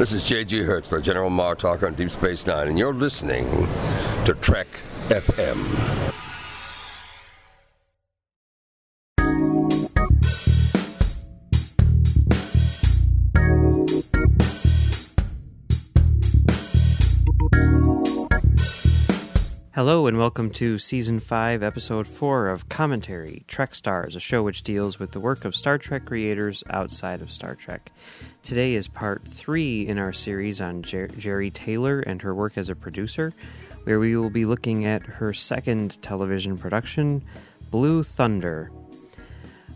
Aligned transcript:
This 0.00 0.12
is 0.12 0.24
J.G. 0.24 0.62
Hertzler, 0.62 1.02
General 1.02 1.28
Martok 1.28 1.82
on 1.82 1.92
Deep 1.92 2.10
Space 2.10 2.46
Nine, 2.46 2.68
and 2.68 2.78
you're 2.78 2.94
listening 2.94 3.68
to 4.24 4.34
Trek 4.40 4.66
FM. 5.10 6.19
Hello 19.80 20.06
and 20.06 20.18
welcome 20.18 20.50
to 20.50 20.78
Season 20.78 21.18
5, 21.18 21.62
Episode 21.62 22.06
4 22.06 22.48
of 22.48 22.68
Commentary 22.68 23.44
Trek 23.48 23.74
Stars, 23.74 24.14
a 24.14 24.20
show 24.20 24.42
which 24.42 24.62
deals 24.62 24.98
with 24.98 25.12
the 25.12 25.20
work 25.20 25.46
of 25.46 25.56
Star 25.56 25.78
Trek 25.78 26.04
creators 26.04 26.62
outside 26.68 27.22
of 27.22 27.32
Star 27.32 27.54
Trek. 27.54 27.90
Today 28.42 28.74
is 28.74 28.88
part 28.88 29.26
3 29.26 29.88
in 29.88 29.96
our 29.96 30.12
series 30.12 30.60
on 30.60 30.82
Jer- 30.82 31.08
Jeri 31.08 31.50
Taylor 31.50 32.00
and 32.00 32.20
her 32.20 32.34
work 32.34 32.58
as 32.58 32.68
a 32.68 32.74
producer, 32.74 33.32
where 33.84 33.98
we 33.98 34.14
will 34.18 34.28
be 34.28 34.44
looking 34.44 34.84
at 34.84 35.00
her 35.06 35.32
second 35.32 36.02
television 36.02 36.58
production, 36.58 37.24
Blue 37.70 38.02
Thunder. 38.02 38.70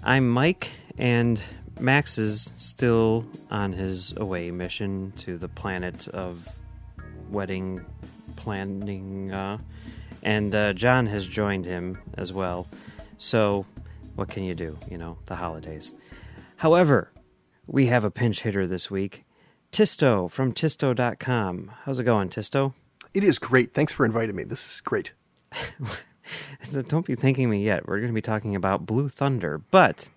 I'm 0.03 0.29
Mike, 0.29 0.71
and 0.99 1.41
Max 1.81 2.19
is 2.19 2.53
still 2.59 3.25
on 3.51 3.73
his 3.73 4.13
away 4.19 4.51
mission 4.51 5.15
to 5.21 5.39
the 5.39 5.49
planet 5.49 6.09
of 6.09 6.47
wedding 7.31 7.83
planning. 8.37 9.33
Uh, 9.33 9.57
and 10.25 10.55
uh, 10.55 10.73
John 10.73 11.07
has 11.07 11.27
joined 11.27 11.67
him 11.67 11.99
as 12.17 12.33
well. 12.33 12.67
So, 13.19 13.67
what 14.17 14.29
can 14.29 14.45
you 14.45 14.55
do? 14.55 14.79
You 14.91 14.99
know, 14.99 15.19
the 15.27 15.37
holidays. 15.37 15.93
However, 16.57 17.11
we 17.67 17.87
have 17.87 18.05
a 18.05 18.11
pinch 18.11 18.43
hitter 18.43 18.67
this 18.67 18.91
week. 18.91 19.25
Tysto 19.73 20.31
from 20.31 20.53
Tysto.com. 20.53 21.73
How's 21.85 21.99
it 21.99 22.05
going, 22.05 22.29
Tysto? 22.29 22.75
It 23.13 23.25
is 23.25 23.39
great. 23.39 23.75
Thanks 23.75 23.93
for 23.93 24.05
inviting 24.05 24.37
me. 24.37 24.45
This 24.45 24.75
is 24.75 24.81
great. 24.81 25.13
Don't 26.89 27.07
be 27.07 27.15
thanking 27.15 27.51
me 27.51 27.65
yet. 27.65 27.87
We're 27.87 27.99
going 27.99 28.09
to 28.09 28.15
be 28.15 28.23
talking 28.23 28.57
about 28.57 28.87
Blue 28.87 29.09
Thunder, 29.09 29.59
but 29.71 30.09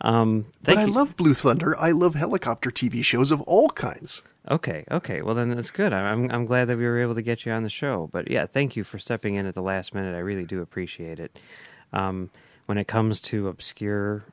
um, 0.00 0.46
but 0.62 0.78
I 0.78 0.84
you. 0.84 0.92
love 0.92 1.16
Blue 1.16 1.34
Thunder. 1.34 1.78
I 1.78 1.92
love 1.92 2.14
helicopter 2.14 2.70
TV 2.70 3.04
shows 3.04 3.30
of 3.30 3.40
all 3.42 3.68
kinds. 3.70 4.22
Okay, 4.50 4.84
okay. 4.90 5.22
Well, 5.22 5.34
then 5.34 5.50
that's 5.50 5.70
good. 5.70 5.92
I'm 5.92 6.30
I'm 6.30 6.46
glad 6.46 6.66
that 6.66 6.76
we 6.76 6.84
were 6.84 7.00
able 7.00 7.14
to 7.14 7.22
get 7.22 7.46
you 7.46 7.52
on 7.52 7.62
the 7.62 7.70
show. 7.70 8.08
But 8.12 8.30
yeah, 8.30 8.46
thank 8.46 8.74
you 8.74 8.82
for 8.82 8.98
stepping 8.98 9.36
in 9.36 9.46
at 9.46 9.54
the 9.54 9.62
last 9.62 9.94
minute. 9.94 10.16
I 10.16 10.20
really 10.20 10.44
do 10.44 10.60
appreciate 10.60 11.20
it. 11.20 11.38
Um, 11.92 12.30
when 12.66 12.76
it 12.76 12.88
comes 12.88 13.20
to 13.22 13.46
obscure 13.46 14.24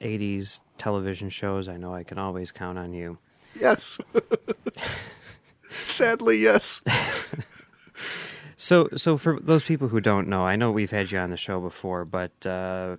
'80s 0.00 0.62
television 0.78 1.30
shows, 1.30 1.68
I 1.68 1.76
know 1.76 1.94
I 1.94 2.02
can 2.02 2.18
always 2.18 2.50
count 2.50 2.76
on 2.76 2.92
you. 2.92 3.18
Yes. 3.54 3.98
Sadly, 5.84 6.38
yes. 6.38 6.82
so, 8.56 8.88
so 8.96 9.16
for 9.16 9.38
those 9.40 9.62
people 9.62 9.88
who 9.88 10.00
don't 10.00 10.28
know, 10.28 10.44
I 10.44 10.56
know 10.56 10.70
we've 10.70 10.90
had 10.90 11.10
you 11.10 11.18
on 11.18 11.30
the 11.30 11.36
show 11.36 11.60
before, 11.60 12.04
but 12.04 12.46
uh, 12.46 12.96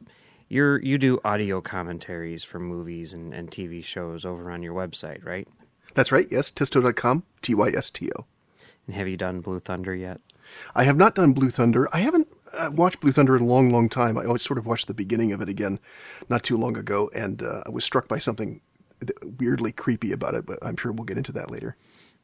you're 0.50 0.81
you 0.81 0.97
do 0.97 1.19
audio 1.23 1.61
commentaries 1.61 2.44
for 2.44 2.59
movies 2.59 3.14
and, 3.14 3.34
and 3.34 3.50
TV 3.50 3.84
shows 3.84 4.25
over 4.25 4.50
on 4.52 4.64
your 4.64 4.73
website, 4.73 5.25
right? 5.25 5.47
That's 5.94 6.11
right. 6.11 6.27
Yes, 6.30 6.52
Tysto.com, 6.52 7.23
T 7.41 7.53
Y 7.53 7.69
S 7.69 7.89
T 7.91 8.09
O. 8.17 8.25
And 8.88 8.95
have 8.95 9.08
you 9.08 9.17
done 9.17 9.41
Blue 9.41 9.59
Thunder 9.59 9.95
yet? 9.95 10.19
I 10.75 10.83
have 10.83 10.97
not 10.97 11.16
done 11.16 11.33
Blue 11.33 11.50
Thunder. 11.50 11.88
I 11.95 12.00
haven't 12.00 12.27
uh, 12.58 12.69
watched 12.73 13.00
Blue 13.00 13.11
Thunder 13.11 13.35
in 13.35 13.44
a 13.44 13.45
long, 13.45 13.72
long 13.72 13.89
time. 13.89 14.17
I 14.17 14.25
always 14.25 14.41
sort 14.41 14.58
of 14.58 14.66
watched 14.66 14.88
the 14.88 14.94
beginning 14.94 15.31
of 15.31 15.41
it 15.41 15.50
again 15.50 15.80
not 16.30 16.44
too 16.44 16.58
long 16.58 16.77
ago, 16.77 17.09
and 17.16 17.41
uh, 17.41 17.63
I 17.66 17.69
was 17.69 17.85
struck 17.85 18.08
by 18.08 18.17
something 18.17 18.61
weirdly 19.39 19.72
creepy 19.72 20.11
about 20.11 20.35
it, 20.35 20.45
but 20.45 20.59
I'm 20.61 20.77
sure 20.77 20.91
we'll 20.91 21.05
get 21.05 21.17
into 21.17 21.31
that 21.33 21.52
later. 21.52 21.75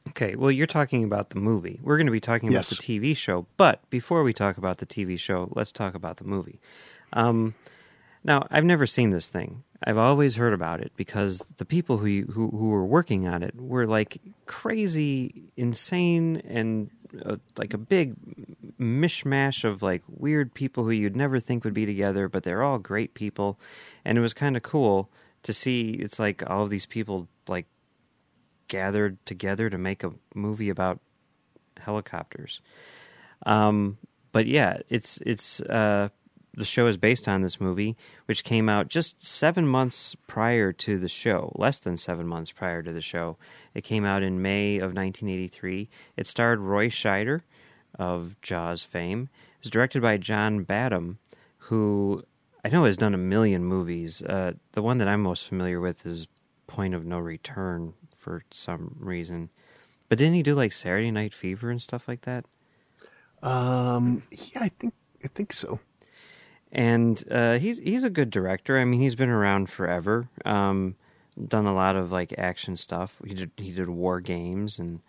Okay, 0.10 0.36
well, 0.36 0.52
you're 0.52 0.68
talking 0.68 1.04
about 1.04 1.30
the 1.32 1.40
movie. 1.40 1.80
We're 1.84 1.98
going 1.98 2.08
to 2.08 2.12
be 2.12 2.22
talking 2.22 2.52
yes. 2.52 2.72
about 2.72 2.82
the 2.82 3.00
TV 3.00 3.16
show, 3.16 3.48
but 3.58 3.88
before 3.90 4.24
we 4.24 4.34
talk 4.34 4.58
about 4.58 4.78
the 4.78 4.86
TV 4.86 5.20
show, 5.20 5.50
let's 5.54 5.72
talk 5.72 5.94
about 5.94 6.18
the 6.18 6.24
movie. 6.24 6.60
Um, 7.14 7.54
now, 8.24 8.48
I've 8.50 8.64
never 8.64 8.86
seen 8.86 9.10
this 9.12 9.28
thing. 9.28 9.64
I've 9.84 9.98
always 9.98 10.36
heard 10.36 10.54
about 10.54 10.82
it 10.82 10.92
because 10.96 11.46
the 11.58 11.66
people 11.66 11.98
who 11.98 12.24
who, 12.24 12.50
who 12.50 12.70
were 12.70 12.86
working 12.86 13.28
on 13.28 13.44
it 13.44 13.56
were 13.56 13.88
like 13.88 14.20
crazy, 14.46 15.52
insane, 15.56 16.42
and 16.46 16.90
uh, 17.26 17.38
like 17.58 17.74
a 17.74 17.78
big 17.78 18.16
mishmash 18.78 19.64
of 19.64 19.82
like 19.82 20.04
weird 20.08 20.54
people 20.54 20.84
who 20.84 20.92
you'd 20.92 21.16
never 21.16 21.40
think 21.40 21.64
would 21.64 21.74
be 21.74 21.86
together, 21.86 22.28
but 22.28 22.44
they're 22.44 22.64
all 22.64 22.78
great 22.78 23.14
people, 23.14 23.58
and 24.04 24.18
it 24.18 24.22
was 24.22 24.34
kind 24.34 24.58
of 24.58 24.64
cool 24.64 25.10
to 25.44 25.54
see. 25.54 25.92
It's 25.92 26.20
like 26.20 26.44
all 26.50 26.64
of 26.64 26.70
these 26.70 26.86
people 26.86 27.30
like 27.48 27.66
gathered 28.68 29.24
together 29.26 29.70
to 29.70 29.78
make 29.78 30.04
a 30.04 30.12
movie 30.36 30.70
about 30.70 31.00
helicopters. 31.78 32.62
Um, 33.46 33.98
but 34.32 34.46
yeah, 34.46 34.78
it's 34.90 35.20
it's 35.26 35.62
uh, 35.62 36.10
the 36.54 36.66
show 36.66 36.88
is 36.88 36.98
based 36.98 37.28
on 37.28 37.42
this 37.42 37.62
movie, 37.62 37.96
which 38.26 38.44
came 38.44 38.70
out 38.70 38.88
just 38.88 39.26
seven 39.26 39.68
months 39.68 40.16
prior 40.28 40.74
to 40.74 40.98
the 40.98 41.08
show, 41.08 41.54
less 41.56 41.80
than 41.80 41.98
seven 41.98 42.28
months 42.28 42.52
prior 42.52 42.82
to 42.82 42.92
the 42.92 43.02
show. 43.02 43.38
It 43.74 43.84
came 43.84 44.06
out 44.06 44.24
in 44.24 44.42
May 44.42 44.78
of 44.78 44.94
1983. 44.94 45.90
It 46.18 46.28
starred 46.28 46.60
Roy 46.60 46.90
Scheider 46.90 47.42
of 47.98 48.36
Jaws 48.42 48.84
fame. 48.84 49.30
It 49.58 49.66
was 49.66 49.72
directed 49.72 50.02
by 50.02 50.18
John 50.18 50.64
Badham, 50.64 51.20
who 51.58 52.24
I 52.64 52.70
know 52.70 52.86
has 52.86 52.98
done 52.98 53.14
a 53.14 53.18
million 53.18 53.64
movies. 53.64 54.22
Uh, 54.22 54.54
the 54.72 54.82
one 54.82 54.98
that 54.98 55.08
I'm 55.08 55.22
most 55.22 55.48
familiar 55.48 55.80
with 55.80 56.06
is 56.06 56.28
Point 56.68 56.94
of 56.94 57.06
No 57.06 57.20
Return 57.20 57.94
for 58.16 58.44
some 58.52 58.96
reason. 59.00 59.50
But 60.08 60.18
didn't 60.18 60.34
he 60.34 60.44
do 60.44 60.56
like 60.56 60.72
Saturday 60.72 61.12
Night 61.12 61.34
Fever 61.34 61.70
and 61.70 61.82
stuff 61.82 62.08
like 62.08 62.22
that? 62.22 62.46
Um, 63.42 64.24
yeah, 64.32 64.64
I 64.64 64.70
think 64.70 64.94
I 65.24 65.28
think 65.28 65.54
so 65.54 65.80
and 66.72 67.24
uh, 67.32 67.58
he's 67.58 67.80
he's 67.80 68.04
a 68.04 68.10
good 68.10 68.30
director. 68.30 68.78
I 68.78 68.86
mean, 68.86 69.02
he's 69.02 69.16
been 69.16 69.30
around 69.30 69.70
forever. 69.70 70.30
Um, 70.46 70.96
done 71.48 71.66
a 71.66 71.74
lot 71.74 71.96
of 71.96 72.12
like 72.12 72.34
action 72.38 72.78
stuff. 72.78 73.18
He 73.26 73.34
did 73.34 73.52
he 73.58 73.72
did 73.72 73.90
War 73.90 74.20
Games 74.22 74.80
and 74.80 75.02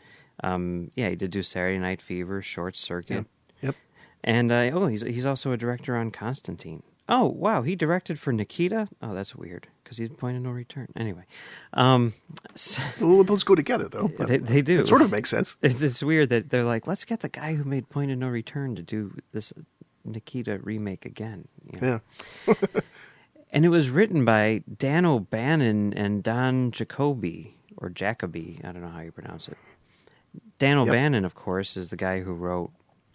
um, 0.42 0.90
yeah, 0.94 1.10
he 1.10 1.16
did 1.16 1.30
do 1.30 1.42
Saturday 1.42 1.78
Night 1.78 2.00
Fever, 2.00 2.40
Short 2.40 2.76
Circuit. 2.76 3.14
Yep. 3.14 3.26
yep. 3.62 3.76
And 4.24 4.50
uh, 4.52 4.70
oh, 4.72 4.86
he's 4.86 5.02
he's 5.02 5.26
also 5.26 5.52
a 5.52 5.56
director 5.56 5.96
on 5.96 6.10
Constantine. 6.10 6.82
Oh 7.08 7.26
wow, 7.26 7.62
he 7.62 7.74
directed 7.74 8.18
for 8.18 8.32
Nikita. 8.32 8.88
Oh, 9.02 9.14
that's 9.14 9.34
weird 9.34 9.66
because 9.82 9.98
he's 9.98 10.08
Point 10.10 10.36
of 10.36 10.44
No 10.44 10.50
Return. 10.50 10.88
Anyway, 10.96 11.24
um, 11.72 12.14
so, 12.54 12.80
well, 13.00 13.24
those 13.24 13.42
go 13.42 13.54
together 13.54 13.88
though. 13.88 14.06
They, 14.06 14.38
they, 14.38 14.62
do. 14.62 14.78
It 14.78 14.86
sort 14.86 15.02
of 15.02 15.10
makes 15.10 15.28
sense. 15.28 15.56
It's, 15.60 15.82
it's 15.82 16.02
weird 16.02 16.28
that 16.28 16.50
they're 16.50 16.64
like, 16.64 16.86
let's 16.86 17.04
get 17.04 17.20
the 17.20 17.28
guy 17.28 17.54
who 17.54 17.64
made 17.64 17.88
Point 17.88 18.12
of 18.12 18.18
No 18.18 18.28
Return 18.28 18.76
to 18.76 18.82
do 18.82 19.12
this 19.32 19.52
Nikita 20.04 20.58
remake 20.62 21.04
again. 21.04 21.48
You 21.72 21.80
know? 21.80 22.00
Yeah. 22.46 22.54
and 23.52 23.64
it 23.64 23.68
was 23.68 23.90
written 23.90 24.24
by 24.24 24.62
Dan 24.76 25.04
O'Bannon 25.06 25.92
and 25.94 26.22
Don 26.22 26.70
Jakoby, 26.70 27.56
or 27.76 27.88
Jakoby. 27.88 28.60
I 28.64 28.72
don't 28.72 28.82
know 28.82 28.88
how 28.88 29.00
you 29.00 29.12
pronounce 29.12 29.48
it. 29.48 29.58
Dan 30.58 30.78
yep. 30.78 30.88
O'Bannon, 30.88 31.24
of 31.24 31.34
course, 31.34 31.76
is 31.76 31.88
the 31.88 31.96
guy 31.96 32.20
who 32.20 32.32
wrote 32.32 32.70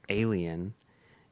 Alien 0.09 0.73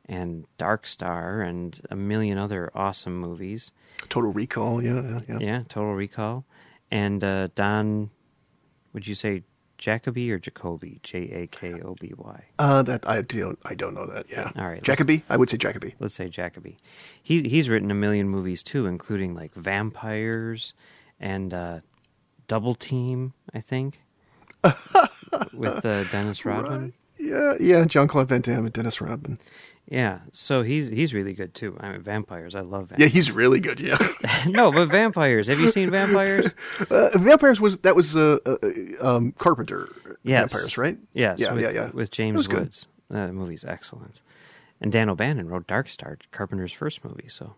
and 0.07 0.45
Dark 0.57 0.85
Star 0.85 1.41
and 1.41 1.79
a 1.89 1.95
million 1.95 2.37
other 2.37 2.71
awesome 2.75 3.17
movies. 3.17 3.71
Total 4.09 4.31
Recall, 4.31 4.81
yeah, 4.81 5.01
yeah, 5.01 5.19
yeah. 5.27 5.37
Yeah, 5.39 5.63
Total 5.69 5.93
Recall. 5.93 6.45
And 6.91 7.23
uh, 7.23 7.47
Don, 7.55 8.09
would 8.93 9.07
you 9.07 9.15
say 9.15 9.43
Jakoby 9.83 10.31
or 10.31 10.39
Jakoby? 10.39 11.01
J 11.03 11.29
A 11.31 11.47
K 11.47 11.73
O 11.81 11.93
B 11.99 12.13
Y. 12.15 12.43
Uh, 12.57 12.83
that 12.83 13.05
I 13.05 13.19
don't 13.19 13.59
I 13.65 13.75
don't 13.75 13.93
know 13.93 14.05
that. 14.05 14.27
Yeah. 14.29 14.49
All 14.55 14.65
right. 14.65 14.81
Jakoby. 14.81 15.23
I 15.29 15.35
would 15.35 15.49
say 15.49 15.57
Jakoby. 15.57 15.93
Let's 15.99 16.13
say 16.13 16.29
Jakoby. 16.29 16.77
He 17.21 17.41
he's 17.49 17.67
written 17.67 17.91
a 17.91 17.93
million 17.93 18.29
movies 18.29 18.63
too, 18.63 18.85
including 18.85 19.35
like 19.35 19.53
Vampires 19.55 20.71
and 21.19 21.53
uh, 21.53 21.79
Double 22.47 22.75
Team. 22.75 23.33
I 23.53 23.59
think 23.59 23.99
with 25.53 25.85
uh, 25.85 26.05
Dennis 26.05 26.45
Rodman. 26.45 26.81
Right. 26.81 26.93
Yeah, 27.19 27.53
yeah. 27.59 27.83
John 27.83 28.07
Claude 28.07 28.29
Van 28.29 28.39
Damme 28.39 28.63
and 28.63 28.73
Dennis 28.73 29.01
Rodman. 29.01 29.37
Yeah, 29.89 30.19
so 30.31 30.63
he's 30.63 30.89
he's 30.89 31.13
really 31.13 31.33
good 31.33 31.53
too. 31.53 31.77
I 31.79 31.91
mean, 31.91 32.01
vampires. 32.01 32.55
I 32.55 32.61
love 32.61 32.89
vampires. 32.89 33.01
Yeah, 33.01 33.07
he's 33.13 33.31
really 33.31 33.59
good. 33.59 33.79
Yeah. 33.79 33.97
no, 34.47 34.71
but 34.71 34.87
vampires. 34.87 35.47
Have 35.47 35.59
you 35.59 35.69
seen 35.69 35.89
vampires? 35.91 36.51
Uh, 36.89 37.09
vampires 37.15 37.59
was 37.59 37.79
that 37.79 37.95
was 37.95 38.15
uh, 38.15 38.37
uh, 38.45 38.57
um, 39.01 39.33
Carpenter. 39.33 39.89
Yes. 40.23 40.53
Vampires, 40.53 40.77
right? 40.77 40.97
Yes. 41.13 41.39
Yeah, 41.39 41.53
with, 41.53 41.63
yeah, 41.63 41.69
yeah. 41.71 41.89
With 41.91 42.11
James 42.11 42.47
Woods. 42.47 42.87
That 43.09 43.33
movie's 43.33 43.65
excellent. 43.65 44.21
And 44.81 44.91
Dan 44.91 45.09
O'Bannon 45.09 45.49
wrote 45.49 45.67
Dark 45.67 45.87
Star, 45.87 46.17
Carpenter's 46.31 46.73
first 46.73 47.03
movie. 47.03 47.27
So 47.27 47.55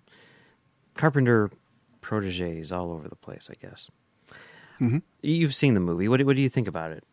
Carpenter 0.95 1.51
proteges 2.01 2.71
all 2.71 2.91
over 2.91 3.07
the 3.07 3.15
place, 3.15 3.49
I 3.51 3.55
guess. 3.65 3.89
Mm-hmm. 4.79 4.97
You've 5.21 5.55
seen 5.55 5.73
the 5.73 5.79
movie. 5.79 6.07
What, 6.07 6.21
what 6.23 6.35
do 6.35 6.41
you 6.41 6.49
think 6.49 6.67
about 6.67 6.91
it? 6.91 7.03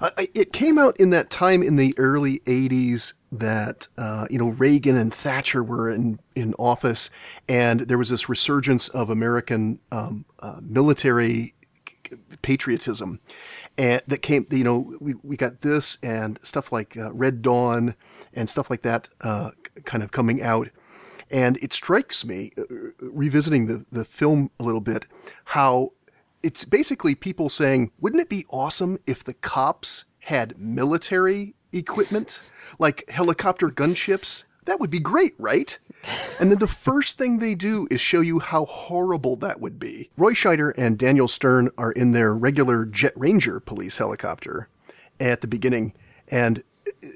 Uh, 0.00 0.10
it 0.34 0.52
came 0.52 0.78
out 0.78 0.96
in 0.98 1.10
that 1.10 1.30
time 1.30 1.62
in 1.62 1.76
the 1.76 1.94
early 1.98 2.40
80s 2.40 3.12
that 3.32 3.88
uh, 3.98 4.26
you 4.30 4.38
know 4.38 4.48
Reagan 4.48 4.96
and 4.96 5.12
Thatcher 5.12 5.62
were 5.62 5.90
in 5.90 6.20
in 6.34 6.54
office, 6.54 7.10
and 7.48 7.80
there 7.80 7.98
was 7.98 8.10
this 8.10 8.28
resurgence 8.28 8.88
of 8.88 9.10
American 9.10 9.80
um, 9.90 10.24
uh, 10.40 10.60
military 10.62 11.54
patriotism, 12.42 13.20
and 13.76 14.02
that 14.06 14.22
came. 14.22 14.46
You 14.50 14.64
know, 14.64 14.96
we 15.00 15.14
we 15.22 15.36
got 15.36 15.60
this 15.60 15.98
and 16.02 16.38
stuff 16.42 16.72
like 16.72 16.96
uh, 16.96 17.12
Red 17.12 17.42
Dawn 17.42 17.94
and 18.32 18.50
stuff 18.50 18.70
like 18.70 18.82
that, 18.82 19.08
uh, 19.22 19.50
kind 19.84 20.02
of 20.02 20.12
coming 20.12 20.42
out. 20.42 20.68
And 21.28 21.58
it 21.60 21.72
strikes 21.72 22.24
me, 22.24 22.52
uh, 22.56 22.62
revisiting 23.00 23.66
the, 23.66 23.84
the 23.90 24.04
film 24.04 24.50
a 24.60 24.62
little 24.62 24.80
bit, 24.80 25.06
how 25.46 25.90
it's 26.46 26.64
basically 26.64 27.16
people 27.16 27.48
saying, 27.48 27.90
wouldn't 27.98 28.22
it 28.22 28.28
be 28.28 28.46
awesome 28.48 29.00
if 29.04 29.24
the 29.24 29.34
cops 29.34 30.04
had 30.20 30.56
military 30.56 31.56
equipment, 31.72 32.40
like 32.78 33.02
helicopter 33.10 33.68
gunships? 33.68 34.44
That 34.64 34.78
would 34.78 34.88
be 34.88 35.00
great, 35.00 35.34
right? 35.38 35.76
And 36.38 36.52
then 36.52 36.60
the 36.60 36.68
first 36.68 37.18
thing 37.18 37.40
they 37.40 37.56
do 37.56 37.88
is 37.90 38.00
show 38.00 38.20
you 38.20 38.38
how 38.38 38.64
horrible 38.66 39.34
that 39.38 39.60
would 39.60 39.80
be. 39.80 40.08
Roy 40.16 40.34
Scheider 40.34 40.72
and 40.78 40.96
Daniel 40.96 41.26
Stern 41.26 41.68
are 41.76 41.90
in 41.90 42.12
their 42.12 42.32
regular 42.32 42.84
Jet 42.84 43.14
Ranger 43.16 43.58
police 43.58 43.98
helicopter 43.98 44.68
at 45.18 45.40
the 45.40 45.48
beginning, 45.48 45.94
and 46.28 46.62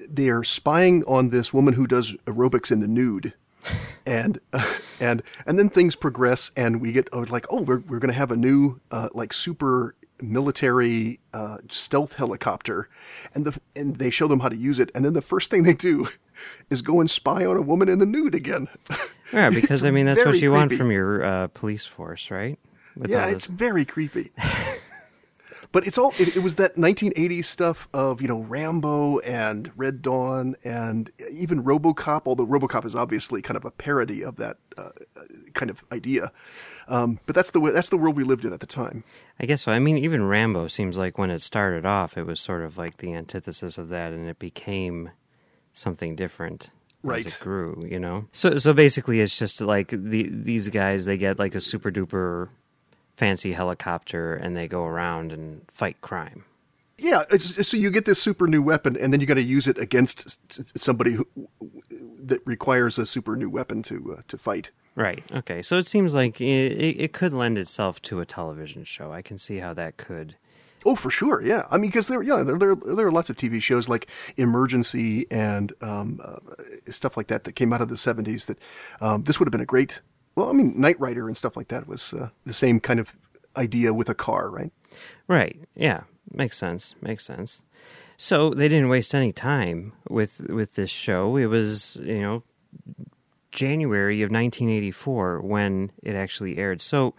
they 0.08 0.28
are 0.28 0.42
spying 0.42 1.04
on 1.04 1.28
this 1.28 1.54
woman 1.54 1.74
who 1.74 1.86
does 1.86 2.16
aerobics 2.26 2.72
in 2.72 2.80
the 2.80 2.88
nude 2.88 3.34
and 4.06 4.38
uh, 4.52 4.74
and 5.00 5.22
and 5.46 5.58
then 5.58 5.68
things 5.68 5.96
progress, 5.96 6.50
and 6.56 6.80
we 6.80 6.92
get 6.92 7.08
oh, 7.12 7.20
like, 7.30 7.46
oh, 7.50 7.62
we're 7.62 7.80
we're 7.80 7.98
gonna 7.98 8.12
have 8.12 8.30
a 8.30 8.36
new 8.36 8.80
uh, 8.90 9.08
like 9.14 9.32
super 9.32 9.94
military 10.22 11.20
uh, 11.32 11.58
stealth 11.68 12.14
helicopter, 12.14 12.88
and 13.34 13.44
the 13.44 13.58
and 13.74 13.96
they 13.96 14.10
show 14.10 14.26
them 14.26 14.40
how 14.40 14.48
to 14.48 14.56
use 14.56 14.78
it, 14.78 14.90
and 14.94 15.04
then 15.04 15.14
the 15.14 15.22
first 15.22 15.50
thing 15.50 15.62
they 15.62 15.74
do 15.74 16.08
is 16.70 16.82
go 16.82 17.00
and 17.00 17.10
spy 17.10 17.44
on 17.44 17.56
a 17.56 17.62
woman 17.62 17.88
in 17.88 17.98
the 17.98 18.06
nude 18.06 18.34
again. 18.34 18.68
Yeah, 19.32 19.48
because 19.50 19.84
I 19.84 19.92
mean 19.92 20.06
that's 20.06 20.24
what 20.24 20.34
you 20.40 20.50
creepy. 20.50 20.58
want 20.58 20.72
from 20.72 20.90
your 20.90 21.22
uh, 21.22 21.46
police 21.54 21.86
force, 21.86 22.32
right? 22.32 22.58
With 22.96 23.12
yeah, 23.12 23.28
it's 23.28 23.46
very 23.46 23.84
creepy. 23.84 24.32
But 25.72 25.86
it's 25.86 25.98
all 25.98 26.12
it, 26.18 26.36
it, 26.36 26.42
was 26.42 26.56
that 26.56 26.74
1980s 26.74 27.44
stuff 27.44 27.88
of 27.94 28.20
you 28.20 28.28
know 28.28 28.40
Rambo 28.40 29.18
and 29.20 29.70
Red 29.76 30.02
Dawn 30.02 30.56
and 30.64 31.10
even 31.30 31.62
RoboCop. 31.62 32.22
Although 32.26 32.46
RoboCop 32.46 32.84
is 32.84 32.96
obviously 32.96 33.40
kind 33.40 33.56
of 33.56 33.64
a 33.64 33.70
parody 33.70 34.24
of 34.24 34.36
that 34.36 34.56
uh, 34.76 34.90
kind 35.54 35.70
of 35.70 35.84
idea. 35.92 36.32
Um, 36.88 37.20
but 37.24 37.36
that's 37.36 37.52
the 37.52 37.60
way, 37.60 37.70
that's 37.70 37.88
the 37.88 37.96
world 37.96 38.16
we 38.16 38.24
lived 38.24 38.44
in 38.44 38.52
at 38.52 38.58
the 38.58 38.66
time. 38.66 39.04
I 39.38 39.46
guess 39.46 39.62
so. 39.62 39.70
I 39.70 39.78
mean, 39.78 39.96
even 39.96 40.26
Rambo 40.26 40.66
seems 40.66 40.98
like 40.98 41.18
when 41.18 41.30
it 41.30 41.40
started 41.40 41.86
off, 41.86 42.18
it 42.18 42.26
was 42.26 42.40
sort 42.40 42.62
of 42.62 42.76
like 42.76 42.96
the 42.96 43.14
antithesis 43.14 43.78
of 43.78 43.88
that, 43.90 44.12
and 44.12 44.28
it 44.28 44.40
became 44.40 45.10
something 45.72 46.16
different 46.16 46.70
right. 47.04 47.24
as 47.24 47.34
it 47.34 47.40
grew. 47.40 47.86
You 47.88 48.00
know, 48.00 48.26
so 48.32 48.58
so 48.58 48.72
basically, 48.72 49.20
it's 49.20 49.38
just 49.38 49.60
like 49.60 49.88
the 49.90 50.28
these 50.30 50.68
guys 50.68 51.04
they 51.04 51.16
get 51.16 51.38
like 51.38 51.54
a 51.54 51.60
super 51.60 51.92
duper 51.92 52.48
fancy 53.20 53.52
helicopter 53.52 54.34
and 54.34 54.56
they 54.56 54.66
go 54.66 54.82
around 54.82 55.30
and 55.30 55.60
fight 55.70 56.00
crime. 56.00 56.44
Yeah, 56.96 57.24
so 57.38 57.76
you 57.76 57.90
get 57.90 58.06
this 58.06 58.20
super 58.20 58.46
new 58.46 58.62
weapon, 58.62 58.94
and 58.96 59.12
then 59.12 59.20
you 59.20 59.26
got 59.26 59.34
to 59.34 59.42
use 59.42 59.66
it 59.66 59.78
against 59.78 60.38
somebody 60.78 61.12
who, 61.12 61.26
that 62.22 62.40
requires 62.44 62.98
a 62.98 63.06
super 63.06 63.36
new 63.36 63.48
weapon 63.48 63.82
to 63.84 64.16
uh, 64.18 64.22
to 64.28 64.36
fight. 64.36 64.70
Right. 64.96 65.22
Okay. 65.32 65.62
So 65.62 65.78
it 65.78 65.86
seems 65.86 66.14
like 66.14 66.40
it, 66.40 66.72
it 67.04 67.12
could 67.12 67.32
lend 67.32 67.56
itself 67.56 68.02
to 68.02 68.20
a 68.20 68.26
television 68.26 68.84
show. 68.84 69.12
I 69.12 69.22
can 69.22 69.38
see 69.38 69.58
how 69.58 69.72
that 69.74 69.96
could. 69.96 70.36
Oh, 70.84 70.94
for 70.94 71.10
sure. 71.10 71.42
Yeah. 71.42 71.66
I 71.70 71.78
mean, 71.78 71.90
because 71.90 72.06
there, 72.06 72.22
yeah, 72.22 72.42
there, 72.42 72.58
there, 72.58 72.74
there 72.74 73.06
are 73.06 73.12
lots 73.12 73.30
of 73.30 73.36
TV 73.36 73.62
shows 73.62 73.88
like 73.88 74.10
Emergency 74.36 75.26
and 75.30 75.72
um, 75.80 76.20
uh, 76.22 76.36
stuff 76.90 77.16
like 77.16 77.28
that 77.28 77.44
that 77.44 77.52
came 77.52 77.72
out 77.72 77.80
of 77.80 77.88
the 77.88 77.96
'70s. 77.96 78.46
That 78.46 78.58
um, 79.00 79.24
this 79.24 79.38
would 79.38 79.46
have 79.46 79.52
been 79.52 79.60
a 79.60 79.66
great 79.74 80.00
well, 80.40 80.48
I 80.48 80.52
mean, 80.54 80.80
Knight 80.80 80.98
Rider 80.98 81.26
and 81.26 81.36
stuff 81.36 81.54
like 81.54 81.68
that 81.68 81.86
was 81.86 82.14
uh, 82.14 82.30
the 82.44 82.54
same 82.54 82.80
kind 82.80 82.98
of 82.98 83.14
idea 83.56 83.92
with 83.92 84.08
a 84.08 84.14
car, 84.14 84.50
right? 84.50 84.72
Right. 85.28 85.60
Yeah. 85.74 86.04
Makes 86.32 86.56
sense. 86.56 86.94
Makes 87.02 87.26
sense. 87.26 87.62
So 88.16 88.50
they 88.50 88.68
didn't 88.68 88.88
waste 88.88 89.14
any 89.14 89.32
time 89.32 89.92
with 90.08 90.40
with 90.48 90.76
this 90.76 90.90
show. 90.90 91.36
It 91.36 91.46
was, 91.46 91.96
you 92.02 92.20
know, 92.20 92.42
January 93.50 94.22
of 94.22 94.30
1984 94.30 95.40
when 95.40 95.90
it 96.02 96.14
actually 96.14 96.56
aired. 96.56 96.80
So, 96.80 97.14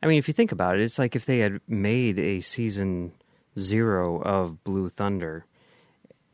I 0.00 0.06
mean, 0.06 0.18
if 0.18 0.28
you 0.28 0.34
think 0.34 0.52
about 0.52 0.76
it, 0.76 0.82
it's 0.82 0.98
like 0.98 1.16
if 1.16 1.26
they 1.26 1.38
had 1.38 1.60
made 1.66 2.18
a 2.20 2.40
season 2.40 3.12
zero 3.58 4.20
of 4.22 4.62
Blue 4.62 4.88
Thunder 4.88 5.46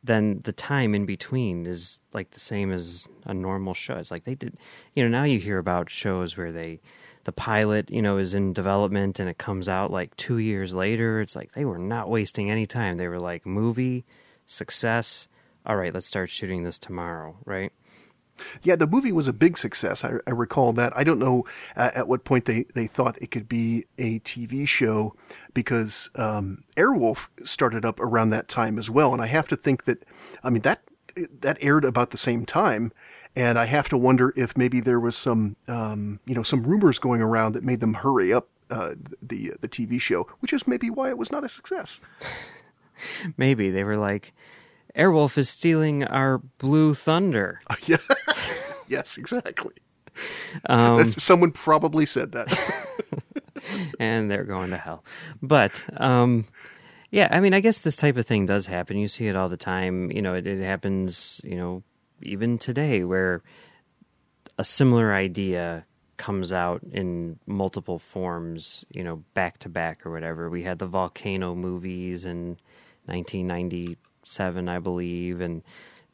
then 0.02 0.40
the 0.44 0.52
time 0.52 0.94
in 0.94 1.06
between 1.06 1.66
is 1.66 2.00
like 2.12 2.30
the 2.30 2.40
same 2.40 2.72
as 2.72 3.08
a 3.24 3.34
normal 3.34 3.74
show. 3.74 3.94
It's 3.94 4.10
like 4.10 4.24
they 4.24 4.34
did, 4.34 4.56
you 4.94 5.02
know, 5.02 5.08
now 5.08 5.24
you 5.24 5.38
hear 5.38 5.58
about 5.58 5.90
shows 5.90 6.36
where 6.36 6.52
they, 6.52 6.80
the 7.24 7.32
pilot, 7.32 7.90
you 7.90 8.00
know, 8.00 8.18
is 8.18 8.34
in 8.34 8.52
development 8.52 9.18
and 9.18 9.28
it 9.28 9.38
comes 9.38 9.68
out 9.68 9.90
like 9.90 10.16
two 10.16 10.38
years 10.38 10.74
later. 10.74 11.20
It's 11.20 11.36
like 11.36 11.52
they 11.52 11.64
were 11.64 11.78
not 11.78 12.08
wasting 12.08 12.50
any 12.50 12.66
time. 12.66 12.96
They 12.96 13.08
were 13.08 13.20
like, 13.20 13.44
movie, 13.44 14.04
success. 14.46 15.28
All 15.66 15.76
right, 15.76 15.92
let's 15.92 16.06
start 16.06 16.30
shooting 16.30 16.62
this 16.62 16.78
tomorrow, 16.78 17.36
right? 17.44 17.72
Yeah, 18.62 18.76
the 18.76 18.86
movie 18.86 19.12
was 19.12 19.28
a 19.28 19.32
big 19.32 19.58
success. 19.58 20.04
I, 20.04 20.14
I 20.26 20.30
recall 20.30 20.72
that. 20.74 20.96
I 20.96 21.04
don't 21.04 21.18
know 21.18 21.44
uh, 21.76 21.90
at 21.94 22.08
what 22.08 22.24
point 22.24 22.44
they, 22.44 22.64
they 22.74 22.86
thought 22.86 23.20
it 23.20 23.30
could 23.30 23.48
be 23.48 23.86
a 23.98 24.20
TV 24.20 24.66
show 24.66 25.14
because 25.54 26.10
um, 26.14 26.64
Airwolf 26.76 27.28
started 27.44 27.84
up 27.84 28.00
around 28.00 28.30
that 28.30 28.48
time 28.48 28.78
as 28.78 28.88
well. 28.90 29.12
And 29.12 29.22
I 29.22 29.26
have 29.26 29.48
to 29.48 29.56
think 29.56 29.84
that, 29.84 30.04
I 30.42 30.50
mean, 30.50 30.62
that 30.62 30.82
that 31.40 31.58
aired 31.60 31.84
about 31.84 32.10
the 32.10 32.18
same 32.18 32.46
time. 32.46 32.92
And 33.34 33.58
I 33.58 33.66
have 33.66 33.88
to 33.90 33.96
wonder 33.96 34.32
if 34.36 34.56
maybe 34.56 34.80
there 34.80 35.00
was 35.00 35.16
some, 35.16 35.56
um, 35.66 36.20
you 36.26 36.34
know, 36.34 36.42
some 36.42 36.62
rumors 36.62 36.98
going 36.98 37.20
around 37.20 37.52
that 37.52 37.64
made 37.64 37.80
them 37.80 37.94
hurry 37.94 38.32
up 38.32 38.48
uh, 38.70 38.94
the 39.22 39.52
the 39.60 39.68
TV 39.68 40.00
show, 40.00 40.28
which 40.40 40.52
is 40.52 40.66
maybe 40.66 40.90
why 40.90 41.08
it 41.08 41.18
was 41.18 41.30
not 41.30 41.44
a 41.44 41.48
success. 41.48 42.00
maybe 43.36 43.70
they 43.70 43.84
were 43.84 43.96
like, 43.96 44.32
Airwolf 44.98 45.38
is 45.38 45.48
stealing 45.48 46.02
our 46.04 46.38
Blue 46.58 46.92
Thunder. 46.92 47.60
yeah. 47.86 47.98
yes, 48.88 49.16
exactly. 49.16 49.74
Um, 50.66 51.12
Someone 51.12 51.52
probably 51.52 52.04
said 52.04 52.32
that. 52.32 52.52
and 54.00 54.30
they're 54.30 54.44
going 54.44 54.70
to 54.70 54.76
hell. 54.76 55.04
But 55.40 55.84
um, 55.96 56.46
yeah, 57.10 57.28
I 57.30 57.38
mean, 57.40 57.54
I 57.54 57.60
guess 57.60 57.78
this 57.78 57.96
type 57.96 58.16
of 58.16 58.26
thing 58.26 58.46
does 58.46 58.66
happen. 58.66 58.98
You 58.98 59.06
see 59.08 59.28
it 59.28 59.36
all 59.36 59.48
the 59.48 59.56
time. 59.56 60.10
You 60.10 60.20
know, 60.20 60.34
it, 60.34 60.46
it 60.46 60.62
happens. 60.64 61.40
You 61.44 61.56
know, 61.56 61.82
even 62.22 62.58
today, 62.58 63.04
where 63.04 63.42
a 64.58 64.64
similar 64.64 65.14
idea 65.14 65.86
comes 66.16 66.52
out 66.52 66.82
in 66.90 67.38
multiple 67.46 68.00
forms. 68.00 68.84
You 68.92 69.04
know, 69.04 69.22
back 69.34 69.58
to 69.58 69.68
back 69.68 70.04
or 70.04 70.10
whatever. 70.10 70.50
We 70.50 70.64
had 70.64 70.80
the 70.80 70.86
volcano 70.86 71.54
movies 71.54 72.24
in 72.24 72.58
1997, 74.28 74.68
I 74.68 74.78
believe, 74.78 75.40
and 75.40 75.62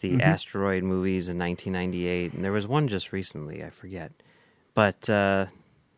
the 0.00 0.12
mm-hmm. 0.12 0.20
asteroid 0.20 0.82
movies 0.82 1.28
in 1.28 1.38
1998, 1.38 2.34
and 2.34 2.44
there 2.44 2.52
was 2.52 2.66
one 2.66 2.88
just 2.88 3.12
recently. 3.12 3.64
I 3.64 3.70
forget, 3.70 4.12
but. 4.74 5.08
Uh, 5.08 5.46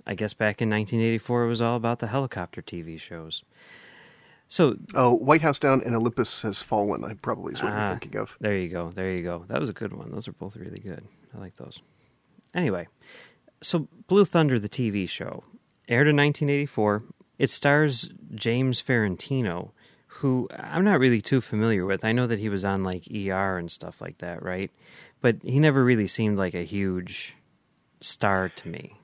I 0.07 0.15
guess 0.15 0.35
back 0.35 0.63
in 0.63 0.71
1984, 0.71 1.45
it 1.45 1.49
was 1.49 1.61
all 1.61 1.77
about 1.77 1.99
the 1.99 2.07
helicopter 2.07 2.63
TV 2.63 2.99
shows. 2.99 3.43
So, 4.49 4.77
oh, 4.95 5.15
White 5.15 5.43
House 5.43 5.59
Down 5.59 5.83
and 5.85 5.97
Olympus 5.97 6.43
Has 6.43 6.63
Fallen. 6.63 7.05
I 7.05 7.15
probably 7.15 7.55
is 7.55 7.63
what 7.63 7.71
you're 7.71 7.79
ah, 7.79 7.91
thinking 7.99 8.17
of. 8.17 8.37
There 8.41 8.57
you 8.57 8.69
go. 8.69 8.91
There 8.95 9.11
you 9.11 9.25
go. 9.25 9.45
That 9.49 9.59
was 9.59 9.69
a 9.69 9.73
good 9.73 9.93
one. 9.93 10.13
Those 10.13 10.29
are 10.29 10.33
both 10.33 10.57
really 10.57 10.79
good. 10.79 11.05
I 11.35 11.39
like 11.39 11.57
those. 11.57 11.81
Anyway, 12.55 12.87
so 13.61 13.89
Blue 14.07 14.25
Thunder, 14.25 14.61
the 14.61 14.69
TV 14.69 15.09
show, 15.09 15.43
aired 15.89 16.07
in 16.07 16.17
1984. 16.17 17.03
It 17.39 17.51
stars 17.51 18.09
James 18.35 18.81
Farentino, 18.81 19.73
who 20.19 20.49
I'm 20.59 20.85
not 20.85 20.99
really 20.99 21.21
too 21.21 21.41
familiar 21.41 21.85
with. 21.85 22.05
I 22.05 22.13
know 22.13 22.27
that 22.27 22.39
he 22.39 22.49
was 22.49 22.65
on 22.65 22.83
like 22.83 23.07
ER 23.11 23.59
and 23.59 23.71
stuff 23.71 24.01
like 24.01 24.19
that, 24.19 24.43
right? 24.43 24.71
But 25.21 25.37
he 25.43 25.59
never 25.59 25.85
really 25.85 26.07
seemed 26.07 26.39
like 26.39 26.55
a 26.55 26.63
huge 26.63 27.35
star 28.01 28.49
to 28.49 28.69
me. 28.69 28.95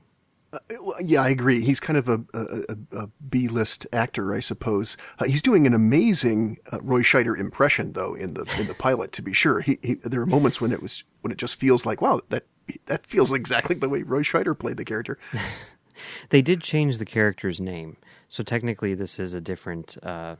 Uh, 0.53 0.59
yeah, 1.03 1.23
I 1.23 1.31
agree. 1.31 1.65
He's 1.65 1.81
kind 1.81 1.97
of 1.97 2.09
a, 2.09 2.21
a, 2.35 2.77
a 2.93 3.07
B-list 3.29 3.87
actor, 3.93 4.35
I 4.35 4.41
suppose. 4.41 4.97
Uh, 5.19 5.25
he's 5.25 5.43
doing 5.43 5.67
an 5.67 5.75
amazing 5.75 6.59
uh, 6.71 6.79
Roy 6.83 7.01
Scheider 7.01 7.39
impression, 7.39 7.93
though, 7.93 8.15
in 8.15 8.35
the 8.35 8.43
in 8.59 8.67
the 8.67 8.75
pilot. 8.75 9.13
To 9.13 9.23
be 9.23 9.33
sure, 9.33 9.61
he, 9.61 9.79
he, 9.83 9.95
there 9.95 10.21
are 10.21 10.27
moments 10.27 10.61
when 10.61 10.73
it 10.73 10.83
was 10.83 11.05
when 11.21 11.31
it 11.31 11.39
just 11.39 11.57
feels 11.57 11.87
like, 11.87 12.01
wow, 12.03 12.21
that 12.29 12.45
that 12.87 13.07
feels 13.07 13.33
exactly 13.33 13.77
the 13.77 13.89
way 13.89 14.03
Roy 14.03 14.23
Scheider 14.23 14.59
played 14.59 14.77
the 14.77 14.85
character. 14.85 15.19
they 16.31 16.43
did 16.43 16.61
change 16.61 16.99
the 16.99 17.07
character's 17.07 17.61
name, 17.61 17.97
so 18.29 18.43
technically 18.43 18.95
this 18.95 19.19
is 19.19 19.33
a 19.33 19.41
different 19.41 19.97
uh, 20.03 20.37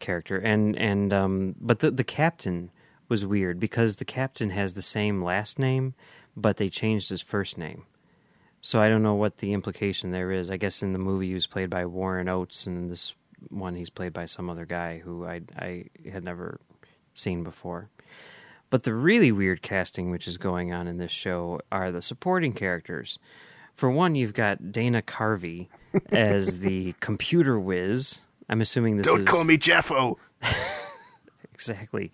character. 0.00 0.36
And 0.36 0.76
and 0.76 1.12
um, 1.12 1.54
but 1.60 1.80
the 1.80 1.90
the 1.90 2.04
captain 2.04 2.70
was 3.08 3.26
weird 3.26 3.58
because 3.60 3.96
the 3.96 4.04
captain 4.04 4.50
has 4.50 4.74
the 4.74 4.82
same 4.82 5.22
last 5.22 5.58
name, 5.58 5.94
but 6.36 6.56
they 6.56 6.68
changed 6.68 7.08
his 7.08 7.20
first 7.20 7.58
name. 7.58 7.84
So 8.62 8.80
I 8.80 8.88
don't 8.88 9.02
know 9.02 9.14
what 9.14 9.38
the 9.38 9.52
implication 9.52 10.10
there 10.10 10.30
is. 10.30 10.50
I 10.50 10.56
guess 10.56 10.82
in 10.82 10.92
the 10.92 10.98
movie 10.98 11.28
he 11.28 11.34
was 11.34 11.46
played 11.46 11.70
by 11.70 11.86
Warren 11.86 12.28
Oates, 12.28 12.66
and 12.66 12.90
this 12.90 13.14
one 13.48 13.74
he's 13.74 13.90
played 13.90 14.12
by 14.12 14.26
some 14.26 14.50
other 14.50 14.66
guy 14.66 14.98
who 14.98 15.24
I 15.26 15.42
I 15.56 15.84
had 16.10 16.24
never 16.24 16.60
seen 17.14 17.42
before. 17.42 17.88
But 18.68 18.84
the 18.84 18.94
really 18.94 19.32
weird 19.32 19.62
casting 19.62 20.10
which 20.10 20.28
is 20.28 20.36
going 20.36 20.72
on 20.72 20.86
in 20.86 20.98
this 20.98 21.10
show 21.10 21.60
are 21.72 21.90
the 21.90 22.02
supporting 22.02 22.52
characters. 22.52 23.18
For 23.74 23.90
one, 23.90 24.14
you've 24.14 24.34
got 24.34 24.72
Dana 24.72 25.02
Carvey 25.02 25.68
as 26.12 26.60
the 26.60 26.92
computer 27.00 27.58
whiz 27.58 28.20
I'm 28.50 28.60
assuming 28.60 28.96
this 28.96 29.06
Don't 29.06 29.20
is 29.20 29.28
call 29.28 29.44
me 29.44 29.56
JAFO. 29.56 30.16
exactly. 31.54 32.12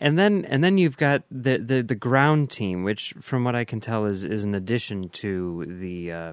And 0.00 0.16
then 0.16 0.44
and 0.44 0.62
then 0.62 0.78
you've 0.78 0.96
got 0.96 1.24
the, 1.32 1.58
the, 1.58 1.82
the 1.82 1.96
ground 1.96 2.50
team, 2.50 2.84
which 2.84 3.12
from 3.20 3.42
what 3.42 3.56
I 3.56 3.64
can 3.64 3.80
tell 3.80 4.06
is 4.06 4.22
is 4.22 4.44
an 4.44 4.54
addition 4.54 5.08
to 5.08 5.64
the 5.66 6.12
uh, 6.12 6.32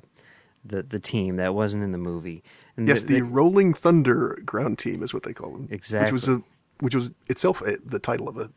the 0.63 0.83
the 0.83 0.99
team 0.99 1.37
that 1.37 1.55
wasn't 1.55 1.83
in 1.83 1.91
the 1.91 1.97
movie. 1.97 2.43
And 2.77 2.87
yes, 2.87 3.01
the, 3.01 3.15
the, 3.15 3.21
Rolling 3.23 3.73
Thunder 3.73 4.39
ground 4.45 4.77
team 4.77 5.01
is 5.01 5.11
what 5.11 5.23
they 5.23 5.33
call 5.33 5.51
them. 5.51 5.67
Exactly. 5.71 6.13
Which 6.13 6.27
was 6.27 6.29
a 6.29 6.43
which 6.81 6.93
was 6.93 7.11
itself 7.27 7.61
a, 7.61 7.77
the 7.83 7.99
title 7.99 8.29
of 8.29 8.37
a, 8.37 8.51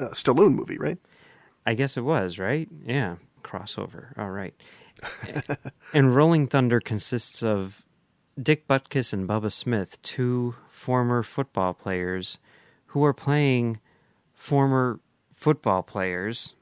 a 0.00 0.10
Stallone 0.10 0.54
movie, 0.54 0.78
right? 0.78 0.98
I 1.64 1.74
guess 1.74 1.96
it 1.96 2.00
was, 2.00 2.40
right? 2.40 2.68
Yeah, 2.84 3.16
crossover. 3.44 4.18
All 4.18 4.30
right. 4.30 4.54
and 5.94 6.16
Rolling 6.16 6.48
Thunder 6.48 6.80
consists 6.80 7.44
of 7.44 7.84
Dick 8.40 8.68
Butkus 8.68 9.12
and 9.12 9.28
Bubba 9.28 9.50
Smith, 9.50 10.00
two 10.02 10.54
former 10.68 11.22
football 11.22 11.74
players 11.74 12.38
who 12.86 13.04
are 13.04 13.12
playing 13.12 13.80
former 14.34 15.00
football 15.34 15.82
players. 15.82 16.54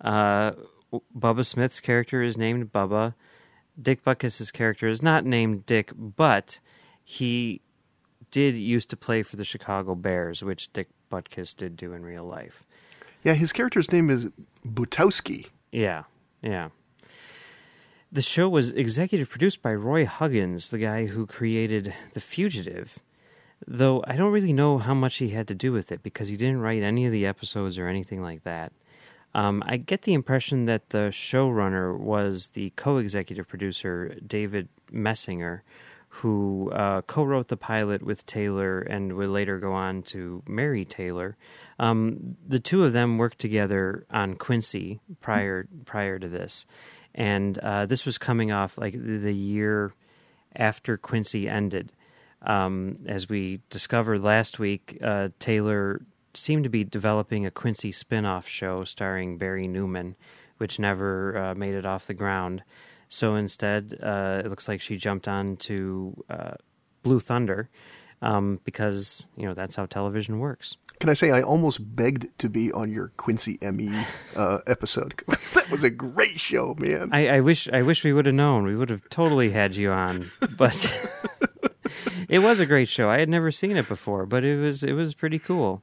Uh, 0.00 0.52
Bubba 1.16 1.44
Smith's 1.44 1.80
character 1.80 2.22
is 2.22 2.36
named 2.36 2.72
Bubba. 2.72 3.14
Dick 3.80 4.04
Butkus's 4.04 4.50
character 4.50 4.88
is 4.88 5.02
not 5.02 5.24
named 5.24 5.64
Dick, 5.64 5.90
but 5.96 6.60
he 7.02 7.62
did 8.30 8.56
used 8.56 8.90
to 8.90 8.96
play 8.96 9.22
for 9.22 9.36
the 9.36 9.44
Chicago 9.44 9.94
Bears, 9.94 10.42
which 10.42 10.72
Dick 10.72 10.88
Butkus 11.10 11.56
did 11.56 11.76
do 11.76 11.92
in 11.92 12.04
real 12.04 12.24
life. 12.24 12.64
Yeah, 13.22 13.34
his 13.34 13.52
character's 13.52 13.90
name 13.90 14.10
is 14.10 14.26
Butowski. 14.66 15.46
Yeah, 15.70 16.04
yeah. 16.42 16.68
The 18.14 18.20
show 18.20 18.46
was 18.46 18.72
executive 18.72 19.30
produced 19.30 19.62
by 19.62 19.72
Roy 19.72 20.04
Huggins, 20.04 20.68
the 20.68 20.76
guy 20.76 21.06
who 21.06 21.26
created 21.26 21.94
The 22.12 22.20
Fugitive. 22.20 22.98
Though 23.66 24.04
I 24.06 24.16
don't 24.16 24.32
really 24.32 24.52
know 24.52 24.76
how 24.76 24.92
much 24.92 25.16
he 25.16 25.30
had 25.30 25.48
to 25.48 25.54
do 25.54 25.72
with 25.72 25.90
it 25.90 26.02
because 26.02 26.28
he 26.28 26.36
didn't 26.36 26.60
write 26.60 26.82
any 26.82 27.06
of 27.06 27.12
the 27.12 27.24
episodes 27.24 27.78
or 27.78 27.88
anything 27.88 28.20
like 28.20 28.44
that. 28.44 28.74
Um, 29.34 29.62
I 29.64 29.78
get 29.78 30.02
the 30.02 30.12
impression 30.12 30.66
that 30.66 30.90
the 30.90 31.08
showrunner 31.08 31.98
was 31.98 32.50
the 32.50 32.68
co 32.76 32.98
executive 32.98 33.48
producer, 33.48 34.14
David 34.26 34.68
Moessinger, 34.92 35.62
who 36.10 36.70
uh, 36.72 37.00
co 37.00 37.24
wrote 37.24 37.48
the 37.48 37.56
pilot 37.56 38.02
with 38.02 38.26
Taylor 38.26 38.80
and 38.80 39.14
would 39.14 39.30
later 39.30 39.58
go 39.58 39.72
on 39.72 40.02
to 40.02 40.42
marry 40.46 40.84
Taylor. 40.84 41.38
Um, 41.78 42.36
the 42.46 42.60
two 42.60 42.84
of 42.84 42.92
them 42.92 43.16
worked 43.16 43.38
together 43.38 44.04
on 44.10 44.34
Quincy 44.34 45.00
prior 45.22 45.66
prior 45.86 46.18
to 46.18 46.28
this 46.28 46.66
and 47.14 47.58
uh, 47.58 47.86
this 47.86 48.06
was 48.06 48.18
coming 48.18 48.52
off 48.52 48.78
like 48.78 48.94
the 48.94 49.34
year 49.34 49.92
after 50.56 50.96
Quincy 50.96 51.48
ended. 51.48 51.92
Um, 52.42 52.98
as 53.06 53.28
we 53.28 53.60
discovered 53.70 54.20
last 54.22 54.58
week, 54.58 54.98
uh, 55.02 55.28
Taylor 55.38 56.02
seemed 56.34 56.64
to 56.64 56.70
be 56.70 56.84
developing 56.84 57.46
a 57.46 57.50
Quincy 57.50 57.92
spin-off 57.92 58.48
show 58.48 58.84
starring 58.84 59.38
Barry 59.38 59.68
Newman, 59.68 60.16
which 60.58 60.78
never 60.78 61.36
uh, 61.36 61.54
made 61.54 61.74
it 61.74 61.86
off 61.86 62.06
the 62.06 62.14
ground. 62.14 62.62
So 63.08 63.34
instead, 63.34 63.98
uh, 64.02 64.42
it 64.44 64.48
looks 64.48 64.68
like 64.68 64.80
she 64.80 64.96
jumped 64.96 65.28
on 65.28 65.56
to 65.58 66.24
uh, 66.30 66.54
Blue 67.02 67.20
Thunder 67.20 67.68
um, 68.22 68.60
because 68.64 69.26
you 69.36 69.46
know 69.46 69.54
that's 69.54 69.76
how 69.76 69.86
television 69.86 70.38
works. 70.38 70.76
Can 71.02 71.08
I 71.08 71.14
say 71.14 71.32
I 71.32 71.42
almost 71.42 71.96
begged 71.96 72.28
to 72.38 72.48
be 72.48 72.70
on 72.70 72.92
your 72.92 73.08
Quincy 73.16 73.58
ME 73.60 74.04
uh, 74.36 74.58
episode? 74.68 75.20
that 75.52 75.68
was 75.68 75.82
a 75.82 75.90
great 75.90 76.38
show, 76.38 76.76
man. 76.78 77.08
I, 77.10 77.26
I 77.26 77.40
wish 77.40 77.68
I 77.72 77.82
wish 77.82 78.04
we 78.04 78.12
would 78.12 78.26
have 78.26 78.36
known. 78.36 78.62
We 78.66 78.76
would 78.76 78.88
have 78.88 79.08
totally 79.10 79.50
had 79.50 79.74
you 79.74 79.90
on, 79.90 80.30
but 80.56 80.76
it 82.28 82.38
was 82.38 82.60
a 82.60 82.66
great 82.66 82.88
show. 82.88 83.10
I 83.10 83.18
had 83.18 83.28
never 83.28 83.50
seen 83.50 83.76
it 83.76 83.88
before, 83.88 84.26
but 84.26 84.44
it 84.44 84.56
was 84.60 84.84
it 84.84 84.92
was 84.92 85.12
pretty 85.12 85.40
cool. 85.40 85.82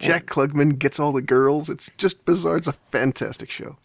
Jack 0.00 0.22
and, 0.22 0.30
Klugman 0.30 0.78
gets 0.80 0.98
all 0.98 1.12
the 1.12 1.22
girls. 1.22 1.70
It's 1.70 1.92
just 1.96 2.24
bizarre. 2.24 2.56
It's 2.56 2.66
a 2.66 2.72
fantastic 2.72 3.52
show. 3.52 3.76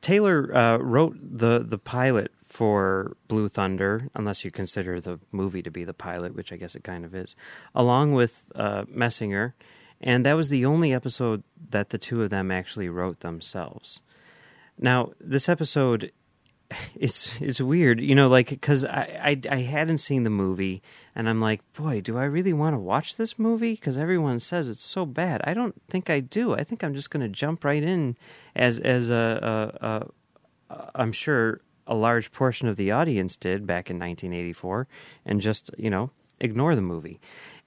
Taylor 0.00 0.52
uh, 0.52 0.78
wrote 0.78 1.16
the 1.22 1.60
the 1.60 1.78
pilot 1.78 2.32
for 2.42 3.16
Blue 3.28 3.48
Thunder, 3.48 4.10
unless 4.12 4.44
you 4.44 4.50
consider 4.50 5.00
the 5.00 5.20
movie 5.30 5.62
to 5.62 5.70
be 5.70 5.84
the 5.84 5.94
pilot, 5.94 6.34
which 6.34 6.52
I 6.52 6.56
guess 6.56 6.74
it 6.74 6.82
kind 6.82 7.04
of 7.04 7.14
is, 7.14 7.36
along 7.76 8.14
with 8.14 8.46
uh, 8.56 8.86
Moessinger 8.86 9.52
and 10.00 10.26
that 10.26 10.34
was 10.34 10.48
the 10.48 10.64
only 10.64 10.92
episode 10.92 11.42
that 11.70 11.90
the 11.90 11.98
two 11.98 12.22
of 12.22 12.30
them 12.30 12.50
actually 12.50 12.88
wrote 12.88 13.20
themselves. 13.20 14.00
Now, 14.78 15.12
this 15.20 15.48
episode 15.48 16.12
is 16.94 17.30
is 17.40 17.62
weird, 17.62 18.00
you 18.00 18.14
know, 18.14 18.28
like 18.28 18.50
because 18.50 18.84
I, 18.84 19.40
I 19.50 19.54
I 19.54 19.58
hadn't 19.60 19.98
seen 19.98 20.24
the 20.24 20.30
movie, 20.30 20.82
and 21.14 21.28
I'm 21.28 21.40
like, 21.40 21.60
boy, 21.72 22.00
do 22.00 22.18
I 22.18 22.24
really 22.24 22.52
want 22.52 22.74
to 22.74 22.78
watch 22.78 23.16
this 23.16 23.38
movie? 23.38 23.74
Because 23.74 23.96
everyone 23.96 24.40
says 24.40 24.68
it's 24.68 24.84
so 24.84 25.06
bad. 25.06 25.40
I 25.44 25.54
don't 25.54 25.80
think 25.88 26.10
I 26.10 26.20
do. 26.20 26.54
I 26.54 26.64
think 26.64 26.82
I'm 26.82 26.94
just 26.94 27.10
going 27.10 27.22
to 27.22 27.28
jump 27.28 27.64
right 27.64 27.82
in, 27.82 28.16
as 28.54 28.78
as 28.80 29.10
a, 29.10 29.72
a, 29.80 29.86
a 30.70 30.90
I'm 30.94 31.12
sure 31.12 31.60
a 31.86 31.94
large 31.94 32.32
portion 32.32 32.66
of 32.68 32.76
the 32.76 32.90
audience 32.90 33.36
did 33.36 33.66
back 33.66 33.90
in 33.90 33.96
1984, 33.96 34.88
and 35.24 35.40
just 35.40 35.70
you 35.78 35.90
know 35.90 36.10
ignore 36.40 36.74
the 36.74 36.82
movie. 36.82 37.20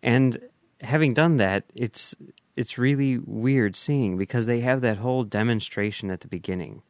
And 0.03 0.39
having 0.81 1.13
done 1.13 1.37
that, 1.37 1.63
it's 1.75 2.15
it's 2.55 2.77
really 2.77 3.17
weird 3.17 3.75
seeing 3.75 4.17
because 4.17 4.45
they 4.45 4.61
have 4.61 4.81
that 4.81 4.97
whole 4.97 5.23
demonstration 5.23 6.11
at 6.11 6.21
the 6.21 6.27
beginning, 6.27 6.81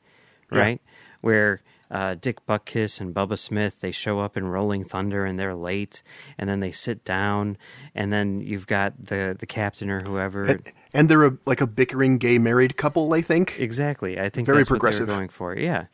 right? 0.49 0.81
Yeah. 0.83 0.91
Where 1.21 1.61
uh, 1.91 2.15
Dick 2.15 2.45
Butkus 2.45 3.01
and 3.01 3.13
Bubba 3.13 3.37
Smith 3.37 3.79
they 3.79 3.91
show 3.91 4.19
up 4.19 4.37
in 4.37 4.47
Rolling 4.47 4.83
Thunder 4.83 5.25
and 5.25 5.39
they're 5.39 5.55
late, 5.55 6.01
and 6.37 6.49
then 6.49 6.59
they 6.59 6.71
sit 6.71 7.03
down, 7.03 7.57
and 7.95 8.13
then 8.13 8.41
you've 8.41 8.67
got 8.67 8.93
the 9.05 9.35
the 9.37 9.47
captain 9.47 9.89
or 9.89 10.01
whoever, 10.01 10.43
and, 10.43 10.71
and 10.93 11.09
they're 11.09 11.25
a, 11.25 11.37
like 11.45 11.61
a 11.61 11.67
bickering 11.67 12.17
gay 12.17 12.37
married 12.37 12.77
couple. 12.77 13.13
I 13.13 13.21
think 13.21 13.59
exactly. 13.59 14.19
I 14.19 14.29
think 14.29 14.45
very 14.45 14.63
progressive. 14.63 15.07
going 15.07 15.29
for 15.29 15.57
yeah, 15.57 15.85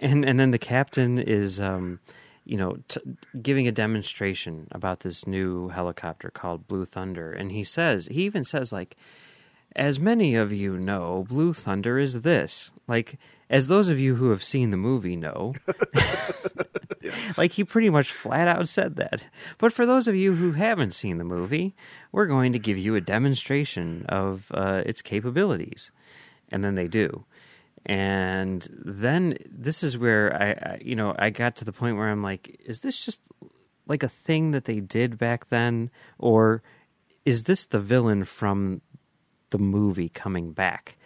and 0.00 0.24
and 0.24 0.38
then 0.38 0.50
the 0.50 0.58
captain 0.58 1.18
is. 1.18 1.60
Um, 1.60 2.00
you 2.48 2.56
know, 2.56 2.78
t- 2.88 3.00
giving 3.42 3.68
a 3.68 3.72
demonstration 3.72 4.66
about 4.72 5.00
this 5.00 5.26
new 5.26 5.68
helicopter 5.68 6.30
called 6.30 6.66
Blue 6.66 6.86
Thunder. 6.86 7.30
And 7.30 7.52
he 7.52 7.62
says, 7.62 8.06
he 8.06 8.22
even 8.22 8.42
says, 8.42 8.72
like, 8.72 8.96
as 9.76 10.00
many 10.00 10.34
of 10.34 10.50
you 10.50 10.78
know, 10.78 11.26
Blue 11.28 11.52
Thunder 11.52 11.98
is 11.98 12.22
this. 12.22 12.70
Like, 12.88 13.18
as 13.50 13.68
those 13.68 13.90
of 13.90 14.00
you 14.00 14.14
who 14.14 14.30
have 14.30 14.42
seen 14.42 14.70
the 14.70 14.78
movie 14.78 15.14
know, 15.14 15.54
yeah. 17.02 17.10
like, 17.36 17.52
he 17.52 17.64
pretty 17.64 17.90
much 17.90 18.10
flat 18.10 18.48
out 18.48 18.66
said 18.66 18.96
that. 18.96 19.26
But 19.58 19.74
for 19.74 19.84
those 19.84 20.08
of 20.08 20.16
you 20.16 20.34
who 20.34 20.52
haven't 20.52 20.94
seen 20.94 21.18
the 21.18 21.24
movie, 21.24 21.76
we're 22.12 22.26
going 22.26 22.54
to 22.54 22.58
give 22.58 22.78
you 22.78 22.94
a 22.94 23.00
demonstration 23.02 24.06
of 24.08 24.50
uh, 24.54 24.82
its 24.86 25.02
capabilities. 25.02 25.92
And 26.50 26.64
then 26.64 26.76
they 26.76 26.88
do 26.88 27.26
and 27.88 28.68
then 28.70 29.38
this 29.50 29.82
is 29.82 29.96
where 29.96 30.34
I, 30.34 30.50
I, 30.50 30.78
you 30.82 30.94
know 30.94 31.14
i 31.18 31.30
got 31.30 31.56
to 31.56 31.64
the 31.64 31.72
point 31.72 31.96
where 31.96 32.08
i'm 32.08 32.22
like 32.22 32.60
is 32.64 32.80
this 32.80 32.98
just 32.98 33.20
like 33.88 34.02
a 34.02 34.08
thing 34.08 34.52
that 34.52 34.66
they 34.66 34.80
did 34.80 35.18
back 35.18 35.48
then? 35.48 35.90
Or 36.18 36.62
is 37.24 37.44
this 37.44 37.64
the 37.64 37.80
villain 37.80 38.24
from 38.24 38.82
the 39.50 39.58
movie 39.58 40.10
coming 40.10 40.52
back? 40.52 40.96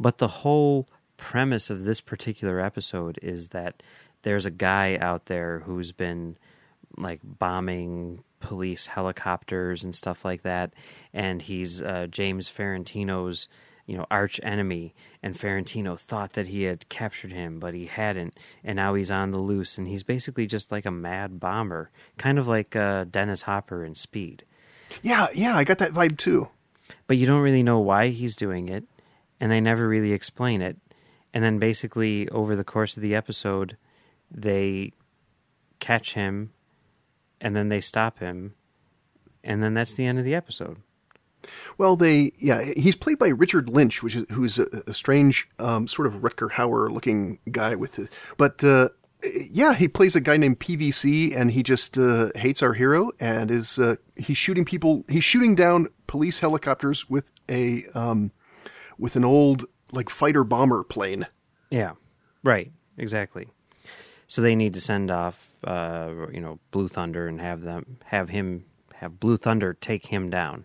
But 0.00 0.18
the 0.18 0.28
whole 0.28 0.88
premise 1.16 1.68
of 1.68 1.84
this 1.84 2.00
particular 2.00 2.60
episode 2.60 3.18
is 3.20 3.48
that 3.48 3.82
there's 4.22 4.46
a 4.46 4.50
guy 4.50 4.96
out 5.00 5.26
there 5.26 5.60
who's 5.60 5.92
been 5.92 6.38
like 6.96 7.20
bombing 7.22 8.22
police 8.40 8.86
helicopters 8.86 9.82
and 9.82 9.94
stuff 9.94 10.24
like 10.24 10.42
that. 10.42 10.72
And 11.12 11.42
he's 11.42 11.82
uh, 11.82 12.06
james 12.08 12.48
farentino's 12.48 13.48
you 13.88 13.96
know, 13.96 14.06
arch 14.10 14.38
enemy, 14.42 14.94
and 15.22 15.34
Farentino 15.34 15.98
thought 15.98 16.34
that 16.34 16.48
he 16.48 16.64
had 16.64 16.90
captured 16.90 17.32
him, 17.32 17.58
but 17.58 17.72
he 17.72 17.86
hadn't, 17.86 18.38
and 18.62 18.76
now 18.76 18.92
he's 18.92 19.10
on 19.10 19.30
the 19.30 19.38
loose, 19.38 19.78
and 19.78 19.88
he's 19.88 20.02
basically 20.02 20.46
just 20.46 20.70
like 20.70 20.84
a 20.84 20.90
mad 20.90 21.40
bomber, 21.40 21.90
kind 22.18 22.38
of 22.38 22.46
like 22.46 22.76
uh, 22.76 23.04
Dennis 23.04 23.42
Hopper 23.42 23.82
in 23.82 23.94
Speed. 23.94 24.44
Yeah, 25.02 25.28
yeah, 25.34 25.56
I 25.56 25.64
got 25.64 25.78
that 25.78 25.94
vibe 25.94 26.18
too. 26.18 26.50
But 27.06 27.16
you 27.16 27.24
don't 27.24 27.40
really 27.40 27.62
know 27.62 27.78
why 27.78 28.08
he's 28.08 28.36
doing 28.36 28.68
it, 28.68 28.84
and 29.40 29.50
they 29.50 29.60
never 29.60 29.88
really 29.88 30.12
explain 30.12 30.60
it. 30.60 30.76
And 31.32 31.42
then 31.42 31.58
basically, 31.58 32.28
over 32.28 32.54
the 32.54 32.64
course 32.64 32.94
of 32.98 33.02
the 33.02 33.14
episode, 33.14 33.78
they 34.30 34.92
catch 35.80 36.12
him, 36.12 36.52
and 37.40 37.56
then 37.56 37.70
they 37.70 37.80
stop 37.80 38.18
him, 38.18 38.52
and 39.42 39.62
then 39.62 39.72
that's 39.72 39.94
the 39.94 40.04
end 40.04 40.18
of 40.18 40.26
the 40.26 40.34
episode. 40.34 40.76
Well, 41.76 41.96
they 41.96 42.32
yeah, 42.38 42.72
he's 42.76 42.96
played 42.96 43.18
by 43.18 43.28
Richard 43.28 43.68
Lynch, 43.68 44.02
which 44.02 44.16
is 44.16 44.26
who's 44.30 44.58
a, 44.58 44.66
a 44.86 44.94
strange 44.94 45.48
um, 45.58 45.88
sort 45.88 46.06
of 46.06 46.14
Rutger 46.14 46.52
Hauer 46.52 46.90
looking 46.90 47.38
guy 47.50 47.74
with, 47.74 47.92
the, 47.92 48.08
but 48.36 48.62
uh, 48.64 48.88
yeah, 49.50 49.74
he 49.74 49.88
plays 49.88 50.14
a 50.14 50.20
guy 50.20 50.36
named 50.36 50.60
PVC, 50.60 51.36
and 51.36 51.50
he 51.50 51.62
just 51.62 51.98
uh, 51.98 52.30
hates 52.36 52.62
our 52.62 52.74
hero, 52.74 53.10
and 53.18 53.50
is 53.50 53.78
uh, 53.78 53.96
he's 54.16 54.38
shooting 54.38 54.64
people, 54.64 55.04
he's 55.08 55.24
shooting 55.24 55.54
down 55.54 55.88
police 56.06 56.38
helicopters 56.38 57.10
with 57.10 57.30
a 57.48 57.84
um, 57.94 58.30
with 58.98 59.16
an 59.16 59.24
old 59.24 59.66
like 59.92 60.08
fighter 60.08 60.44
bomber 60.44 60.84
plane. 60.84 61.26
Yeah, 61.70 61.92
right, 62.44 62.70
exactly. 62.96 63.48
So 64.28 64.42
they 64.42 64.54
need 64.54 64.74
to 64.74 64.80
send 64.80 65.10
off, 65.10 65.48
uh, 65.64 66.26
you 66.32 66.40
know, 66.40 66.58
Blue 66.70 66.88
Thunder 66.88 67.26
and 67.26 67.40
have 67.40 67.62
them 67.62 67.98
have 68.04 68.28
him 68.28 68.66
have 68.94 69.18
Blue 69.18 69.36
Thunder 69.36 69.74
take 69.74 70.06
him 70.06 70.30
down. 70.30 70.64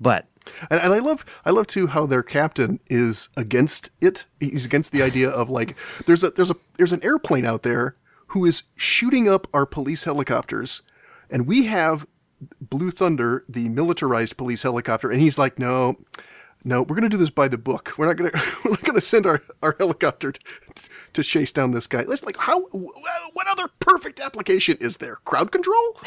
But 0.00 0.26
and, 0.70 0.80
and, 0.80 0.92
I 0.92 0.98
love 0.98 1.24
I 1.44 1.50
love 1.50 1.66
too 1.66 1.88
how 1.88 2.06
their 2.06 2.22
captain 2.22 2.80
is 2.88 3.28
against 3.36 3.90
it. 4.00 4.26
He's 4.38 4.64
against 4.64 4.92
the 4.92 5.02
idea 5.02 5.28
of 5.28 5.48
like 5.50 5.76
there's 6.06 6.22
a 6.22 6.30
there's 6.30 6.50
a 6.50 6.56
there's 6.76 6.92
an 6.92 7.02
airplane 7.02 7.44
out 7.44 7.62
there 7.62 7.96
who 8.28 8.44
is 8.44 8.64
shooting 8.74 9.28
up 9.28 9.46
our 9.54 9.66
police 9.66 10.04
helicopters, 10.04 10.82
and 11.30 11.46
we 11.46 11.64
have 11.64 12.06
Blue 12.60 12.90
Thunder, 12.90 13.44
the 13.48 13.68
militarized 13.68 14.36
police 14.36 14.62
helicopter, 14.62 15.10
and 15.10 15.20
he's 15.20 15.38
like, 15.38 15.58
no, 15.58 15.96
no, 16.64 16.82
we're 16.82 16.96
going 16.96 17.02
to 17.02 17.08
do 17.08 17.16
this 17.16 17.30
by 17.30 17.48
the 17.48 17.58
book. 17.58 17.92
We're 17.96 18.06
not 18.06 18.16
going 18.16 18.30
to 18.32 18.40
we're 18.64 18.72
not 18.72 18.82
going 18.82 18.98
to 18.98 19.06
send 19.06 19.26
our, 19.26 19.42
our 19.62 19.76
helicopter 19.78 20.32
to, 20.32 20.40
to 21.14 21.22
chase 21.22 21.52
down 21.52 21.70
this 21.70 21.86
guy. 21.86 22.02
Let's 22.02 22.24
like 22.24 22.36
how 22.36 22.60
what 22.62 23.48
other 23.48 23.68
perfect 23.80 24.20
application 24.20 24.76
is 24.80 24.98
there? 24.98 25.16
Crowd 25.24 25.52
control. 25.52 26.00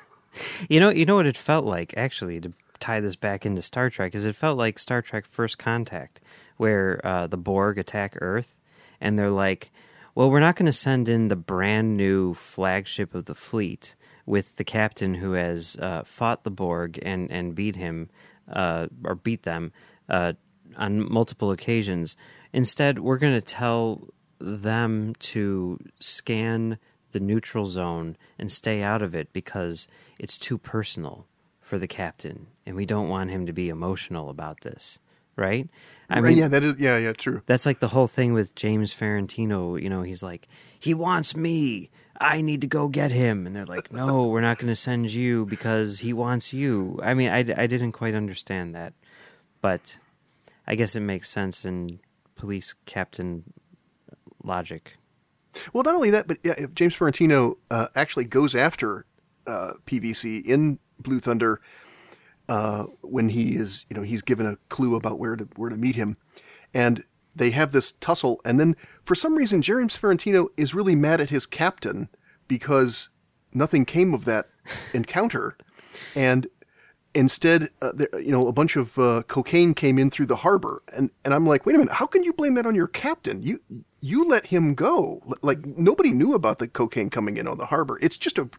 you 0.68 0.80
know, 0.80 0.90
you 0.90 1.06
know 1.06 1.14
what 1.14 1.26
it 1.26 1.36
felt 1.36 1.64
like 1.64 1.94
actually 1.96 2.40
to 2.40 2.52
tie 2.82 3.00
this 3.00 3.16
back 3.16 3.46
into 3.46 3.62
Star 3.62 3.88
Trek 3.88 4.14
is 4.14 4.26
it 4.26 4.36
felt 4.36 4.58
like 4.58 4.78
Star 4.78 5.00
Trek 5.00 5.24
First 5.24 5.58
Contact, 5.58 6.20
where 6.56 7.00
uh, 7.04 7.26
the 7.26 7.36
Borg 7.36 7.78
attack 7.78 8.16
Earth, 8.20 8.58
and 9.00 9.18
they're 9.18 9.30
like, 9.30 9.70
"Well, 10.14 10.30
we're 10.30 10.40
not 10.40 10.56
going 10.56 10.66
to 10.66 10.72
send 10.72 11.08
in 11.08 11.28
the 11.28 11.36
brand 11.36 11.96
new 11.96 12.34
flagship 12.34 13.14
of 13.14 13.26
the 13.26 13.34
fleet 13.34 13.94
with 14.26 14.56
the 14.56 14.64
captain 14.64 15.14
who 15.14 15.32
has 15.32 15.76
uh, 15.76 16.02
fought 16.04 16.44
the 16.44 16.50
Borg 16.50 16.98
and 17.02 17.30
and 17.30 17.54
beat 17.54 17.76
him 17.76 18.10
uh, 18.52 18.88
or 19.04 19.14
beat 19.14 19.44
them 19.44 19.72
uh, 20.08 20.32
on 20.76 21.10
multiple 21.10 21.52
occasions. 21.52 22.16
Instead, 22.52 22.98
we're 22.98 23.18
going 23.18 23.34
to 23.34 23.46
tell 23.46 24.08
them 24.38 25.14
to 25.20 25.78
scan." 26.00 26.78
the 27.12 27.20
neutral 27.20 27.66
zone 27.66 28.16
and 28.38 28.50
stay 28.50 28.82
out 28.82 29.02
of 29.02 29.14
it 29.14 29.32
because 29.34 29.86
it's 30.18 30.38
too 30.38 30.56
personal 30.56 31.26
for 31.60 31.78
the 31.78 31.86
captain, 31.86 32.48
and 32.66 32.76
we 32.76 32.86
don't 32.86 33.08
want 33.08 33.30
him 33.30 33.46
to 33.46 33.52
be 33.52 33.68
emotional 33.68 34.30
about 34.30 34.60
this, 34.60 34.98
right? 35.36 35.68
I 36.08 36.20
mean, 36.20 36.36
yeah, 36.36 36.48
that 36.48 36.62
is, 36.62 36.78
yeah, 36.78 36.98
yeah, 36.98 37.12
true. 37.12 37.42
That's 37.46 37.64
like 37.64 37.80
the 37.80 37.88
whole 37.88 38.06
thing 38.06 38.32
with 38.32 38.54
James 38.54 38.94
Farentino. 38.94 39.80
You 39.80 39.88
know, 39.88 40.02
he's 40.02 40.22
like, 40.22 40.48
he 40.78 40.94
wants 40.94 41.34
me. 41.34 41.90
I 42.20 42.40
need 42.42 42.60
to 42.60 42.66
go 42.66 42.88
get 42.88 43.10
him, 43.10 43.46
and 43.46 43.56
they're 43.56 43.66
like, 43.66 43.92
no, 43.92 44.26
we're 44.28 44.42
not 44.42 44.58
going 44.58 44.68
to 44.68 44.76
send 44.76 45.10
you 45.12 45.46
because 45.46 46.00
he 46.00 46.12
wants 46.12 46.52
you. 46.52 47.00
I 47.02 47.14
mean, 47.14 47.30
I, 47.30 47.38
I 47.38 47.66
didn't 47.66 47.92
quite 47.92 48.14
understand 48.14 48.74
that, 48.74 48.92
but 49.60 49.98
I 50.66 50.74
guess 50.74 50.94
it 50.94 51.00
makes 51.00 51.30
sense 51.30 51.64
in 51.64 52.00
police 52.36 52.74
captain 52.84 53.44
logic. 54.44 54.96
Well, 55.72 55.82
not 55.82 55.94
only 55.94 56.10
that, 56.10 56.26
but 56.26 56.38
yeah, 56.42 56.54
if 56.56 56.74
James 56.74 56.96
Farentino 56.96 57.56
uh, 57.70 57.86
actually 57.94 58.24
goes 58.24 58.54
after 58.54 59.06
uh, 59.46 59.74
PVC 59.86 60.44
in 60.44 60.78
Blue 60.98 61.20
Thunder 61.20 61.60
uh, 62.52 62.84
when 63.00 63.30
he 63.30 63.56
is, 63.56 63.86
you 63.88 63.96
know, 63.96 64.02
he's 64.02 64.20
given 64.20 64.44
a 64.44 64.58
clue 64.68 64.94
about 64.94 65.18
where 65.18 65.36
to 65.36 65.48
where 65.56 65.70
to 65.70 65.76
meet 65.78 65.96
him, 65.96 66.18
and 66.74 67.02
they 67.34 67.50
have 67.50 67.72
this 67.72 67.92
tussle, 67.92 68.42
and 68.44 68.60
then 68.60 68.76
for 69.02 69.14
some 69.14 69.36
reason, 69.36 69.62
James 69.62 69.96
Farentino 69.96 70.48
is 70.58 70.74
really 70.74 70.94
mad 70.94 71.18
at 71.18 71.30
his 71.30 71.46
captain 71.46 72.10
because 72.48 73.08
nothing 73.54 73.86
came 73.86 74.12
of 74.12 74.26
that 74.26 74.50
encounter, 74.92 75.56
and 76.14 76.46
instead, 77.14 77.70
uh, 77.80 77.92
there, 77.94 78.20
you 78.20 78.30
know, 78.30 78.46
a 78.46 78.52
bunch 78.52 78.76
of 78.76 78.98
uh, 78.98 79.22
cocaine 79.28 79.72
came 79.72 79.98
in 79.98 80.10
through 80.10 80.26
the 80.26 80.36
harbor, 80.36 80.82
and 80.92 81.08
and 81.24 81.32
I'm 81.32 81.46
like, 81.46 81.64
wait 81.64 81.74
a 81.74 81.78
minute, 81.78 81.94
how 81.94 82.06
can 82.06 82.22
you 82.22 82.34
blame 82.34 82.52
that 82.56 82.66
on 82.66 82.74
your 82.74 82.86
captain? 82.86 83.42
You 83.42 83.60
you 84.02 84.28
let 84.28 84.48
him 84.48 84.74
go, 84.74 85.22
like 85.40 85.64
nobody 85.64 86.10
knew 86.10 86.34
about 86.34 86.58
the 86.58 86.68
cocaine 86.68 87.08
coming 87.08 87.38
in 87.38 87.48
on 87.48 87.56
the 87.56 87.66
harbor. 87.72 87.98
It's 88.02 88.18
just 88.18 88.36
a 88.36 88.50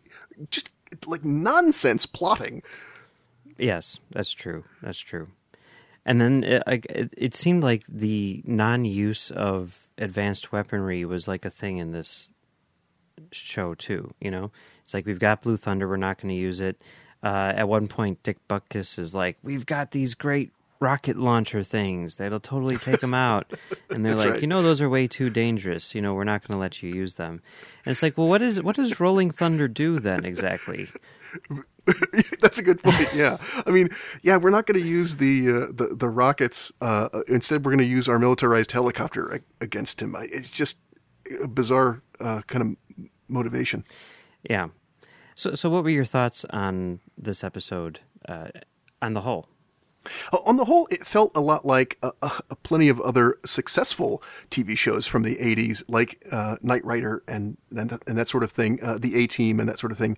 just 0.50 0.72
like 1.06 1.24
nonsense 1.24 2.08
plotting. 2.08 2.64
Yes, 3.58 4.00
that's 4.12 4.32
true. 4.32 4.64
That's 4.82 5.00
true. 5.00 5.30
And 6.06 6.20
then 6.20 6.44
it, 6.44 6.64
it, 6.68 7.14
it 7.16 7.36
seemed 7.36 7.64
like 7.64 7.84
the 7.88 8.42
non-use 8.46 9.32
of 9.32 9.88
advanced 9.98 10.52
weaponry 10.52 11.06
was 11.06 11.28
like 11.28 11.46
a 11.46 11.50
thing 11.50 11.78
in 11.78 11.92
this 11.92 12.28
show 13.32 13.74
too. 13.74 14.13
You 14.20 14.32
know, 14.32 14.52
it's 14.84 14.94
like 14.94 15.06
we've 15.06 15.20
got 15.20 15.42
Blue 15.42 15.58
Thunder, 15.58 15.88
we're 15.88 15.98
not 15.98 16.22
going 16.22 16.30
to 16.30 16.39
use 16.39 16.60
it. 16.60 16.82
Uh, 17.24 17.54
at 17.56 17.70
one 17.70 17.88
point, 17.88 18.22
Dick 18.22 18.38
Butkus 18.50 19.00
is 19.00 19.16
like, 19.16 19.38
"We've 19.42 19.66
got 19.66 19.92
these 19.92 20.13
great 20.13 20.52
rocket 20.84 21.16
launcher 21.16 21.63
things 21.63 22.18
that'll 22.18 22.42
totally 22.42 22.78
take 22.78 23.00
them 23.00 23.13
out. 23.13 23.52
And 23.89 24.06
they're 24.06 24.16
like, 24.18 24.30
right. 24.30 24.42
you 24.42 24.48
know, 24.48 24.62
those 24.62 24.82
are 24.82 24.89
way 24.89 25.08
too 25.08 25.30
dangerous. 25.30 25.96
You 25.96 26.02
know, 26.02 26.13
we're 26.13 26.26
not 26.26 26.46
going 26.46 26.58
to 26.58 26.62
let 26.62 26.84
you 26.84 26.94
use 26.94 27.13
them. 27.13 27.42
And 27.86 27.92
it's 27.92 28.04
like, 28.04 28.18
well, 28.18 28.28
what 28.28 28.42
is 28.42 28.62
what 28.62 28.76
does 28.76 29.00
Rolling 29.00 29.32
Thunder 29.32 29.68
do 29.68 30.00
then 30.00 30.26
exactly? 30.26 30.89
That's 32.41 32.60
a 32.60 32.63
good 32.63 32.82
point. 32.82 33.13
Yeah, 33.13 33.38
I 33.65 33.72
mean, 33.72 33.89
yeah, 34.22 34.38
we're 34.38 34.50
not 34.50 34.65
going 34.65 34.82
to 34.82 34.88
use 34.88 35.17
the 35.17 35.50
uh, 35.50 35.65
the 35.72 35.96
the 35.96 36.10
rockets. 36.10 36.72
Uh, 36.80 37.10
instead, 37.28 37.65
we're 37.65 37.72
going 37.72 37.80
to 37.80 37.86
use 37.86 38.08
our 38.08 38.19
militarized 38.19 38.72
helicopter 38.72 39.41
against 39.60 40.02
him. 40.02 40.15
It's 40.19 40.50
just 40.50 40.78
a 41.43 41.48
bizarre 41.48 42.02
uh, 42.19 42.41
kind 42.48 42.62
of 42.62 43.08
motivation. 43.28 43.84
Yeah. 44.50 44.69
So, 45.36 45.56
so 45.56 45.69
what 45.69 45.84
were 45.84 45.89
your 45.89 46.06
thoughts 46.06 46.46
on 46.52 47.00
this 47.17 47.43
episode 47.43 48.00
uh, 48.28 48.50
on 49.02 49.13
the 49.13 49.22
whole? 49.22 49.48
Uh, 50.32 50.38
on 50.46 50.58
the 50.58 50.65
whole, 50.65 50.88
it 50.91 51.06
felt 51.06 51.32
a 51.34 51.41
lot 51.41 51.65
like 51.65 51.98
uh, 52.04 52.12
uh, 52.22 52.39
plenty 52.63 52.89
of 52.89 53.00
other 53.02 53.38
successful 53.46 54.22
TV 54.52 54.78
shows 54.78 55.08
from 55.08 55.24
the 55.24 55.38
80s, 55.38 55.84
like 55.88 56.24
uh, 56.32 56.58
Knight 56.62 56.84
Rider 56.86 57.24
and, 57.28 57.58
and, 57.76 57.98
and 58.06 58.17
that 58.17 58.28
sort 58.28 58.43
of 58.43 58.52
thing, 58.52 58.80
uh, 58.84 58.98
the 58.98 59.15
A 59.15 59.28
Team 59.28 59.60
and 59.60 59.67
that 59.69 59.80
sort 59.80 59.91
of 59.91 59.98
thing, 59.98 60.17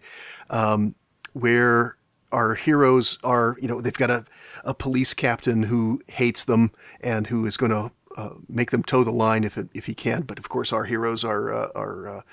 um, 0.50 0.96
where 1.36 1.98
our 2.32 2.56
heroes 2.56 3.18
are, 3.24 3.58
you 3.62 3.68
know, 3.68 3.82
they've 3.82 3.94
got 3.94 4.10
a, 4.10 4.26
a 4.64 4.74
police 4.74 5.14
captain 5.14 5.64
who 5.64 6.02
hates 6.08 6.44
them 6.44 6.72
and 7.02 7.28
who 7.28 7.46
is 7.46 7.58
going 7.58 7.72
to 7.72 7.92
uh, 8.18 8.36
make 8.48 8.72
them 8.72 8.84
toe 8.84 9.04
the 9.04 9.12
line 9.12 9.44
if 9.44 9.58
it, 9.58 9.68
if 9.74 9.86
he 9.86 9.94
can. 9.94 10.22
But 10.22 10.40
of 10.40 10.48
course, 10.48 10.72
our 10.72 10.86
heroes 10.86 11.24
are 11.24 11.52
are 11.78 12.24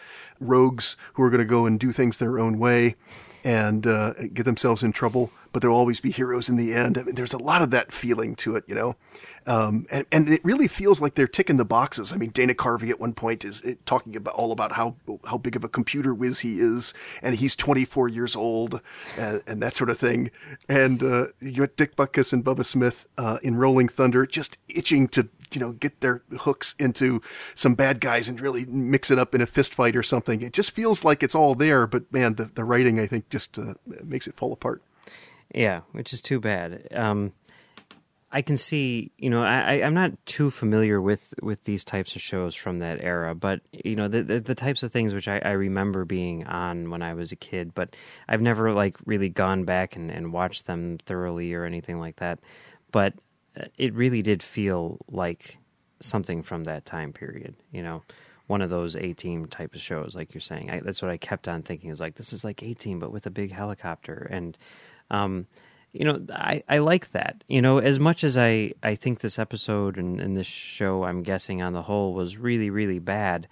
rogues 0.41 0.97
who 1.15 1.23
are 1.23 1.31
going 1.31 1.41
to 1.41 1.45
go 1.45 1.67
and 1.67 1.79
do 1.79 1.93
things 1.93 2.19
their 2.19 2.39
own 2.39 2.59
way 2.59 2.95
and 3.45 3.83
get 4.35 4.45
themselves 4.45 4.83
in 4.83 4.93
trouble 4.93 5.31
but 5.53 5.61
there'll 5.61 5.77
always 5.77 6.01
be 6.01 6.11
heroes 6.11 6.49
in 6.49 6.57
the 6.57 6.73
end. 6.73 6.99
I 6.99 7.03
mean, 7.03 7.15
there's 7.15 7.35
a 7.35 7.39
lot 7.39 7.63
of 7.63 7.71
that 7.71 7.93
feeling 7.93 8.35
to 8.37 8.57
it, 8.57 8.65
you 8.67 8.75
know. 8.75 8.97
Um, 9.45 9.87
and, 9.91 10.07
and 10.13 10.29
it 10.29 10.41
really 10.45 10.69
feels 10.69 11.01
like 11.01 11.15
they're 11.15 11.27
ticking 11.27 11.57
the 11.57 11.65
boxes. 11.65 12.13
I 12.13 12.17
mean, 12.17 12.31
Dana 12.31 12.55
Carvey 12.55 12.91
at 12.91 13.01
one 13.01 13.13
point 13.13 13.45
is 13.45 13.63
talking 13.85 14.15
about 14.17 14.35
all 14.35 14.53
about 14.53 14.73
how 14.73 14.97
how 15.27 15.37
big 15.37 15.57
of 15.57 15.65
a 15.65 15.69
computer 15.69 16.15
whiz 16.15 16.41
he 16.41 16.59
is, 16.59 16.95
and 17.23 17.37
he's 17.37 17.57
24 17.57 18.09
years 18.09 18.37
old, 18.37 18.81
and, 19.19 19.43
and 19.47 19.63
that 19.63 19.75
sort 19.75 19.91
of 19.91 19.99
thing. 19.99 20.31
And 20.69 21.03
uh, 21.03 21.27
you 21.41 21.67
got 21.67 21.77
Dick 21.77 21.97
Butkus 21.97 22.33
and 22.33 22.45
Bubba 22.45 22.65
Smith 22.65 23.09
uh, 23.19 23.39
in 23.43 23.57
Rolling 23.57 23.89
Thunder, 23.89 24.27
just 24.27 24.59
itching 24.69 25.09
to 25.09 25.29
you 25.55 25.61
know 25.61 25.73
get 25.73 26.01
their 26.01 26.23
hooks 26.41 26.75
into 26.79 27.21
some 27.55 27.75
bad 27.75 28.01
guys 28.01 28.29
and 28.29 28.41
really 28.41 28.65
mix 28.67 29.11
it 29.11 29.19
up 29.19 29.35
in 29.35 29.41
a 29.41 29.47
fist 29.47 29.75
fight 29.75 29.97
or 29.97 30.03
something. 30.03 30.41
It 30.41 30.53
just 30.53 30.71
feels 30.71 31.05
like 31.05 31.23
it's 31.23 31.35
all 31.35 31.55
there, 31.55 31.87
but 31.87 32.13
man, 32.13 32.35
the 32.35 32.47
the 32.47 32.65
writing 32.65 32.99
I 32.99 33.07
think 33.07 33.29
just 33.29 33.59
uh, 33.59 33.75
makes 34.05 34.27
it 34.27 34.37
fall 34.37 34.53
apart. 34.53 34.83
Yeah, 35.55 35.81
which 35.93 36.13
is 36.13 36.21
too 36.21 36.41
bad. 36.41 36.89
Um, 36.93 37.33
I 38.35 38.41
can 38.41 38.57
see, 38.57 39.13
you 39.19 39.29
know, 39.29 39.43
I, 39.43 39.83
I'm 39.85 39.93
not 39.93 40.13
too 40.25 40.51
familiar 40.51 41.03
with, 41.03 41.35
with 41.43 41.65
these 41.65 41.85
types 41.85 42.17
of 42.17 42.23
shows 42.23 42.55
from 42.55 42.79
that 42.79 43.03
era, 43.03 43.35
but 43.35 43.61
you 43.73 43.95
know, 43.95 44.09
the 44.09 44.23
the, 44.23 44.41
the 44.41 44.55
types 44.55 44.83
of 44.83 44.91
things 44.91 45.13
which 45.13 45.29
I, 45.29 45.39
I, 45.45 45.51
remember 45.51 46.07
being 46.07 46.47
on 46.47 46.89
when 46.89 47.03
I 47.03 47.13
was 47.13 47.31
a 47.31 47.37
kid, 47.37 47.75
but 47.75 47.95
I've 48.27 48.41
never 48.41 48.73
like 48.73 48.97
really 49.05 49.29
gone 49.29 49.65
back 49.65 49.97
and, 49.97 50.11
and 50.11 50.33
watched 50.33 50.65
them 50.65 50.97
thoroughly 51.05 51.53
or 51.53 51.67
anything 51.67 52.01
like 52.01 52.17
that. 52.17 52.39
But 52.91 53.13
it 53.77 53.95
really 53.95 54.23
did 54.23 54.43
feel 54.43 54.99
like 55.11 55.59
something 56.01 56.43
from 56.43 56.65
that 56.65 56.85
time 56.85 57.13
period, 57.13 57.55
you 57.71 57.83
know, 57.83 58.03
one 58.47 58.61
of 58.63 58.71
those 58.71 58.97
A 58.97 59.13
Team 59.13 59.47
type 59.47 59.75
of 59.75 59.81
shows, 59.81 60.17
like 60.17 60.35
you're 60.35 60.41
saying. 60.41 60.71
I, 60.71 60.81
that's 60.81 61.01
what 61.01 61.11
I 61.11 61.17
kept 61.17 61.49
on 61.49 61.63
thinking. 61.63 61.89
It 61.89 61.93
was 61.93 62.01
like 62.01 62.17
this 62.17 62.33
is 62.33 62.45
like 62.45 62.63
A 62.63 62.75
Team, 62.75 62.99
but 62.99 63.13
with 63.13 63.27
a 63.27 63.31
big 63.31 63.53
helicopter 63.53 64.29
and 64.31 64.57
um, 65.11 65.47
you 65.93 66.07
know, 66.07 66.25
I, 66.33 66.63
I 66.69 66.79
like 66.79 67.13
that. 67.13 67.45
You 67.49 67.61
know, 67.61 67.79
as 67.79 68.01
much 68.01 68.25
as 68.25 68.37
I, 68.37 68.73
I 68.83 68.95
think 68.95 69.21
this 69.21 69.39
episode 69.39 69.99
and, 69.99 70.21
and 70.21 70.37
this 70.37 70.47
show, 70.47 71.05
I'm 71.05 71.23
guessing 71.23 71.61
on 71.61 71.75
the 71.75 71.83
whole, 71.83 72.15
was 72.15 72.39
really, 72.39 72.71
really 72.71 72.99
bad. 72.99 73.47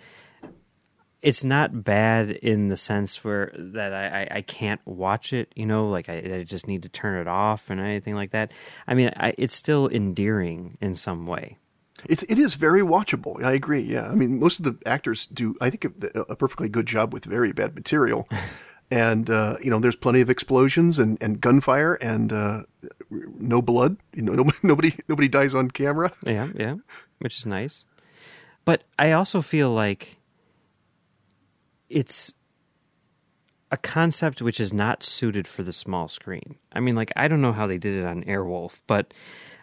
It's 1.22 1.44
not 1.44 1.84
bad 1.84 2.30
in 2.30 2.68
the 2.68 2.76
sense 2.76 3.22
where 3.22 3.52
that 3.54 3.92
I, 3.92 4.22
I, 4.22 4.28
I 4.36 4.42
can't 4.42 4.80
watch 4.86 5.32
it, 5.32 5.52
you 5.54 5.66
know, 5.66 5.88
like 5.88 6.08
I, 6.08 6.38
I, 6.38 6.44
just 6.44 6.66
need 6.66 6.82
to 6.84 6.88
turn 6.88 7.20
it 7.20 7.28
off 7.28 7.68
and 7.68 7.78
anything 7.78 8.14
like 8.14 8.30
that. 8.30 8.52
I 8.86 8.94
mean, 8.94 9.10
I, 9.18 9.34
it's 9.36 9.54
still 9.54 9.88
endearing 9.88 10.78
in 10.80 10.94
some 10.94 11.26
way. 11.26 11.58
It's 12.08 12.22
it 12.24 12.38
is 12.38 12.54
very 12.54 12.80
watchable. 12.80 13.42
I 13.44 13.52
agree. 13.52 13.82
Yeah, 13.82 14.08
I 14.08 14.14
mean, 14.14 14.40
most 14.40 14.58
of 14.58 14.64
the 14.64 14.78
actors 14.88 15.26
do. 15.26 15.54
I 15.60 15.68
think 15.68 15.84
a, 15.84 16.20
a 16.30 16.36
perfectly 16.36 16.70
good 16.70 16.86
job 16.86 17.12
with 17.12 17.26
very 17.26 17.52
bad 17.52 17.74
material. 17.74 18.26
and 18.90 19.30
uh, 19.30 19.56
you 19.62 19.70
know 19.70 19.78
there's 19.78 19.96
plenty 19.96 20.20
of 20.20 20.28
explosions 20.28 20.98
and, 20.98 21.16
and 21.22 21.40
gunfire 21.40 21.94
and 21.94 22.32
uh, 22.32 22.62
no 23.10 23.62
blood 23.62 23.96
you 24.14 24.22
know 24.22 24.32
nobody, 24.34 24.58
nobody 24.62 24.96
nobody 25.08 25.28
dies 25.28 25.54
on 25.54 25.70
camera 25.70 26.12
yeah 26.26 26.48
yeah 26.54 26.76
which 27.18 27.38
is 27.38 27.46
nice 27.46 27.84
but 28.64 28.82
i 28.98 29.12
also 29.12 29.40
feel 29.40 29.70
like 29.70 30.16
it's 31.90 32.32
a 33.70 33.76
concept 33.76 34.40
which 34.40 34.58
is 34.58 34.72
not 34.72 35.02
suited 35.02 35.46
for 35.46 35.62
the 35.62 35.72
small 35.72 36.08
screen. 36.08 36.56
I 36.72 36.80
mean, 36.80 36.96
like 36.96 37.12
I 37.16 37.28
don't 37.28 37.42
know 37.42 37.52
how 37.52 37.66
they 37.66 37.78
did 37.78 38.02
it 38.02 38.06
on 38.06 38.24
Airwolf, 38.24 38.80
but 38.86 39.12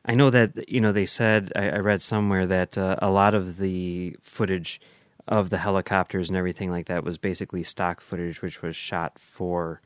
I 0.06 0.14
know 0.14 0.30
that 0.30 0.70
you 0.70 0.80
know 0.80 0.92
they 0.92 1.06
said 1.06 1.52
I, 1.56 1.70
I 1.70 1.78
read 1.80 2.02
somewhere 2.02 2.46
that 2.46 2.78
uh, 2.78 2.98
a 3.02 3.10
lot 3.10 3.34
of 3.34 3.58
the 3.58 4.16
footage 4.22 4.80
of 5.28 5.50
the 5.50 5.58
helicopters 5.58 6.30
and 6.30 6.38
everything 6.38 6.72
like 6.72 6.86
that 6.86 7.04
was 7.04 7.18
basically 7.18 7.64
stock 7.64 8.00
footage, 8.00 8.42
which 8.42 8.62
was 8.62 8.76
shot 8.76 9.20
for 9.20 9.82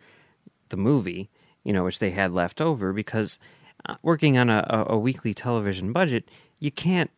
the 0.69 0.77
movie, 0.77 1.29
you 1.63 1.73
know, 1.73 1.83
which 1.83 1.99
they 1.99 2.11
had 2.11 2.31
left 2.31 2.61
over 2.61 2.93
because 2.93 3.39
uh, 3.87 3.95
working 4.03 4.37
on 4.37 4.49
a, 4.49 4.65
a, 4.69 4.93
a 4.93 4.99
weekly 4.99 5.33
television 5.33 5.91
budget, 5.91 6.29
you 6.59 6.69
can't 6.69 7.09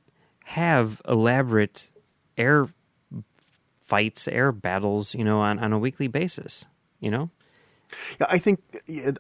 have 0.45 1.01
elaborate 1.07 1.89
air 2.37 2.67
fights, 3.93 4.27
air 4.27 4.51
battles, 4.51 5.13
you 5.13 5.23
know, 5.23 5.39
on, 5.39 5.59
on 5.59 5.71
a 5.71 5.77
weekly 5.77 6.07
basis, 6.07 6.65
you 6.99 7.11
know? 7.11 7.29
Yeah, 8.19 8.25
I 8.27 8.39
think 8.39 8.59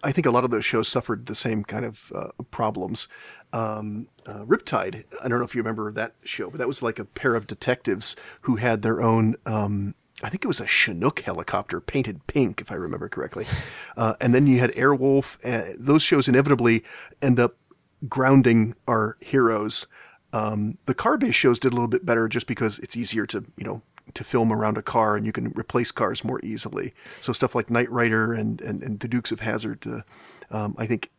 I 0.03 0.11
think 0.11 0.25
a 0.25 0.31
lot 0.31 0.43
of 0.43 0.49
those 0.49 0.65
shows 0.65 0.87
suffered 0.87 1.27
the 1.27 1.35
same 1.35 1.63
kind 1.63 1.85
of 1.85 2.11
uh, 2.15 2.29
problems. 2.49 3.07
Um, 3.51 4.07
uh, 4.25 4.43
Riptide, 4.45 5.03
I 5.21 5.27
don't 5.27 5.37
know 5.37 5.45
if 5.45 5.53
you 5.53 5.61
remember 5.61 5.91
that 5.91 6.15
show, 6.23 6.49
but 6.49 6.57
that 6.57 6.67
was 6.67 6.81
like 6.81 6.97
a 6.97 7.05
pair 7.05 7.35
of 7.35 7.45
detectives 7.45 8.15
who 8.41 8.55
had 8.55 8.81
their 8.81 8.99
own. 8.99 9.35
Um, 9.45 9.93
I 10.23 10.29
think 10.29 10.43
it 10.43 10.47
was 10.47 10.59
a 10.59 10.65
Chinook 10.65 11.19
helicopter 11.19 11.79
painted 11.79 12.25
pink, 12.25 12.59
if 12.59 12.71
I 12.71 12.75
remember 12.75 13.09
correctly. 13.09 13.45
Uh, 13.95 14.15
and 14.19 14.33
then 14.33 14.47
you 14.47 14.57
had 14.57 14.71
Airwolf. 14.71 15.37
Those 15.77 16.01
shows 16.01 16.27
inevitably 16.27 16.83
end 17.21 17.39
up 17.39 17.57
grounding 18.09 18.73
our 18.87 19.17
heroes. 19.19 19.85
Um, 20.31 20.79
the 20.87 20.95
car-based 20.95 21.37
shows 21.37 21.59
did 21.59 21.73
a 21.73 21.75
little 21.75 21.93
bit 21.95 22.07
better 22.07 22.27
just 22.27 22.47
because 22.47 22.79
it's 22.79 22.97
easier 22.97 23.27
to, 23.27 23.45
you 23.55 23.65
know, 23.65 23.83
to 24.13 24.23
film 24.23 24.51
around 24.51 24.77
a 24.77 24.81
car 24.81 25.15
and 25.15 25.25
you 25.25 25.31
can 25.31 25.51
replace 25.55 25.91
cars 25.91 26.23
more 26.23 26.39
easily. 26.43 26.93
So 27.21 27.33
stuff 27.33 27.55
like 27.55 27.69
Knight 27.69 27.89
Rider 27.91 28.33
and, 28.33 28.61
and, 28.61 28.83
and 28.83 28.99
the 28.99 29.07
Dukes 29.07 29.31
of 29.31 29.39
Hazzard, 29.39 29.85
uh, 29.87 30.01
um, 30.51 30.75
I 30.77 30.85
think 30.85 31.09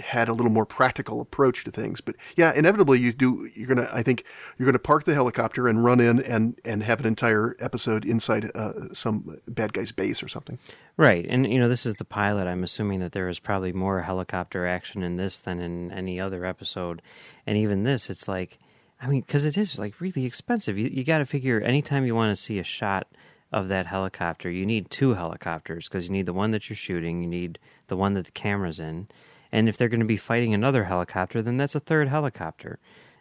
had 0.00 0.28
a 0.28 0.32
little 0.32 0.50
more 0.50 0.66
practical 0.66 1.20
approach 1.20 1.64
to 1.64 1.70
things. 1.70 2.00
But 2.00 2.16
yeah, 2.36 2.52
inevitably 2.52 3.00
you 3.00 3.12
do. 3.12 3.48
You're 3.54 3.68
gonna. 3.68 3.88
I 3.92 4.02
think 4.02 4.24
you're 4.58 4.66
gonna 4.66 4.78
park 4.78 5.04
the 5.04 5.14
helicopter 5.14 5.68
and 5.68 5.84
run 5.84 6.00
in 6.00 6.20
and 6.22 6.58
and 6.64 6.82
have 6.82 7.00
an 7.00 7.06
entire 7.06 7.56
episode 7.60 8.04
inside 8.04 8.50
uh, 8.54 8.92
some 8.92 9.38
bad 9.48 9.72
guy's 9.72 9.92
base 9.92 10.22
or 10.22 10.28
something. 10.28 10.58
Right, 10.96 11.24
and 11.28 11.50
you 11.50 11.58
know 11.58 11.68
this 11.68 11.86
is 11.86 11.94
the 11.94 12.04
pilot. 12.04 12.46
I'm 12.46 12.64
assuming 12.64 13.00
that 13.00 13.12
there 13.12 13.28
is 13.28 13.38
probably 13.38 13.72
more 13.72 14.02
helicopter 14.02 14.66
action 14.66 15.02
in 15.02 15.16
this 15.16 15.38
than 15.38 15.60
in 15.60 15.92
any 15.92 16.20
other 16.20 16.44
episode, 16.44 17.00
and 17.46 17.56
even 17.56 17.84
this, 17.84 18.10
it's 18.10 18.28
like 18.28 18.58
I 19.04 19.06
mean, 19.06 19.20
because 19.20 19.44
it 19.44 19.58
is 19.58 19.78
like 19.78 20.00
really 20.00 20.24
expensive. 20.24 20.78
You 20.78 20.88
you 20.88 21.04
got 21.04 21.18
to 21.18 21.26
figure 21.26 21.60
anytime 21.60 22.06
you 22.06 22.14
want 22.14 22.34
to 22.34 22.42
see 22.42 22.58
a 22.58 22.64
shot 22.64 23.06
of 23.52 23.68
that 23.68 23.86
helicopter, 23.86 24.50
you 24.50 24.64
need 24.64 24.90
two 24.90 25.14
helicopters 25.14 25.88
because 25.88 26.06
you 26.06 26.12
need 26.12 26.26
the 26.26 26.32
one 26.32 26.52
that 26.52 26.68
you're 26.68 26.76
shooting, 26.76 27.22
you 27.22 27.28
need 27.28 27.58
the 27.88 27.96
one 27.96 28.14
that 28.14 28.24
the 28.24 28.32
camera's 28.32 28.80
in, 28.80 29.08
and 29.52 29.68
if 29.68 29.76
they're 29.76 29.90
going 29.90 30.00
to 30.00 30.06
be 30.06 30.16
fighting 30.16 30.54
another 30.54 30.84
helicopter, 30.84 31.42
then 31.42 31.58
that's 31.58 31.74
a 31.74 31.80
third 31.80 32.08
helicopter. 32.08 32.78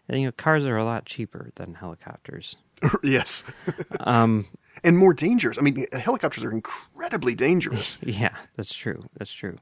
And 0.07 0.21
you 0.21 0.27
know, 0.27 0.31
cars 0.31 0.65
are 0.65 0.77
a 0.77 0.85
lot 0.85 1.05
cheaper 1.05 1.51
than 1.55 1.75
helicopters. 1.75 2.55
yes. 3.03 3.43
um, 3.99 4.47
and 4.83 4.97
more 4.97 5.13
dangerous. 5.13 5.57
I 5.57 5.61
mean, 5.61 5.85
helicopters 5.91 6.43
are 6.43 6.51
incredibly 6.51 7.35
dangerous. 7.35 7.97
yeah, 8.03 8.35
that's 8.55 8.73
true. 8.73 9.03
That's 9.17 9.31
true. 9.31 9.57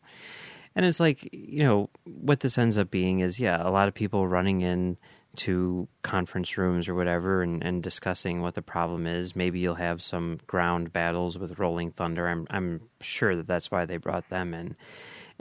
And 0.75 0.85
it's 0.85 0.99
like, 0.99 1.27
you 1.33 1.63
know, 1.63 1.89
what 2.05 2.39
this 2.39 2.57
ends 2.57 2.77
up 2.77 2.89
being 2.91 3.19
is, 3.19 3.39
yeah, 3.39 3.61
a 3.61 3.69
lot 3.69 3.87
of 3.87 3.93
people 3.93 4.27
running 4.27 4.61
in 4.61 4.97
to 5.37 5.87
conference 6.01 6.57
rooms 6.57 6.89
or 6.89 6.95
whatever 6.95 7.41
and, 7.41 7.63
and 7.63 7.81
discussing 7.81 8.41
what 8.41 8.55
the 8.55 8.61
problem 8.61 9.07
is. 9.07 9.35
Maybe 9.35 9.59
you'll 9.59 9.75
have 9.75 10.01
some 10.01 10.39
ground 10.47 10.91
battles 10.91 11.37
with 11.37 11.59
Rolling 11.59 11.91
Thunder. 11.91 12.27
I'm 12.27 12.47
I'm 12.49 12.81
sure 13.01 13.35
that 13.35 13.47
that's 13.47 13.71
why 13.71 13.85
they 13.85 13.97
brought 13.97 14.29
them 14.29 14.53
in. 14.53 14.75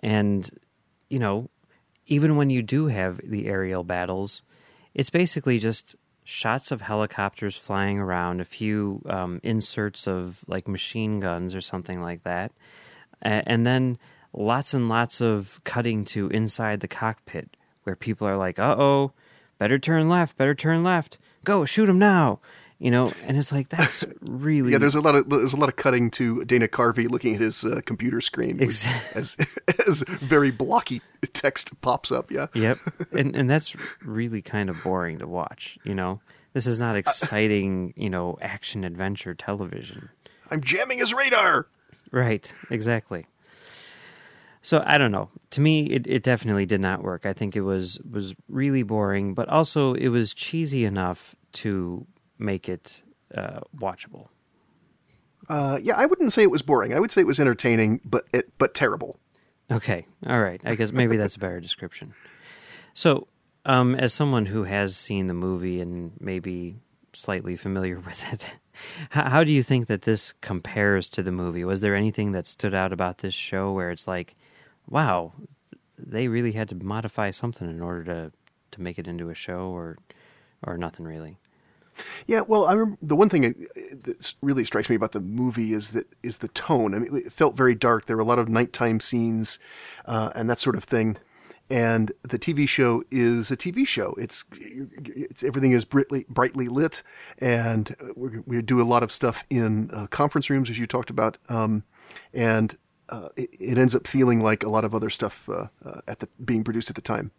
And 0.01 0.49
you 1.09 1.19
know, 1.19 1.51
even 2.07 2.37
when 2.37 2.51
you 2.51 2.63
do 2.63 2.87
have 2.87 3.19
the 3.19 3.47
aerial 3.47 3.85
battles, 3.85 4.43
it's 4.95 5.11
basically 5.11 5.59
just 5.59 5.97
shots 6.25 6.71
of 6.71 6.81
helicopters 6.81 7.57
flying 7.57 7.99
around, 7.99 8.41
a 8.41 8.45
few 8.45 9.03
um, 9.09 9.41
inserts 9.43 10.07
of 10.07 10.45
like 10.47 10.69
machine 10.69 11.19
guns 11.19 11.55
or 11.55 11.61
something 11.61 12.01
like 12.01 12.23
that, 12.23 12.53
and 13.23 13.67
then 13.67 13.99
lots 14.33 14.73
and 14.73 14.89
lots 14.89 15.21
of 15.21 15.61
cutting 15.65 16.05
to 16.05 16.29
inside 16.29 16.81
the 16.81 16.89
cockpit 16.89 17.57
where 17.83 17.97
people 17.97 18.27
are 18.27 18.37
like, 18.37 18.59
"Uh 18.59 18.77
oh." 18.79 19.13
Better 19.61 19.79
turn 19.79 20.09
left, 20.09 20.37
better 20.37 20.55
turn 20.55 20.83
left. 20.83 21.19
Go 21.45 21.65
shoot 21.65 21.89
him 21.89 22.01
now. 22.01 22.41
You 22.81 22.91
know, 22.91 23.13
and 23.27 23.37
it's 23.37 23.53
like 23.53 23.69
that's 23.69 24.05
really 24.23 24.73
yeah. 24.73 24.79
There's 24.79 24.95
a 24.95 25.03
lot 25.03 25.15
of 25.15 25.29
there's 25.29 25.53
a 25.53 25.59
lot 25.59 25.69
of 25.69 25.77
cutting 25.77 26.11
to 26.13 26.43
Dana 26.47 26.67
Carvey 26.67 27.09
looking 27.11 27.35
at 27.35 27.41
his 27.43 27.63
uh, 27.63 27.83
computer 27.85 28.23
screen 28.23 28.59
exactly. 28.59 29.21
as 29.21 29.37
as 29.87 30.01
very 30.09 30.51
blocky 30.51 31.03
text 31.35 31.79
pops 31.83 32.11
up. 32.11 32.33
Yeah. 32.33 32.47
Yep. 32.55 32.79
And 33.13 33.37
and 33.37 33.51
that's 33.51 33.77
really 34.03 34.41
kind 34.41 34.71
of 34.71 34.83
boring 34.83 35.19
to 35.19 35.27
watch. 35.29 35.79
You 35.85 35.95
know, 35.95 36.23
this 36.55 36.67
is 36.67 36.79
not 36.79 36.97
exciting. 36.97 37.93
You 37.97 38.09
know, 38.09 38.39
action 38.41 38.83
adventure 38.83 39.35
television. 39.35 40.09
I'm 40.51 40.63
jamming 40.63 41.01
his 41.01 41.13
radar. 41.13 41.67
Right. 42.11 42.51
Exactly. 42.71 43.27
So 44.63 44.83
I 44.85 44.99
don't 44.99 45.11
know. 45.11 45.31
To 45.51 45.61
me, 45.61 45.87
it, 45.87 46.07
it 46.07 46.23
definitely 46.23 46.67
did 46.67 46.81
not 46.81 47.03
work. 47.03 47.25
I 47.25 47.33
think 47.33 47.57
it 47.57 47.63
was 47.63 47.99
was 48.11 48.35
really 48.49 48.83
boring, 48.83 49.35
but 49.35 49.49
also 49.49 49.95
it 49.95 50.09
was 50.09 50.35
cheesy 50.35 50.85
enough 50.85 51.35
to 51.53 52.07
make 52.39 52.69
it 52.69 53.03
uh, 53.35 53.61
watchable. 53.77 54.29
Uh, 55.49 55.79
yeah, 55.83 55.95
I 55.97 56.07
wouldn't 56.07 56.33
say 56.33 56.43
it 56.43 56.51
was 56.51 56.63
boring. 56.63 56.95
I 56.95 57.01
would 57.01 57.11
say 57.11 57.23
it 57.23 57.27
was 57.27 57.41
entertaining, 57.41 58.01
but 58.05 58.25
it, 58.33 58.57
but 58.59 58.75
terrible. 58.75 59.19
Okay, 59.71 60.07
all 60.27 60.41
right. 60.41 60.61
I 60.65 60.75
guess 60.75 60.93
maybe 60.93 61.17
that's 61.17 61.37
a 61.37 61.39
better 61.39 61.61
description. 61.61 62.15
So, 62.95 63.29
um, 63.65 63.95
as 63.95 64.13
someone 64.13 64.47
who 64.47 64.65
has 64.65 64.97
seen 64.97 65.27
the 65.27 65.35
movie 65.35 65.81
and 65.81 66.13
maybe 66.21 66.77
slightly 67.13 67.57
familiar 67.57 67.99
with 68.07 68.33
it, 68.33 68.59
how, 69.11 69.29
how 69.29 69.45
do 69.45 69.53
you 69.53 69.63
think 69.63 69.87
that 69.87 70.03
this 70.03 70.35
compares 70.41 71.09
to 71.11 71.23
the 71.23 71.33
movie? 71.33 71.65
Was 71.65 71.81
there 71.81 71.95
anything 71.95 72.33
that 72.33 72.47
stood 72.47 72.75
out 72.75 72.93
about 72.93 73.19
this 73.19 73.35
show 73.35 73.73
where 73.73 73.91
it's 73.91 74.09
like, 74.09 74.37
wow, 74.91 75.33
they 75.97 76.29
really 76.29 76.53
had 76.53 76.69
to 76.69 76.75
modify 76.75 77.31
something 77.31 77.71
in 77.71 77.81
order 77.81 78.05
to 78.05 78.33
to 78.73 78.81
make 78.81 78.99
it 78.99 79.09
into 79.09 79.31
a 79.31 79.35
show, 79.35 79.71
or 79.71 79.99
or 80.63 80.77
nothing 80.77 81.07
really. 81.07 81.39
Yeah, 82.27 82.43
well, 82.47 82.67
I 82.67 82.73
remember 82.73 82.99
the 83.03 83.17
one 83.17 83.29
thing 83.29 83.43
that 83.43 84.35
really 84.41 84.65
strikes 84.65 84.89
me 84.89 84.97
about 84.97 85.13
the 85.13 85.21
movie 85.21 85.73
is 85.73 85.91
that 85.91 86.07
is 86.23 86.39
the 86.39 86.49
tone. 86.49 86.95
I 86.95 86.99
mean, 86.99 87.17
it 87.17 87.33
felt 87.33 87.57
very 87.57 87.75
dark. 87.75 88.07
There 88.07 88.17
were 88.17 88.23
a 88.23 88.27
lot 88.27 88.39
of 88.39 88.49
nighttime 88.49 89.01
scenes 89.01 89.59
uh, 90.07 90.31
and 90.35 90.49
that 90.49 90.59
sort 90.59 90.77
of 90.77 90.85
thing. 90.85 91.17
And 91.69 92.13
the 92.23 92.39
TV 92.39 92.69
show 92.69 93.05
is 93.13 93.53
a 93.53 93.57
TV 93.57 93.87
show. 93.87 94.15
It's, 94.19 94.45
it's 94.59 95.45
everything 95.45 95.71
is 95.71 95.85
brightly 95.85 96.27
brightly 96.29 96.67
lit, 96.67 97.03
and 97.39 97.95
we 98.17 98.61
do 98.61 98.81
a 98.81 98.83
lot 98.83 99.05
of 99.05 99.13
stuff 99.13 99.45
in 99.49 99.89
uh, 99.93 100.09
conference 100.09 100.51
rooms, 100.51 100.69
as 100.69 100.81
you 100.81 100.87
talked 100.87 101.11
about. 101.11 101.39
Um, 101.49 101.85
and 102.35 102.77
uh, 103.11 103.29
it, 103.37 103.51
it, 103.53 103.79
ends 103.79 103.95
up 103.95 104.07
feeling 104.07 104.41
like 104.41 104.63
a 104.63 104.69
lot 104.69 104.85
of 104.85 104.95
other 104.95 105.11
stuff 105.11 105.49
uh, 105.49 105.67
uh, 105.85 106.01
at 106.09 106.21
the 106.21 106.29
being 106.43 106.65
produced 106.65 106.91
at 106.91 106.97
the 106.97 107.03
time. 107.03 107.33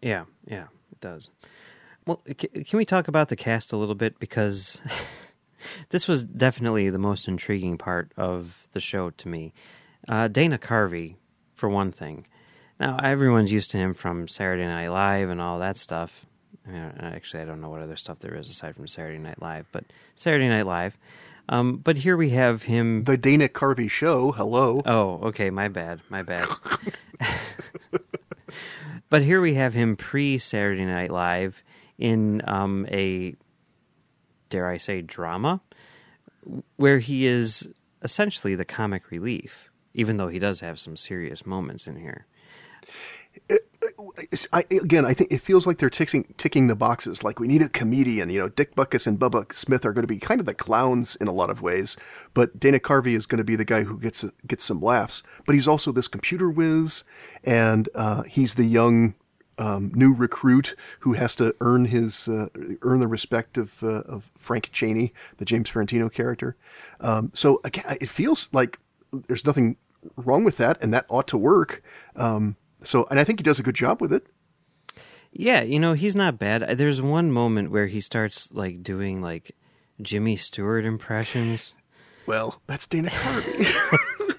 Yeah, 0.00 0.24
yeah, 0.46 0.66
it 0.92 1.00
does. 1.00 1.30
Well, 2.06 2.22
can 2.36 2.76
we 2.76 2.84
talk 2.84 3.08
about 3.08 3.28
the 3.28 3.36
cast 3.36 3.72
a 3.72 3.76
little 3.76 3.94
bit 3.94 4.18
because 4.18 4.78
this 5.90 6.08
was 6.08 6.22
definitely 6.22 6.90
the 6.90 6.98
most 6.98 7.28
intriguing 7.28 7.78
part 7.78 8.12
of 8.16 8.68
the 8.72 8.80
show 8.80 9.10
to 9.10 9.28
me. 9.28 9.52
Uh, 10.08 10.28
Dana 10.28 10.58
Carvey, 10.58 11.16
for 11.54 11.68
one 11.68 11.92
thing. 11.92 12.26
Now 12.78 12.98
everyone's 13.02 13.52
used 13.52 13.70
to 13.72 13.76
him 13.76 13.92
from 13.92 14.26
Saturday 14.26 14.66
Night 14.66 14.88
Live 14.88 15.28
and 15.28 15.40
all 15.40 15.58
that 15.58 15.76
stuff. 15.76 16.24
I 16.66 16.70
mean, 16.70 16.92
actually, 17.00 17.42
I 17.42 17.46
don't 17.46 17.60
know 17.60 17.68
what 17.68 17.82
other 17.82 17.96
stuff 17.96 18.18
there 18.18 18.34
is 18.34 18.48
aside 18.48 18.76
from 18.76 18.86
Saturday 18.86 19.18
Night 19.18 19.40
Live, 19.40 19.66
but 19.72 19.84
Saturday 20.16 20.48
Night 20.48 20.66
Live. 20.66 20.96
Um, 21.50 21.78
but 21.78 21.98
here 21.98 22.16
we 22.16 22.30
have 22.30 22.62
him. 22.62 23.04
The 23.04 23.16
Dana 23.16 23.48
Carvey 23.48 23.90
Show. 23.90 24.30
Hello. 24.30 24.82
Oh, 24.86 25.18
okay. 25.24 25.50
My 25.50 25.66
bad. 25.66 26.00
My 26.08 26.22
bad. 26.22 26.46
but 29.10 29.22
here 29.22 29.40
we 29.40 29.54
have 29.54 29.74
him 29.74 29.96
pre 29.96 30.38
Saturday 30.38 30.86
Night 30.86 31.10
Live 31.10 31.64
in 31.98 32.40
um, 32.46 32.86
a, 32.88 33.34
dare 34.48 34.68
I 34.68 34.76
say, 34.76 35.02
drama, 35.02 35.60
where 36.76 37.00
he 37.00 37.26
is 37.26 37.68
essentially 38.00 38.54
the 38.54 38.64
comic 38.64 39.10
relief, 39.10 39.72
even 39.92 40.18
though 40.18 40.28
he 40.28 40.38
does 40.38 40.60
have 40.60 40.78
some 40.78 40.96
serious 40.96 41.44
moments 41.44 41.88
in 41.88 41.96
here. 41.96 42.26
I, 44.52 44.64
again, 44.70 45.04
I 45.04 45.14
think 45.14 45.32
it 45.32 45.40
feels 45.40 45.66
like 45.66 45.78
they're 45.78 45.90
ticking, 45.90 46.34
ticking 46.36 46.66
the 46.66 46.76
boxes. 46.76 47.24
Like 47.24 47.38
we 47.38 47.48
need 47.48 47.62
a 47.62 47.68
comedian. 47.68 48.30
You 48.30 48.40
know, 48.40 48.48
Dick 48.48 48.74
Butkus 48.74 49.06
and 49.06 49.18
Bubba 49.18 49.52
Smith 49.52 49.84
are 49.84 49.92
going 49.92 50.06
to 50.06 50.12
be 50.12 50.18
kind 50.18 50.40
of 50.40 50.46
the 50.46 50.54
clowns 50.54 51.16
in 51.16 51.28
a 51.28 51.32
lot 51.32 51.50
of 51.50 51.62
ways, 51.62 51.96
but 52.34 52.58
Dana 52.58 52.78
Carvey 52.78 53.14
is 53.14 53.26
going 53.26 53.38
to 53.38 53.44
be 53.44 53.56
the 53.56 53.64
guy 53.64 53.84
who 53.84 53.98
gets 53.98 54.24
gets 54.46 54.64
some 54.64 54.80
laughs. 54.80 55.22
But 55.46 55.54
he's 55.54 55.68
also 55.68 55.92
this 55.92 56.08
computer 56.08 56.50
whiz, 56.50 57.04
and 57.44 57.88
uh, 57.94 58.22
he's 58.24 58.54
the 58.54 58.64
young 58.64 59.14
um, 59.58 59.92
new 59.94 60.14
recruit 60.14 60.74
who 61.00 61.12
has 61.12 61.36
to 61.36 61.54
earn 61.60 61.86
his 61.86 62.26
uh, 62.28 62.48
earn 62.82 63.00
the 63.00 63.08
respect 63.08 63.58
of 63.58 63.82
uh, 63.82 64.00
of 64.02 64.30
Frank 64.36 64.70
Cheney, 64.72 65.12
the 65.36 65.44
James 65.44 65.70
Farentino 65.70 66.12
character. 66.12 66.56
Um, 67.00 67.30
so 67.34 67.60
again, 67.64 67.96
it 68.00 68.08
feels 68.08 68.48
like 68.52 68.78
there's 69.12 69.44
nothing 69.44 69.76
wrong 70.16 70.44
with 70.44 70.56
that, 70.56 70.78
and 70.80 70.92
that 70.94 71.06
ought 71.08 71.28
to 71.28 71.38
work. 71.38 71.82
Um, 72.16 72.56
so, 72.82 73.06
and 73.10 73.20
I 73.20 73.24
think 73.24 73.38
he 73.38 73.42
does 73.42 73.58
a 73.58 73.62
good 73.62 73.74
job 73.74 74.00
with 74.00 74.12
it. 74.12 74.26
Yeah, 75.32 75.62
you 75.62 75.78
know, 75.78 75.92
he's 75.92 76.16
not 76.16 76.38
bad. 76.38 76.76
There's 76.76 77.00
one 77.00 77.30
moment 77.30 77.70
where 77.70 77.86
he 77.86 78.00
starts 78.00 78.52
like 78.52 78.82
doing 78.82 79.22
like 79.22 79.56
Jimmy 80.02 80.36
Stewart 80.36 80.84
impressions. 80.84 81.74
Well, 82.26 82.60
that's 82.66 82.86
Dana 82.86 83.08
Carvey. 83.10 84.20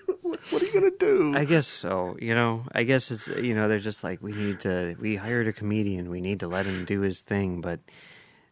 what 0.52 0.62
are 0.62 0.66
you 0.66 0.74
gonna 0.74 0.92
do? 1.00 1.36
I 1.36 1.46
guess 1.46 1.68
so. 1.68 2.18
You 2.20 2.36
know, 2.36 2.66
I 2.74 2.84
guess 2.84 3.12
it's 3.12 3.28
you 3.28 3.56
know 3.56 3.68
they're 3.68 3.80
just 3.80 4.04
like 4.04 4.22
we 4.22 4.34
need 4.34 4.60
to. 4.62 4.96
We 5.00 5.16
hired 5.16 5.48
a 5.48 5.54
comedian. 5.54 6.10
We 6.10 6.22
need 6.22 6.42
to 6.42 6.48
let 6.48 6.66
him 6.66 6.86
do 6.86 7.02
his 7.02 7.22
thing, 7.22 7.62
but 7.62 7.80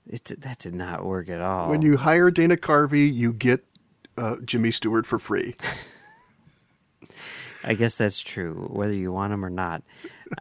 it 0.08 0.32
that 0.42 0.60
did 0.60 0.76
not 0.76 1.06
work 1.06 1.30
at 1.30 1.42
all. 1.42 1.70
When 1.70 1.82
you 1.82 1.98
hire 1.98 2.32
Dana 2.32 2.58
Carvey, 2.58 3.14
you 3.14 3.34
get 3.34 3.66
uh, 4.18 4.38
Jimmy 4.46 4.72
Stewart 4.72 5.06
for 5.06 5.20
free. 5.20 5.56
I 7.64 7.74
guess 7.74 7.96
that's 7.96 8.20
true, 8.22 8.68
whether 8.72 8.94
you 8.94 9.12
want 9.12 9.34
him 9.34 9.44
or 9.44 9.50
not. 9.50 9.84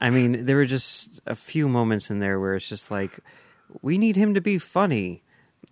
I 0.00 0.10
mean, 0.10 0.44
there 0.44 0.56
were 0.56 0.64
just 0.64 1.20
a 1.26 1.34
few 1.34 1.68
moments 1.68 2.10
in 2.10 2.20
there 2.20 2.38
where 2.38 2.54
it's 2.54 2.68
just 2.68 2.90
like, 2.90 3.18
we 3.82 3.98
need 3.98 4.16
him 4.16 4.34
to 4.34 4.40
be 4.40 4.58
funny. 4.58 5.22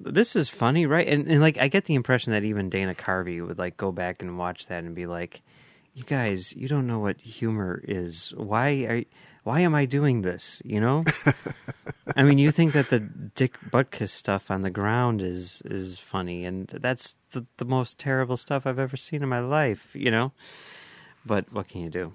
This 0.01 0.37
is 0.37 0.49
funny, 0.49 0.87
right? 0.87 1.07
And, 1.07 1.27
and 1.29 1.41
like, 1.41 1.59
I 1.59 1.69
get 1.69 1.85
the 1.85 1.95
impression 1.95 2.33
that 2.33 2.45
even 2.45 2.69
Dana 2.69 2.95
Carvey 2.95 3.47
would 3.47 3.59
like 3.59 3.77
go 3.77 3.93
back 3.93 4.23
and 4.23 4.39
watch 4.39 4.67
that 4.67 4.85
and 4.85 4.95
be 4.95 5.07
like, 5.07 5.43
"You 5.95 6.05
guys, 6.05 6.55
you 6.55 6.69
don't 6.69 6.87
know 6.87 6.99
what 6.99 7.21
humor 7.21 7.81
is. 7.87 8.35
Why 8.37 8.71
are 8.89 9.03
why 9.45 9.61
am 9.61 9.77
I 9.77 9.87
doing 9.87 10.23
this? 10.23 10.61
You 10.65 10.81
know? 10.81 11.05
I 12.17 12.25
mean, 12.25 12.37
you 12.37 12.51
think 12.51 12.73
that 12.73 12.91
the 12.91 13.01
Dick 13.01 13.57
Butkus 13.71 14.09
stuff 14.11 14.51
on 14.51 14.63
the 14.63 14.71
ground 14.71 15.23
is 15.23 15.63
is 15.65 15.99
funny, 15.99 16.45
and 16.45 16.67
that's 16.67 17.17
the, 17.31 17.47
the 17.57 17.65
most 17.65 17.99
terrible 17.99 18.37
stuff 18.37 18.67
I've 18.67 18.81
ever 18.81 18.97
seen 18.97 19.23
in 19.23 19.29
my 19.29 19.41
life. 19.41 19.95
You 19.95 20.11
know? 20.11 20.33
But 21.27 21.53
what 21.53 21.69
can 21.69 21.81
you 21.81 21.91
do? 21.91 22.13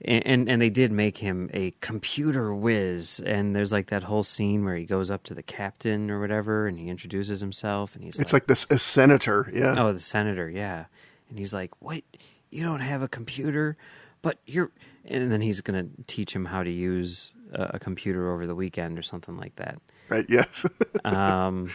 And, 0.00 0.26
and, 0.26 0.48
and 0.48 0.62
they 0.62 0.70
did 0.70 0.92
make 0.92 1.18
him 1.18 1.50
a 1.54 1.72
computer 1.80 2.54
whiz. 2.54 3.20
And 3.24 3.54
there's 3.54 3.72
like 3.72 3.88
that 3.88 4.02
whole 4.02 4.24
scene 4.24 4.64
where 4.64 4.76
he 4.76 4.84
goes 4.84 5.10
up 5.10 5.24
to 5.24 5.34
the 5.34 5.42
captain 5.42 6.10
or 6.10 6.20
whatever, 6.20 6.66
and 6.66 6.78
he 6.78 6.88
introduces 6.88 7.40
himself, 7.40 7.94
and 7.94 8.04
he's 8.04 8.18
it's 8.18 8.32
like, 8.32 8.42
like 8.42 8.48
this 8.48 8.66
a 8.70 8.78
senator, 8.78 9.50
yeah. 9.52 9.74
"Oh, 9.78 9.92
the 9.92 10.00
senator, 10.00 10.48
yeah." 10.50 10.86
And 11.28 11.38
he's 11.38 11.54
like, 11.54 11.70
"What? 11.80 12.02
You 12.50 12.62
don't 12.62 12.80
have 12.80 13.02
a 13.02 13.08
computer, 13.08 13.76
but 14.22 14.38
you're." 14.46 14.70
And 15.04 15.30
then 15.30 15.40
he's 15.40 15.60
going 15.60 15.88
to 15.88 16.04
teach 16.06 16.34
him 16.34 16.46
how 16.46 16.62
to 16.62 16.70
use 16.70 17.32
a, 17.52 17.70
a 17.74 17.78
computer 17.78 18.32
over 18.32 18.46
the 18.46 18.54
weekend 18.54 18.98
or 18.98 19.02
something 19.02 19.36
like 19.36 19.56
that. 19.56 19.80
Right? 20.08 20.26
Yes. 20.28 20.66
Um, 21.04 21.70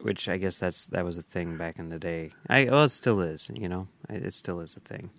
which 0.00 0.28
I 0.28 0.38
guess 0.38 0.56
that's 0.56 0.86
that 0.86 1.04
was 1.04 1.18
a 1.18 1.22
thing 1.22 1.58
back 1.58 1.78
in 1.78 1.90
the 1.90 1.98
day. 1.98 2.30
I 2.48 2.64
well, 2.64 2.84
it 2.84 2.88
still 2.88 3.20
is. 3.20 3.50
You 3.52 3.68
know, 3.68 3.88
it 4.08 4.32
still 4.32 4.60
is 4.60 4.76
a 4.76 4.80
thing. 4.80 5.10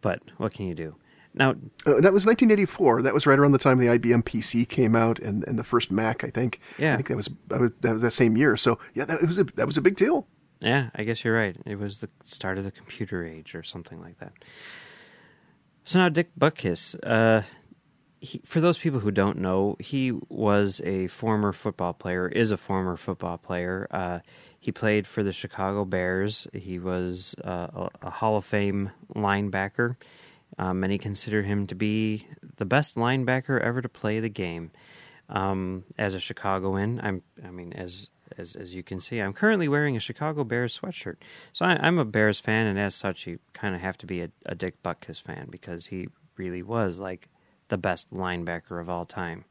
But 0.00 0.20
what 0.36 0.52
can 0.52 0.66
you 0.66 0.74
do? 0.74 0.96
Now, 1.34 1.50
Uh, 1.86 2.00
that 2.00 2.12
was 2.12 2.26
1984. 2.26 3.02
That 3.02 3.14
was 3.14 3.26
right 3.26 3.38
around 3.38 3.52
the 3.52 3.58
time 3.58 3.78
the 3.78 3.86
IBM 3.86 4.22
PC 4.24 4.68
came 4.68 4.94
out 4.94 5.18
and, 5.18 5.46
and 5.48 5.58
the 5.58 5.64
first 5.64 5.90
Mac. 5.90 6.24
I 6.24 6.28
think. 6.28 6.60
Yeah. 6.78 6.92
I 6.92 6.96
think 6.96 7.08
that 7.08 7.16
was 7.16 7.30
that 7.48 7.60
was 7.92 8.02
that, 8.02 8.10
same 8.10 8.36
year. 8.36 8.56
So 8.56 8.78
yeah, 8.94 9.04
that 9.06 9.22
was 9.26 9.38
a 9.38 9.44
that 9.44 9.66
was 9.66 9.76
a 9.76 9.80
big 9.80 9.96
deal. 9.96 10.26
Yeah, 10.60 10.90
I 10.94 11.04
guess 11.04 11.24
you're 11.24 11.34
right. 11.34 11.56
It 11.66 11.78
was 11.78 11.98
the 11.98 12.08
start 12.24 12.58
of 12.58 12.64
the 12.64 12.70
computer 12.70 13.24
age 13.24 13.54
or 13.54 13.62
something 13.62 14.00
like 14.00 14.18
that. 14.20 14.32
So 15.84 15.98
now 15.98 16.08
Dick 16.08 16.30
Butkus, 16.38 16.94
uh, 17.04 17.42
he, 18.20 18.40
for 18.44 18.60
those 18.60 18.78
people 18.78 19.00
who 19.00 19.10
don't 19.10 19.38
know, 19.38 19.76
he 19.80 20.12
was 20.28 20.80
a 20.84 21.08
former 21.08 21.52
football 21.52 21.92
player, 21.92 22.28
is 22.28 22.52
a 22.52 22.56
former 22.56 22.96
football 22.96 23.38
player. 23.38 23.88
Uh, 23.90 24.20
he 24.62 24.70
played 24.70 25.08
for 25.08 25.24
the 25.24 25.32
Chicago 25.32 25.84
Bears. 25.84 26.46
He 26.52 26.78
was 26.78 27.34
uh, 27.42 27.88
a, 28.00 28.10
Hall 28.10 28.36
of 28.36 28.44
Fame 28.44 28.92
linebacker. 29.12 29.96
Um, 30.56 30.78
many 30.78 30.98
consider 30.98 31.42
him 31.42 31.66
to 31.66 31.74
be 31.74 32.28
the 32.58 32.64
best 32.64 32.94
linebacker 32.94 33.60
ever 33.60 33.82
to 33.82 33.88
play 33.88 34.20
the 34.20 34.28
game. 34.28 34.70
Um, 35.28 35.82
as 35.98 36.14
a 36.14 36.20
Chicagoan, 36.20 37.00
I'm, 37.02 37.22
I 37.44 37.50
mean, 37.50 37.72
as 37.72 38.08
as 38.38 38.54
as 38.54 38.72
you 38.72 38.84
can 38.84 39.00
see, 39.00 39.18
I'm 39.18 39.32
currently 39.32 39.66
wearing 39.66 39.96
a 39.96 40.00
Chicago 40.00 40.44
Bears 40.44 40.78
sweatshirt. 40.78 41.16
So 41.52 41.64
I, 41.64 41.72
I'm 41.84 41.98
a 41.98 42.04
Bears 42.04 42.38
fan, 42.38 42.68
and 42.68 42.78
as 42.78 42.94
such, 42.94 43.26
you 43.26 43.40
kind 43.52 43.74
of 43.74 43.80
have 43.80 43.98
to 43.98 44.06
be 44.06 44.22
a, 44.22 44.30
a 44.46 44.54
Dick 44.54 44.80
Butkus 44.84 45.20
fan 45.20 45.48
because 45.50 45.86
he 45.86 46.06
really 46.36 46.62
was 46.62 47.00
like 47.00 47.28
the 47.66 47.78
best 47.78 48.14
linebacker 48.14 48.80
of 48.80 48.88
all 48.88 49.06
time. 49.06 49.44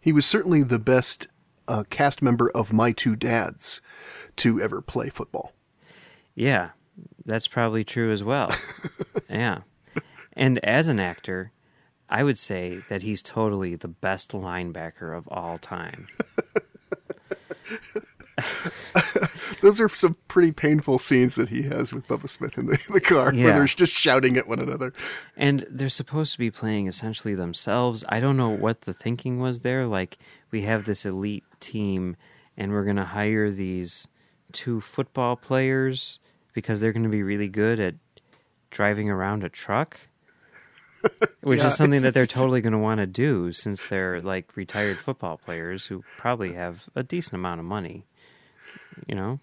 He 0.00 0.12
was 0.12 0.24
certainly 0.24 0.62
the 0.62 0.78
best 0.78 1.28
uh, 1.70 1.84
cast 1.88 2.20
member 2.20 2.50
of 2.50 2.72
My 2.72 2.90
Two 2.92 3.14
Dads 3.14 3.80
to 4.36 4.60
ever 4.60 4.82
play 4.82 5.08
football. 5.08 5.52
Yeah, 6.34 6.70
that's 7.24 7.46
probably 7.46 7.84
true 7.84 8.10
as 8.10 8.24
well. 8.24 8.52
yeah. 9.30 9.60
And 10.32 10.58
as 10.64 10.88
an 10.88 10.98
actor, 10.98 11.52
I 12.08 12.24
would 12.24 12.38
say 12.38 12.82
that 12.88 13.02
he's 13.02 13.22
totally 13.22 13.76
the 13.76 13.88
best 13.88 14.30
linebacker 14.32 15.16
of 15.16 15.28
all 15.28 15.58
time. 15.58 16.08
Those 19.60 19.80
are 19.80 19.88
some 19.88 20.16
pretty 20.28 20.52
painful 20.52 20.98
scenes 20.98 21.34
that 21.34 21.48
he 21.50 21.62
has 21.62 21.92
with 21.92 22.06
Bubba 22.08 22.28
Smith 22.28 22.56
in 22.58 22.66
the, 22.66 22.78
the 22.92 23.00
car, 23.00 23.32
Yeah. 23.34 23.44
where 23.44 23.52
they're 23.54 23.64
just 23.66 23.92
shouting 23.94 24.36
at 24.36 24.46
one 24.48 24.58
another. 24.58 24.92
And 25.36 25.66
they're 25.70 25.88
supposed 25.88 26.32
to 26.32 26.38
be 26.38 26.50
playing 26.50 26.86
essentially 26.86 27.34
themselves. 27.34 28.04
I 28.08 28.20
don't 28.20 28.36
know 28.36 28.50
what 28.50 28.82
the 28.82 28.92
thinking 28.94 29.38
was 29.38 29.60
there. 29.60 29.86
Like, 29.86 30.18
we 30.50 30.62
have 30.62 30.84
this 30.84 31.04
elite 31.04 31.44
team, 31.60 32.16
and 32.56 32.72
we're 32.72 32.84
going 32.84 32.96
to 32.96 33.04
hire 33.04 33.50
these 33.50 34.06
two 34.52 34.80
football 34.80 35.36
players 35.36 36.18
because 36.52 36.80
they're 36.80 36.92
going 36.92 37.04
to 37.04 37.08
be 37.08 37.22
really 37.22 37.48
good 37.48 37.78
at 37.80 37.94
driving 38.70 39.08
around 39.10 39.44
a 39.44 39.48
truck. 39.48 40.00
Which 41.42 41.60
Yeah, 41.60 41.68
is 41.68 41.76
something 41.76 42.02
that 42.02 42.12
they're 42.14 42.26
totally 42.40 42.60
going 42.60 42.72
to 42.72 42.78
want 42.78 42.98
to 42.98 43.06
do 43.06 43.52
since 43.52 43.86
they're 43.86 44.20
like 44.20 44.56
retired 44.56 44.98
football 44.98 45.38
players 45.38 45.86
who 45.86 46.04
probably 46.18 46.52
have 46.54 46.88
a 46.94 47.02
decent 47.02 47.34
amount 47.34 47.60
of 47.60 47.66
money. 47.66 48.04
You 49.06 49.14
know? 49.14 49.40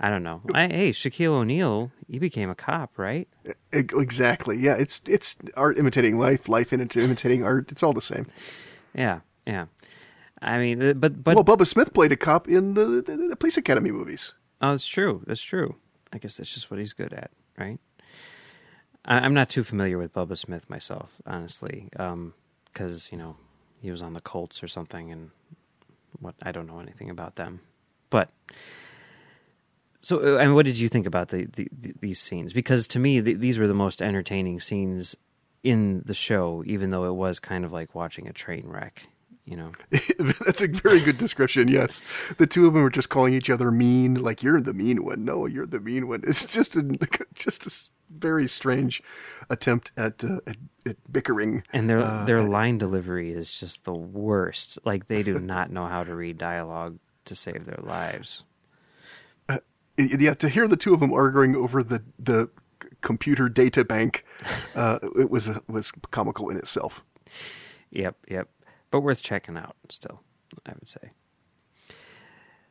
I 0.00 0.10
don't 0.10 0.22
know. 0.22 0.42
I, 0.54 0.68
hey, 0.68 0.90
Shaquille 0.90 1.32
O'Neal, 1.32 1.90
he 2.06 2.18
became 2.18 2.50
a 2.50 2.54
cop, 2.54 2.98
right? 2.98 3.28
Exactly. 3.72 4.56
Yeah, 4.56 4.76
it's 4.78 5.02
it's 5.06 5.36
art 5.56 5.78
imitating 5.78 6.18
life, 6.18 6.48
life 6.48 6.72
imitating 6.72 7.42
art. 7.42 7.72
It's 7.72 7.82
all 7.82 7.92
the 7.92 8.00
same. 8.00 8.26
Yeah, 8.94 9.20
yeah. 9.46 9.66
I 10.40 10.58
mean, 10.58 10.98
but 11.00 11.24
but 11.24 11.34
well, 11.34 11.44
Bubba 11.44 11.66
Smith 11.66 11.92
played 11.92 12.12
a 12.12 12.16
cop 12.16 12.46
in 12.48 12.74
the, 12.74 12.84
the, 12.84 13.16
the 13.30 13.36
Police 13.36 13.56
Academy 13.56 13.90
movies. 13.90 14.34
oh, 14.62 14.72
it's 14.72 14.86
true. 14.86 15.22
That's 15.26 15.42
true. 15.42 15.76
I 16.12 16.18
guess 16.18 16.36
that's 16.36 16.54
just 16.54 16.70
what 16.70 16.78
he's 16.78 16.92
good 16.92 17.12
at, 17.12 17.30
right? 17.58 17.78
I, 19.04 19.18
I'm 19.18 19.34
not 19.34 19.50
too 19.50 19.64
familiar 19.64 19.98
with 19.98 20.14
Bubba 20.14 20.38
Smith 20.38 20.70
myself, 20.70 21.20
honestly, 21.26 21.88
um, 21.96 22.34
because 22.72 23.10
you 23.10 23.18
know 23.18 23.36
he 23.82 23.90
was 23.90 24.00
on 24.00 24.12
the 24.12 24.20
Colts 24.20 24.62
or 24.62 24.68
something, 24.68 25.10
and 25.10 25.30
what 26.20 26.36
I 26.40 26.52
don't 26.52 26.68
know 26.68 26.78
anything 26.78 27.10
about 27.10 27.34
them. 27.34 27.60
But 28.10 28.30
so, 30.02 30.36
uh, 30.36 30.38
and 30.38 30.54
what 30.54 30.64
did 30.64 30.78
you 30.78 30.88
think 30.88 31.06
about 31.06 31.28
the, 31.28 31.46
the, 31.46 31.68
the 31.72 31.92
these 32.00 32.20
scenes? 32.20 32.52
Because 32.52 32.86
to 32.88 32.98
me, 32.98 33.20
th 33.20 33.38
these 33.38 33.58
were 33.58 33.66
the 33.66 33.74
most 33.74 34.00
entertaining 34.02 34.60
scenes 34.60 35.16
in 35.62 36.02
the 36.06 36.14
show, 36.14 36.62
even 36.66 36.90
though 36.90 37.04
it 37.04 37.14
was 37.14 37.38
kind 37.38 37.64
of 37.64 37.72
like 37.72 37.94
watching 37.94 38.28
a 38.28 38.32
train 38.32 38.66
wreck. 38.66 39.08
You 39.44 39.56
know, 39.56 39.72
That's 40.44 40.60
a 40.60 40.68
very 40.68 41.00
good 41.00 41.16
description. 41.16 41.68
Yes, 41.68 42.02
the 42.36 42.46
two 42.46 42.66
of 42.66 42.74
them 42.74 42.84
are 42.84 42.90
just 42.90 43.08
calling 43.08 43.32
each 43.32 43.48
other 43.48 43.70
mean. 43.70 44.14
Like 44.14 44.42
you're 44.42 44.60
the 44.60 44.74
mean 44.74 45.04
one. 45.04 45.24
No, 45.24 45.46
you're 45.46 45.66
the 45.66 45.80
mean 45.80 46.06
one. 46.06 46.20
It's 46.26 46.44
just 46.44 46.76
a 46.76 46.82
just 47.34 47.66
a 47.66 47.90
very 48.10 48.46
strange 48.46 49.02
attempt 49.48 49.90
at 49.96 50.22
uh, 50.22 50.40
at, 50.46 50.56
at 50.86 50.96
bickering. 51.10 51.62
And 51.72 51.88
their 51.88 52.00
Uh, 52.00 52.24
their 52.26 52.42
line 52.42 52.76
delivery 52.76 53.32
is 53.32 53.50
just 53.50 53.84
the 53.84 53.94
worst. 53.94 54.78
Like 54.84 55.08
they 55.08 55.22
do 55.22 55.38
not 55.38 55.70
know 55.70 55.86
how 55.86 56.04
to 56.04 56.14
read 56.14 56.36
dialogue 56.36 56.98
to 57.24 57.34
save 57.34 57.64
their 57.64 57.80
lives. 57.82 58.44
Yeah, 59.98 60.34
to 60.34 60.48
hear 60.48 60.68
the 60.68 60.76
two 60.76 60.94
of 60.94 61.00
them 61.00 61.12
arguing 61.12 61.56
over 61.56 61.82
the 61.82 62.02
the 62.18 62.50
computer 63.00 63.48
data 63.48 63.84
bank, 63.84 64.24
uh, 64.74 64.98
it 65.18 65.30
was 65.30 65.48
a, 65.48 65.60
was 65.68 65.90
comical 66.10 66.48
in 66.50 66.56
itself. 66.56 67.04
Yep, 67.90 68.16
yep. 68.28 68.48
But 68.90 69.00
worth 69.00 69.22
checking 69.22 69.56
out 69.56 69.76
still, 69.88 70.22
I 70.64 70.72
would 70.72 70.88
say. 70.88 71.10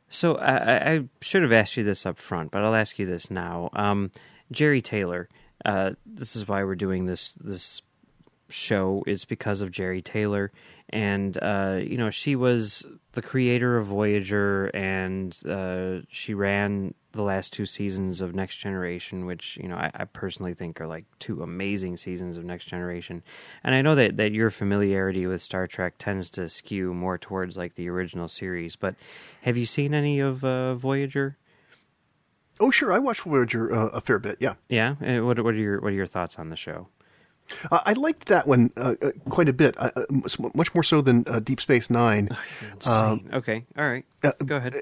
So 0.09 0.35
I, 0.35 0.93
I- 0.93 1.09
should 1.21 1.41
have 1.41 1.51
asked 1.51 1.75
you 1.77 1.83
this 1.83 2.05
up 2.05 2.17
front, 2.17 2.51
but 2.51 2.63
I'll 2.63 2.75
ask 2.75 2.97
you 2.97 3.05
this 3.05 3.29
now. 3.29 3.69
Um, 3.73 4.11
Jeri 4.53 4.81
Taylor. 4.83 5.27
Uh, 5.65 5.91
this 6.05 6.35
is 6.35 6.47
why 6.47 6.63
we're 6.63 6.75
doing 6.75 7.05
this 7.07 7.33
this 7.33 7.81
show. 8.49 9.03
It's 9.05 9.25
because 9.25 9.59
of 9.59 9.71
Jeri 9.71 10.03
Taylor, 10.03 10.51
and 10.89 11.37
uh, 11.41 11.79
you 11.81 11.97
know 11.97 12.09
she 12.09 12.35
was 12.35 12.85
the 13.13 13.21
creator 13.21 13.75
of 13.77 13.87
Voyager, 13.87 14.67
and 14.67 15.35
uh, 15.49 16.05
she 16.09 16.33
ran 16.33 16.93
the 17.17 17.23
last 17.23 17.51
two 17.51 17.65
seasons 17.65 18.21
of 18.21 18.33
Next 18.33 18.57
Generation, 18.57 19.25
which 19.25 19.57
you 19.61 19.67
know 19.67 19.75
I, 19.75 19.91
I 19.93 20.05
personally 20.05 20.53
think 20.53 20.79
are 20.79 20.87
like 20.87 21.03
two 21.19 21.43
amazing 21.43 21.97
seasons 21.97 22.37
of 22.37 22.45
Next 22.45 22.65
Generation. 22.65 23.23
And 23.63 23.75
I 23.75 23.81
know 23.81 23.95
that 23.95 24.15
that 24.15 24.31
your 24.31 24.49
familiarity 24.49 25.27
with 25.27 25.41
Star 25.41 25.67
Trek 25.67 25.95
tends 25.99 26.29
to 26.31 26.49
skew 26.49 26.93
more 26.93 27.17
towards 27.17 27.57
like 27.57 27.75
the 27.75 27.89
original 27.89 28.29
series, 28.29 28.77
but 28.77 28.95
have 29.41 29.57
you 29.57 29.65
seen 29.65 29.93
any 29.93 30.19
of 30.21 30.45
uh, 30.45 30.75
Voyager? 30.75 31.37
Oh, 32.59 32.71
sure. 32.71 32.91
I 32.91 32.99
watched 32.99 33.21
Voyager 33.21 33.73
uh, 33.73 33.87
a 33.87 34.01
fair 34.01 34.19
bit. 34.19 34.37
Yeah. 34.39 34.55
Yeah. 34.69 35.19
What, 35.19 35.39
what 35.43 35.53
are 35.53 35.57
your 35.57 35.81
What 35.81 35.91
are 35.91 35.95
your 35.95 36.07
thoughts 36.07 36.39
on 36.39 36.49
the 36.49 36.55
show? 36.55 36.87
Uh, 37.71 37.79
I 37.85 37.93
liked 37.93 38.27
that 38.27 38.47
one 38.47 38.71
uh, 38.77 38.95
uh 39.01 39.11
quite 39.29 39.49
a 39.49 39.53
bit, 39.53 39.75
uh, 39.77 39.91
uh, 39.95 40.05
much 40.53 40.73
more 40.73 40.83
so 40.83 41.01
than 41.01 41.23
Deep 41.43 41.61
Space 41.61 41.89
Nine. 41.89 42.29
Um, 42.85 43.29
okay. 43.33 43.65
All 43.77 43.87
right. 43.87 44.05
Go 44.45 44.57
ahead. 44.57 44.75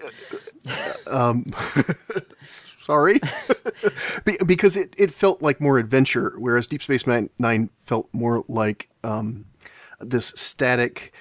Um, 1.07 1.53
sorry, 2.81 3.19
because 4.45 4.75
it, 4.75 4.93
it 4.97 5.13
felt 5.13 5.41
like 5.41 5.61
more 5.61 5.77
adventure, 5.77 6.33
whereas 6.37 6.67
Deep 6.67 6.81
Space 6.83 7.05
Nine 7.07 7.69
felt 7.79 8.09
more 8.11 8.43
like 8.47 8.89
um, 9.03 9.45
this 9.99 10.33
static 10.35 11.13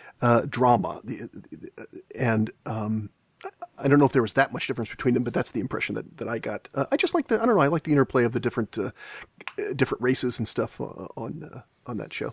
drama, 0.48 1.02
and 2.14 2.50
um, 2.64 3.10
I 3.78 3.88
don't 3.88 3.98
know 3.98 4.04
if 4.04 4.12
there 4.12 4.22
was 4.22 4.34
that 4.34 4.52
much 4.52 4.66
difference 4.66 4.90
between 4.90 5.14
them, 5.14 5.24
but 5.24 5.34
that's 5.34 5.50
the 5.50 5.60
impression 5.60 5.94
that, 5.96 6.18
that 6.18 6.28
I 6.28 6.38
got. 6.38 6.68
Uh, 6.74 6.86
I 6.92 6.96
just 6.96 7.14
like 7.14 7.26
the 7.28 7.36
I 7.36 7.46
don't 7.46 7.56
know 7.56 7.60
I 7.60 7.66
like 7.66 7.82
the 7.82 7.92
interplay 7.92 8.24
of 8.24 8.32
the 8.32 8.40
different 8.40 8.78
uh, 8.78 8.90
different 9.74 10.02
races 10.02 10.38
and 10.38 10.46
stuff 10.46 10.80
uh, 10.80 11.06
on 11.16 11.48
uh, 11.52 11.60
on 11.86 11.98
that 11.98 12.12
show. 12.12 12.32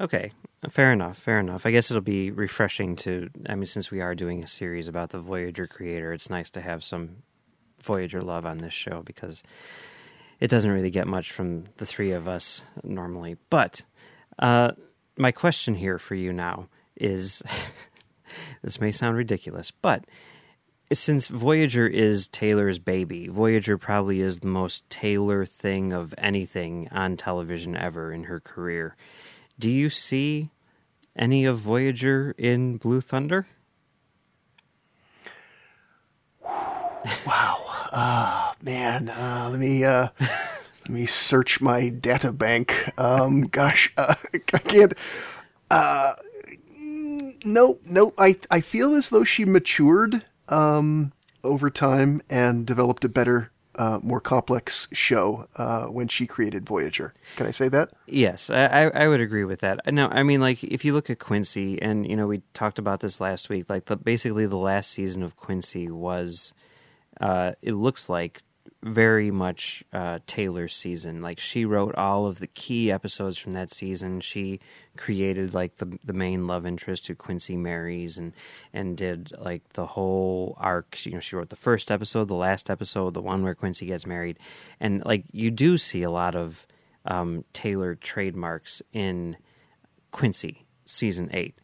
Okay, 0.00 0.30
fair 0.70 0.92
enough, 0.92 1.18
fair 1.18 1.40
enough. 1.40 1.66
I 1.66 1.70
guess 1.72 1.90
it'll 1.90 2.00
be 2.00 2.30
refreshing 2.30 2.96
to. 2.96 3.28
I 3.48 3.54
mean, 3.54 3.66
since 3.66 3.90
we 3.90 4.00
are 4.00 4.14
doing 4.14 4.42
a 4.42 4.46
series 4.46 4.88
about 4.88 5.10
the 5.10 5.18
Voyager 5.18 5.66
creator, 5.66 6.12
it's 6.12 6.30
nice 6.30 6.50
to 6.50 6.60
have 6.60 6.84
some 6.84 7.22
Voyager 7.82 8.20
love 8.20 8.46
on 8.46 8.58
this 8.58 8.74
show 8.74 9.02
because 9.02 9.42
it 10.40 10.48
doesn't 10.48 10.70
really 10.70 10.90
get 10.90 11.06
much 11.06 11.32
from 11.32 11.64
the 11.78 11.86
three 11.86 12.12
of 12.12 12.28
us 12.28 12.62
normally. 12.84 13.36
But 13.50 13.82
uh, 14.38 14.72
my 15.16 15.32
question 15.32 15.74
here 15.74 15.98
for 15.98 16.14
you 16.14 16.32
now 16.32 16.68
is. 16.96 17.42
this 18.62 18.80
may 18.80 18.92
sound 18.92 19.16
ridiculous, 19.16 19.70
but 19.70 20.04
since 20.92 21.26
Voyager 21.28 21.86
is 21.86 22.28
Taylor's 22.28 22.78
baby, 22.78 23.28
Voyager 23.28 23.76
probably 23.76 24.20
is 24.20 24.40
the 24.40 24.46
most 24.46 24.88
Taylor 24.88 25.44
thing 25.44 25.92
of 25.92 26.14
anything 26.16 26.88
on 26.90 27.16
television 27.16 27.76
ever 27.76 28.12
in 28.12 28.24
her 28.24 28.40
career. 28.40 28.96
Do 29.58 29.70
you 29.70 29.90
see 29.90 30.48
any 31.14 31.44
of 31.44 31.58
Voyager 31.58 32.34
in 32.38 32.76
Blue 32.76 33.00
Thunder? 33.00 33.46
Wow. 37.26 37.64
Uh, 37.92 38.52
man, 38.60 39.08
uh, 39.08 39.48
let 39.50 39.60
me 39.60 39.84
uh, 39.84 40.08
let 40.20 40.88
me 40.88 41.06
search 41.06 41.60
my 41.60 41.88
data 41.88 42.32
bank. 42.32 42.90
Um, 42.98 43.42
gosh, 43.42 43.92
uh, 43.96 44.14
I 44.34 44.38
can't. 44.58 44.94
Uh, 45.70 46.14
no, 47.44 47.78
no. 47.84 48.12
I 48.18 48.36
I 48.50 48.60
feel 48.60 48.94
as 48.94 49.10
though 49.10 49.24
she 49.24 49.44
matured 49.44 50.24
um, 50.48 51.12
over 51.44 51.70
time 51.70 52.22
and 52.28 52.66
developed 52.66 53.04
a 53.04 53.08
better, 53.08 53.50
uh, 53.76 54.00
more 54.02 54.20
complex 54.20 54.88
show 54.92 55.46
uh, 55.56 55.86
when 55.86 56.08
she 56.08 56.26
created 56.26 56.66
Voyager. 56.66 57.14
Can 57.36 57.46
I 57.46 57.52
say 57.52 57.68
that? 57.68 57.90
Yes, 58.06 58.50
I, 58.50 58.88
I 58.88 59.06
would 59.08 59.20
agree 59.20 59.44
with 59.44 59.60
that. 59.60 59.80
No, 59.92 60.08
I 60.08 60.22
mean, 60.24 60.40
like 60.40 60.64
if 60.64 60.84
you 60.84 60.92
look 60.92 61.10
at 61.10 61.18
Quincy, 61.20 61.80
and 61.80 62.08
you 62.08 62.16
know, 62.16 62.26
we 62.26 62.42
talked 62.54 62.78
about 62.78 63.00
this 63.00 63.20
last 63.20 63.48
week. 63.48 63.66
Like 63.68 63.84
the 63.84 63.96
basically 63.96 64.46
the 64.46 64.56
last 64.56 64.90
season 64.90 65.22
of 65.22 65.36
Quincy 65.36 65.88
was, 65.88 66.52
uh, 67.20 67.52
it 67.62 67.74
looks 67.74 68.08
like 68.08 68.42
very 68.82 69.30
much 69.30 69.82
uh, 69.92 70.20
Taylor's 70.26 70.74
season. 70.74 71.20
Like 71.20 71.40
she 71.40 71.64
wrote 71.64 71.94
all 71.96 72.26
of 72.26 72.38
the 72.38 72.46
key 72.46 72.92
episodes 72.92 73.36
from 73.36 73.52
that 73.54 73.74
season. 73.74 74.20
She 74.20 74.60
created 74.96 75.52
like 75.54 75.76
the 75.76 75.98
the 76.04 76.12
main 76.12 76.46
love 76.46 76.64
interest 76.64 77.06
who 77.06 77.14
Quincy 77.14 77.56
marries, 77.56 78.18
and 78.18 78.32
and 78.72 78.96
did 78.96 79.32
like 79.38 79.68
the 79.72 79.86
whole 79.86 80.56
arc. 80.60 81.04
You 81.04 81.12
know, 81.12 81.20
she 81.20 81.36
wrote 81.36 81.50
the 81.50 81.56
first 81.56 81.90
episode, 81.90 82.28
the 82.28 82.34
last 82.34 82.70
episode, 82.70 83.14
the 83.14 83.22
one 83.22 83.42
where 83.42 83.54
Quincy 83.54 83.86
gets 83.86 84.06
married, 84.06 84.38
and 84.78 85.04
like 85.04 85.24
you 85.32 85.50
do 85.50 85.76
see 85.76 86.02
a 86.02 86.10
lot 86.10 86.36
of 86.36 86.66
um, 87.04 87.44
Taylor 87.52 87.96
trademarks 87.96 88.80
in 88.92 89.36
Quincy 90.12 90.66
season 90.86 91.30
eight, 91.32 91.58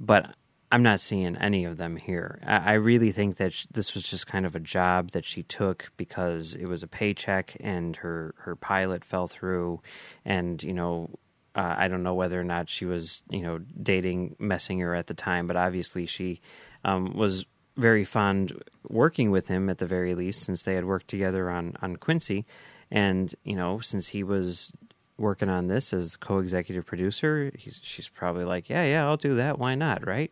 but 0.00 0.34
I'm 0.72 0.82
not 0.82 1.00
seeing 1.00 1.36
any 1.36 1.64
of 1.64 1.76
them 1.76 1.96
here. 1.96 2.40
I, 2.44 2.56
I 2.56 2.72
really 2.74 3.12
think 3.12 3.36
that 3.36 3.52
sh- 3.52 3.66
this 3.70 3.94
was 3.94 4.02
just 4.02 4.26
kind 4.26 4.44
of 4.44 4.56
a 4.56 4.60
job 4.60 5.12
that 5.12 5.24
she 5.24 5.42
took 5.42 5.92
because 5.96 6.54
it 6.54 6.66
was 6.66 6.82
a 6.82 6.88
paycheck, 6.88 7.56
and 7.60 7.96
her 7.96 8.34
her 8.38 8.56
pilot 8.56 9.04
fell 9.04 9.26
through, 9.26 9.80
and 10.24 10.62
you 10.62 10.72
know. 10.74 11.10
Uh, 11.54 11.74
I 11.78 11.88
don't 11.88 12.02
know 12.02 12.12
whether 12.12 12.38
or 12.38 12.44
not 12.44 12.68
she 12.68 12.84
was, 12.84 13.22
you 13.30 13.40
know, 13.40 13.60
dating 13.82 14.36
Moessinger 14.38 14.94
at 14.94 15.06
the 15.06 15.14
time, 15.14 15.46
but 15.46 15.56
obviously 15.56 16.04
she 16.04 16.42
um, 16.84 17.16
was 17.16 17.46
very 17.78 18.04
fond 18.04 18.62
working 18.86 19.30
with 19.30 19.48
him 19.48 19.70
at 19.70 19.78
the 19.78 19.86
very 19.86 20.14
least, 20.14 20.42
since 20.42 20.60
they 20.60 20.74
had 20.74 20.84
worked 20.84 21.08
together 21.08 21.48
on 21.48 21.74
on 21.80 21.96
Quincy, 21.96 22.44
and 22.90 23.34
you 23.42 23.56
know, 23.56 23.80
since 23.80 24.08
he 24.08 24.22
was 24.22 24.70
working 25.18 25.48
on 25.48 25.68
this 25.68 25.94
as 25.94 26.16
co-executive 26.16 26.84
producer, 26.84 27.50
she's 27.80 28.08
probably 28.08 28.44
like, 28.44 28.68
yeah, 28.68 28.84
yeah, 28.84 29.06
I'll 29.06 29.16
do 29.16 29.36
that. 29.36 29.58
Why 29.58 29.74
not, 29.74 30.06
right? 30.06 30.30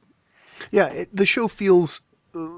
Yeah, 0.71 0.87
it, 0.87 1.15
the 1.15 1.27
show 1.27 1.49
feels 1.49 2.01
uh, 2.35 2.49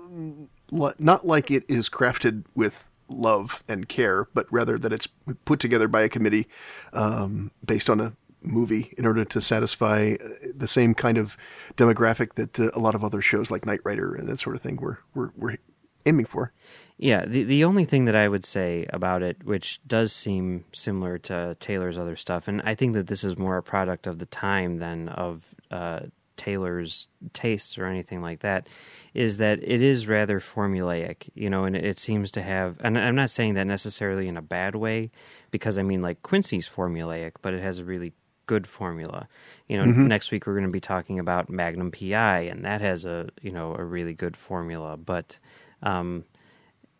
not 0.99 1.27
like 1.27 1.51
it 1.51 1.65
is 1.69 1.89
crafted 1.89 2.45
with 2.55 2.91
love 3.09 3.63
and 3.69 3.89
care, 3.89 4.29
but 4.35 4.47
rather 4.51 4.79
that 4.79 4.93
it's 4.93 5.07
put 5.45 5.61
together 5.61 5.89
by 5.89 6.03
a 6.03 6.09
committee 6.09 6.49
um, 6.93 7.51
based 7.65 7.89
on 7.89 8.01
a 8.01 8.15
movie 8.43 8.93
in 8.97 9.07
order 9.07 9.25
to 9.25 9.41
satisfy 9.41 10.15
uh, 10.23 10.29
the 10.55 10.69
same 10.69 10.95
kind 10.95 11.19
of 11.19 11.37
demographic 11.77 12.35
that 12.35 12.59
uh, 12.59 12.71
a 12.75 12.79
lot 12.79 12.95
of 12.95 13.05
other 13.05 13.21
shows 13.21 13.51
like 13.51 13.67
Knight 13.67 13.81
Rider 13.85 14.15
and 14.15 14.29
that 14.29 14.41
sort 14.41 14.57
of 14.57 14.63
thing 14.63 14.77
were 14.77 15.01
were, 15.15 15.33
were 15.37 15.57
aiming 16.05 16.27
for. 16.27 16.53
Yeah, 16.99 17.27
the 17.27 17.43
the 17.43 17.65
only 17.65 17.85
thing 17.85 18.07
that 18.07 18.17
I 18.17 18.29
would 18.29 18.47
say 18.47 18.87
about 18.91 19.23
it, 19.23 19.45
which 19.45 19.81
does 19.87 20.13
seem 20.13 20.65
similar 20.73 21.19
to 21.19 21.57
Taylor's 21.61 21.99
other 21.99 22.17
stuff, 22.17 22.49
and 22.49 22.63
I 22.63 22.75
think 22.75 22.95
that 22.95 23.09
this 23.09 23.23
is 23.23 23.37
more 23.37 23.59
a 23.59 23.63
product 23.63 24.07
of 24.07 24.19
the 24.19 24.27
time 24.27 24.79
than 24.79 25.09
of 25.09 25.55
uh, 25.71 26.01
Taylor's 26.37 27.09
tastes 27.33 27.79
or 27.79 27.87
anything 27.87 28.23
like 28.23 28.41
that, 28.41 28.69
is 29.15 29.39
that 29.39 29.59
it 29.63 29.83
is 29.83 30.07
rather 30.07 30.41
formulaic, 30.41 31.29
you 31.35 31.49
know, 31.51 31.65
and 31.65 31.77
it 31.77 31.99
seems 31.99 32.31
to 32.33 32.43
have, 32.43 32.77
and 32.81 32.99
I'm 32.99 33.15
not 33.15 33.31
saying 33.31 33.55
that 33.55 33.67
necessarily 33.67 34.29
in 34.29 34.37
a 34.37 34.43
bad 34.43 34.75
way, 34.75 35.11
because 35.51 35.79
I 35.79 35.83
mean, 35.83 36.03
like 36.03 36.23
Quincy's 36.23 36.69
formulaic, 36.69 37.33
but 37.43 37.55
it 37.55 37.63
has 37.63 37.79
a 37.79 37.85
really 37.85 38.13
good 38.47 38.67
formula. 38.67 39.29
You 39.69 39.79
know, 39.79 39.85
mm-hmm. 39.85 40.07
next 40.07 40.31
week 40.31 40.47
we're 40.47 40.55
going 40.55 40.65
to 40.67 40.71
be 40.71 40.81
talking 40.81 41.19
about 41.19 41.51
Magnum 41.51 41.91
PI, 41.91 42.41
and 42.41 42.65
that 42.65 42.81
has 42.81 43.05
a, 43.05 43.29
you 43.43 43.51
know, 43.51 43.75
a 43.75 43.85
really 43.85 44.15
good 44.15 44.37
formula, 44.37 44.97
but, 44.97 45.39
um, 45.83 46.25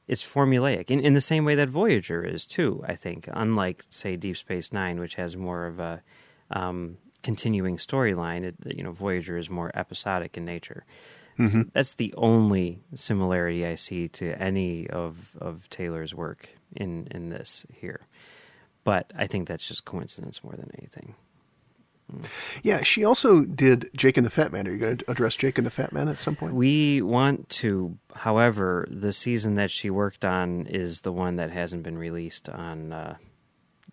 it's 0.09 0.23
formulaic 0.25 0.91
in, 0.91 1.01
in 1.01 1.15
the 1.15 1.21
same 1.21 1.45
way 1.45 1.57
that 1.57 1.69
Voyager 1.69 2.23
is 2.25 2.47
too. 2.47 2.85
I 2.87 2.95
think, 2.95 3.29
unlike 3.33 3.85
say 3.89 4.17
Deep 4.17 4.37
Space 4.37 4.73
Nine, 4.73 5.01
which 5.01 5.17
has 5.17 5.37
more 5.37 5.67
of 5.67 5.81
a 5.81 6.03
um, 6.51 6.99
continuing 7.27 7.77
storyline. 7.77 8.55
You 8.65 8.85
know, 8.85 8.93
Voyager 8.93 9.37
is 9.37 9.51
more 9.51 9.73
episodic 9.75 10.37
in 10.37 10.45
nature. 10.45 10.85
Mm-hmm. 11.41 11.63
So 11.63 11.69
that's 11.75 11.95
the 11.95 12.15
only 12.17 12.85
similarity 12.95 13.67
I 13.67 13.75
see 13.75 14.07
to 14.21 14.41
any 14.41 14.89
of 14.89 15.37
of 15.41 15.69
Taylor's 15.69 16.15
work 16.15 16.49
in 16.77 17.09
in 17.11 17.31
this 17.31 17.67
here. 17.75 18.07
But 18.85 19.13
I 19.19 19.27
think 19.27 19.49
that's 19.49 19.67
just 19.67 19.85
coincidence 19.85 20.45
more 20.45 20.55
than 20.55 20.71
anything. 20.79 21.17
Mm. 22.13 22.27
Yeah, 22.63 22.83
she 22.85 23.05
also 23.05 23.43
did 23.43 23.91
Jake 23.97 24.17
and 24.17 24.25
the 24.25 24.31
Fat 24.31 24.53
Man. 24.53 24.69
Are 24.69 24.73
you 24.73 24.79
going 24.79 24.99
to 24.99 25.11
address 25.11 25.35
Jake 25.35 25.59
and 25.59 25.67
the 25.67 25.73
Fat 25.73 25.93
Man 25.93 26.07
at 26.07 26.21
some 26.21 26.37
point? 26.37 26.55
We 26.55 27.03
want 27.03 27.49
to. 27.61 27.99
However, 28.15 28.87
the 28.89 29.13
season 29.13 29.57
that 29.57 29.73
she 29.73 29.91
worked 29.91 30.25
on 30.25 30.67
is 30.67 31.01
the 31.01 31.13
one 31.13 31.37
that 31.37 31.51
hasn't 31.51 31.83
been 31.83 31.99
released 31.99 32.49
on 32.49 32.93
uh, 32.93 33.17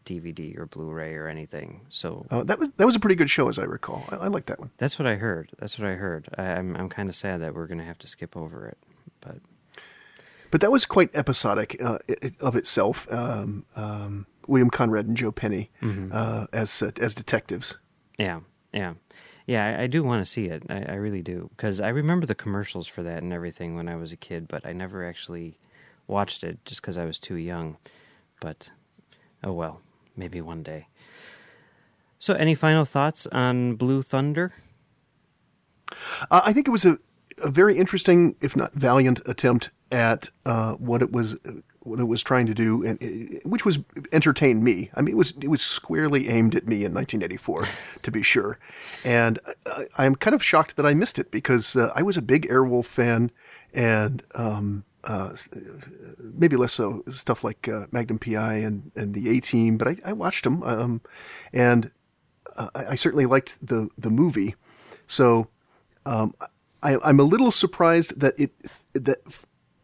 DVD 0.06 0.58
or 0.58 0.66
Blu-ray 0.66 1.14
or 1.16 1.28
anything. 1.28 1.82
So 1.90 2.26
uh, 2.30 2.44
that 2.44 2.60
was 2.60 2.72
that 2.74 2.86
was 2.86 2.96
a 2.96 3.00
pretty 3.00 3.16
good 3.16 3.30
show, 3.30 3.50
as 3.50 3.60
I 3.60 3.64
recall. 3.64 4.04
I, 4.10 4.16
I 4.16 4.28
like 4.28 4.46
that 4.48 4.60
one. 4.60 4.72
That's 4.78 4.98
what 4.98 5.08
I 5.08 5.16
heard. 5.16 5.52
That's 5.60 5.80
what 5.80 5.88
I 5.88 5.94
heard. 5.94 6.30
I, 6.38 6.44
am 6.44 6.76
I'm, 6.76 6.82
I'm 6.82 6.90
kind 6.90 7.10
of 7.10 7.16
sad 7.16 7.42
that 7.42 7.54
we're 7.54 7.68
going 7.68 7.80
to 7.80 7.86
have 7.86 8.00
to 8.00 8.08
skip 8.08 8.36
over 8.38 8.68
it, 8.68 8.78
but 9.22 9.38
but 10.52 10.62
that 10.62 10.72
was 10.72 10.86
quite 10.86 11.10
episodic 11.16 11.82
uh, 11.82 11.98
of 12.40 12.56
itself. 12.56 13.12
Um, 13.12 13.66
um, 13.76 14.28
William 14.48 14.70
Conrad 14.70 15.08
and 15.08 15.18
Joe 15.18 15.32
Penny 15.32 15.72
mm-hmm. 15.82 16.12
uh, 16.14 16.46
as 16.54 16.82
uh, 16.82 16.92
as 17.02 17.16
detectives. 17.16 17.78
Yeah, 18.18 18.42
yeah. 18.72 18.94
Yeah, 19.46 19.66
I, 19.66 19.84
I 19.84 19.88
do 19.88 20.04
want 20.04 20.26
to 20.26 20.32
see 20.32 20.46
it. 20.46 20.64
I, 20.70 20.84
I 20.84 20.94
really 20.94 21.22
do 21.22 21.50
because 21.56 21.82
I 21.82 21.90
remember 21.90 22.26
the 22.26 22.36
commercials 22.36 22.88
for 22.88 23.04
that 23.04 23.24
and 23.24 23.34
everything 23.34 23.76
when 23.76 23.90
I 23.90 23.96
was 23.96 24.12
a 24.12 24.18
kid, 24.18 24.48
but 24.48 24.66
I 24.66 24.74
never 24.74 25.06
actually 25.06 25.58
watched 26.08 26.44
it 26.44 26.64
just 26.66 26.82
because 26.82 26.98
I 26.98 27.06
was 27.06 27.20
too 27.20 27.36
young. 27.36 27.78
But 28.40 28.70
oh 29.44 29.54
well, 29.54 29.82
maybe 30.16 30.42
one 30.42 30.64
day. 30.64 30.88
So, 32.20 32.34
any 32.34 32.56
final 32.56 32.86
thoughts 32.86 33.28
on 33.28 33.76
Blue 33.76 34.02
Thunder? 34.02 34.54
Uh, 36.32 36.42
I 36.46 36.54
think 36.54 36.68
it 36.68 36.72
was 36.72 36.86
a, 36.86 36.98
a, 37.40 37.52
very 37.52 37.78
interesting, 37.78 38.36
if 38.42 38.56
not 38.56 38.74
valiant, 38.74 39.22
attempt 39.26 39.72
at 39.92 40.30
uh, 40.46 40.74
what 40.76 41.02
it 41.02 41.12
was 41.12 41.38
what 41.82 42.00
it 42.00 42.06
was 42.06 42.24
trying 42.24 42.46
to 42.46 42.54
do, 42.54 42.84
and 42.86 42.98
it, 43.02 43.46
which 43.46 43.66
was 43.66 43.80
entertain 44.12 44.64
me. 44.64 44.90
I 44.96 45.02
mean, 45.02 45.14
it 45.14 45.18
was 45.18 45.34
it 45.42 45.50
was 45.50 45.62
squarely 45.62 46.30
aimed 46.30 46.56
at 46.56 46.68
me 46.68 46.86
in 46.86 46.94
1984, 46.94 47.68
to 48.02 48.12
be 48.12 48.24
sure. 48.24 48.58
And 49.04 49.40
I, 49.98 50.06
am 50.06 50.16
kind 50.16 50.34
of 50.34 50.44
shocked 50.44 50.78
that 50.78 50.86
I 50.86 50.94
missed 50.94 51.20
it 51.20 51.30
because 51.30 51.76
uh, 51.76 51.92
I 51.96 52.02
was 52.02 52.16
a 52.18 52.22
big 52.22 52.48
Airwolf 52.48 52.86
fan, 52.86 53.32
and 53.74 54.24
um, 54.34 54.86
uh, 55.04 55.36
maybe 56.18 56.56
less 56.56 56.74
so 56.74 57.04
stuff 57.12 57.44
like 57.44 57.68
uh, 57.68 57.88
Magnum 57.92 58.20
PI 58.20 58.56
and, 58.56 58.92
and 58.96 59.14
the 59.14 59.36
A 59.36 59.40
Team, 59.42 59.78
but 59.78 59.88
I, 59.88 59.98
I 60.06 60.14
watched 60.14 60.44
them, 60.44 60.64
um, 60.64 61.02
and 61.52 61.92
uh, 62.56 62.70
I, 62.74 62.96
certainly 62.96 63.26
liked 63.26 63.66
the 63.66 63.90
the 63.98 64.10
movie. 64.10 64.56
So 65.06 65.50
um, 66.06 66.34
I, 66.82 66.98
am 67.04 67.20
a 67.20 67.24
little 67.24 67.52
surprised 67.52 68.20
that 68.20 68.34
it 68.40 68.52
that 68.94 69.20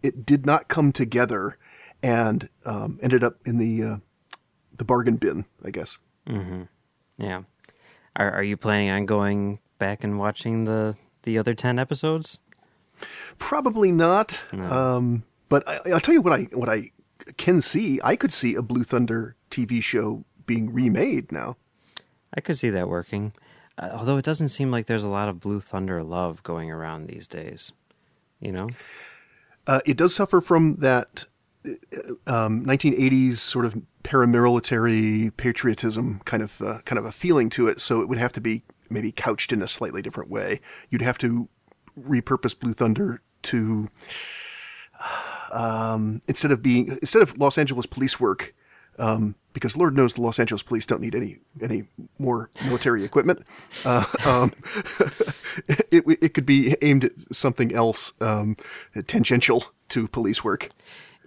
it 0.01 0.25
did 0.25 0.45
not 0.45 0.67
come 0.67 0.91
together 0.91 1.57
and 2.01 2.47
um, 2.65 2.99
ended 3.01 3.23
up 3.23 3.39
in 3.45 3.57
the 3.57 3.83
uh, 3.83 3.97
the 4.77 4.85
bargain 4.85 5.17
bin, 5.17 5.45
I 5.63 5.71
guess. 5.71 5.97
Mm-hmm. 6.27 6.63
Yeah. 7.17 7.43
Are 8.15 8.31
Are 8.31 8.43
you 8.43 8.57
planning 8.57 8.89
on 8.89 9.05
going 9.05 9.59
back 9.79 10.03
and 10.03 10.17
watching 10.17 10.63
the 10.63 10.95
the 11.23 11.37
other 11.37 11.53
ten 11.53 11.77
episodes? 11.77 12.37
Probably 13.37 13.91
not. 13.91 14.41
No. 14.51 14.71
Um, 14.71 15.23
but 15.47 15.67
I, 15.67 15.79
will 15.85 15.99
tell 15.99 16.13
you 16.13 16.21
what 16.21 16.33
I 16.33 16.43
what 16.53 16.69
I 16.69 16.91
can 17.37 17.61
see. 17.61 17.99
I 18.03 18.15
could 18.15 18.33
see 18.33 18.55
a 18.55 18.61
Blue 18.61 18.83
Thunder 18.83 19.35
TV 19.49 19.81
show 19.81 20.23
being 20.45 20.71
remade 20.71 21.31
now. 21.31 21.57
I 22.33 22.41
could 22.41 22.57
see 22.57 22.69
that 22.69 22.87
working. 22.87 23.33
Uh, 23.77 23.89
although 23.93 24.17
it 24.17 24.25
doesn't 24.25 24.49
seem 24.49 24.71
like 24.71 24.85
there's 24.85 25.03
a 25.03 25.09
lot 25.09 25.29
of 25.29 25.39
Blue 25.39 25.59
Thunder 25.59 26.03
love 26.03 26.43
going 26.43 26.69
around 26.69 27.07
these 27.07 27.27
days. 27.27 27.71
You 28.39 28.51
know? 28.51 28.69
Uh, 29.67 29.81
it 29.85 29.97
does 29.97 30.15
suffer 30.15 30.41
from 30.41 30.75
that 30.75 31.25
uh, 31.65 31.71
um, 32.27 32.65
1980s 32.65 33.37
sort 33.37 33.65
of 33.65 33.81
paramilitary 34.03 35.35
patriotism 35.35 36.21
kind 36.25 36.41
of 36.41 36.61
uh, 36.61 36.79
kind 36.85 36.97
of 36.97 37.05
a 37.05 37.11
feeling 37.11 37.49
to 37.51 37.67
it. 37.67 37.79
So 37.79 38.01
it 38.01 38.09
would 38.09 38.17
have 38.17 38.33
to 38.33 38.41
be 38.41 38.63
maybe 38.89 39.11
couched 39.11 39.51
in 39.51 39.61
a 39.61 39.67
slightly 39.67 40.01
different 40.01 40.29
way. 40.29 40.61
You'd 40.89 41.01
have 41.01 41.17
to 41.19 41.47
repurpose 41.99 42.57
Blue 42.57 42.73
Thunder 42.73 43.21
to 43.43 43.89
um, 45.51 46.21
instead 46.27 46.51
of 46.51 46.61
being 46.61 46.87
instead 47.01 47.21
of 47.21 47.37
Los 47.37 47.57
Angeles 47.57 47.85
police 47.85 48.19
work 48.19 48.53
um, 48.99 49.35
because 49.53 49.75
Lord 49.75 49.95
knows 49.95 50.13
the 50.13 50.21
Los 50.21 50.39
Angeles 50.39 50.61
police 50.61 50.85
don't 50.85 51.01
need 51.01 51.15
any 51.15 51.39
any 51.61 51.85
more 52.19 52.49
military 52.65 53.03
equipment. 53.03 53.43
Uh, 53.85 54.05
um, 54.25 54.53
it, 55.67 56.03
it 56.21 56.33
could 56.33 56.45
be 56.45 56.75
aimed 56.81 57.05
at 57.05 57.11
something 57.31 57.73
else 57.73 58.13
um, 58.21 58.55
tangential 59.07 59.65
to 59.89 60.07
police 60.07 60.43
work. 60.43 60.69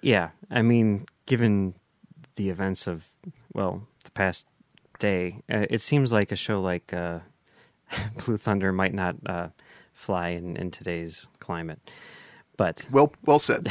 Yeah, 0.02 0.30
I 0.50 0.62
mean, 0.62 1.06
given 1.26 1.74
the 2.36 2.50
events 2.50 2.86
of 2.86 3.08
well 3.54 3.86
the 4.04 4.10
past 4.10 4.46
day, 4.98 5.42
uh, 5.52 5.66
it 5.70 5.82
seems 5.82 6.12
like 6.12 6.30
a 6.30 6.36
show 6.36 6.60
like 6.60 6.92
uh, 6.92 7.20
Blue 8.24 8.36
Thunder 8.36 8.72
might 8.72 8.94
not 8.94 9.16
uh, 9.26 9.48
fly 10.02 10.30
in, 10.30 10.56
in 10.56 10.70
today's 10.70 11.28
climate. 11.38 11.78
But 12.56 12.86
well, 12.90 13.12
well 13.24 13.38
said. 13.38 13.68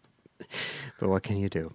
but 1.00 1.08
what 1.08 1.22
can 1.22 1.36
you 1.36 1.48
do? 1.48 1.72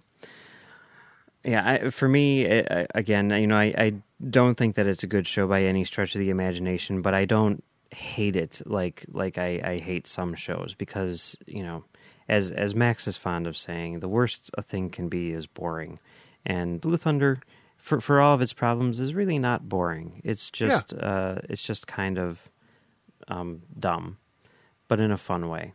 Yeah, 1.44 1.70
I, 1.84 1.90
for 1.90 2.08
me, 2.08 2.46
I, 2.50 2.86
again, 2.94 3.30
you 3.30 3.46
know, 3.46 3.58
I, 3.58 3.74
I 3.76 3.92
don't 4.28 4.56
think 4.56 4.76
that 4.76 4.86
it's 4.86 5.02
a 5.02 5.06
good 5.06 5.26
show 5.26 5.46
by 5.46 5.62
any 5.62 5.84
stretch 5.84 6.14
of 6.14 6.20
the 6.20 6.30
imagination, 6.30 7.02
but 7.02 7.12
I 7.12 7.26
don't 7.26 7.62
hate 7.90 8.34
it 8.34 8.60
like 8.66 9.04
like 9.12 9.38
I, 9.38 9.60
I 9.62 9.78
hate 9.78 10.06
some 10.06 10.34
shows 10.34 10.74
because 10.74 11.36
you 11.46 11.62
know, 11.62 11.84
as 12.28 12.50
as 12.50 12.74
Max 12.74 13.06
is 13.06 13.18
fond 13.18 13.46
of 13.46 13.56
saying, 13.56 14.00
the 14.00 14.08
worst 14.08 14.50
a 14.54 14.62
thing 14.62 14.88
can 14.88 15.08
be 15.08 15.32
is 15.32 15.46
boring, 15.46 15.98
and 16.46 16.80
Blue 16.80 16.96
Thunder, 16.96 17.40
for 17.76 18.00
for 18.00 18.22
all 18.22 18.34
of 18.34 18.40
its 18.40 18.54
problems, 18.54 18.98
is 18.98 19.14
really 19.14 19.38
not 19.38 19.68
boring. 19.68 20.22
It's 20.24 20.48
just 20.48 20.94
yeah. 20.94 21.06
uh, 21.06 21.40
it's 21.50 21.62
just 21.62 21.86
kind 21.86 22.18
of 22.18 22.48
um, 23.28 23.62
dumb, 23.78 24.18
but 24.88 25.00
in 25.00 25.10
a 25.10 25.16
fun 25.16 25.48
way 25.48 25.72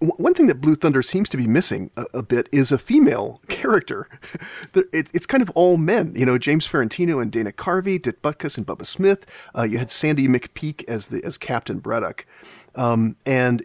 one 0.00 0.32
thing 0.32 0.46
that 0.46 0.60
Blue 0.60 0.76
Thunder 0.76 1.02
seems 1.02 1.28
to 1.30 1.36
be 1.36 1.46
missing 1.46 1.90
a, 1.96 2.04
a 2.14 2.22
bit 2.22 2.48
is 2.52 2.70
a 2.70 2.78
female 2.78 3.40
character. 3.48 4.08
it, 4.74 5.08
it's 5.12 5.26
kind 5.26 5.42
of 5.42 5.50
all 5.50 5.76
men. 5.76 6.12
You 6.14 6.24
know, 6.24 6.38
James 6.38 6.66
Farentino 6.68 7.20
and 7.20 7.32
Dana 7.32 7.52
Carvey, 7.52 8.00
Dick 8.00 8.22
Butkus 8.22 8.56
and 8.56 8.66
Bubba 8.66 8.86
Smith. 8.86 9.26
Uh, 9.56 9.62
you 9.62 9.78
had 9.78 9.90
Sandy 9.90 10.28
McPeak 10.28 10.84
as 10.88 11.08
the 11.08 11.22
as 11.24 11.36
Captain 11.36 11.78
Braddock, 11.78 12.26
um, 12.74 13.16
and 13.26 13.64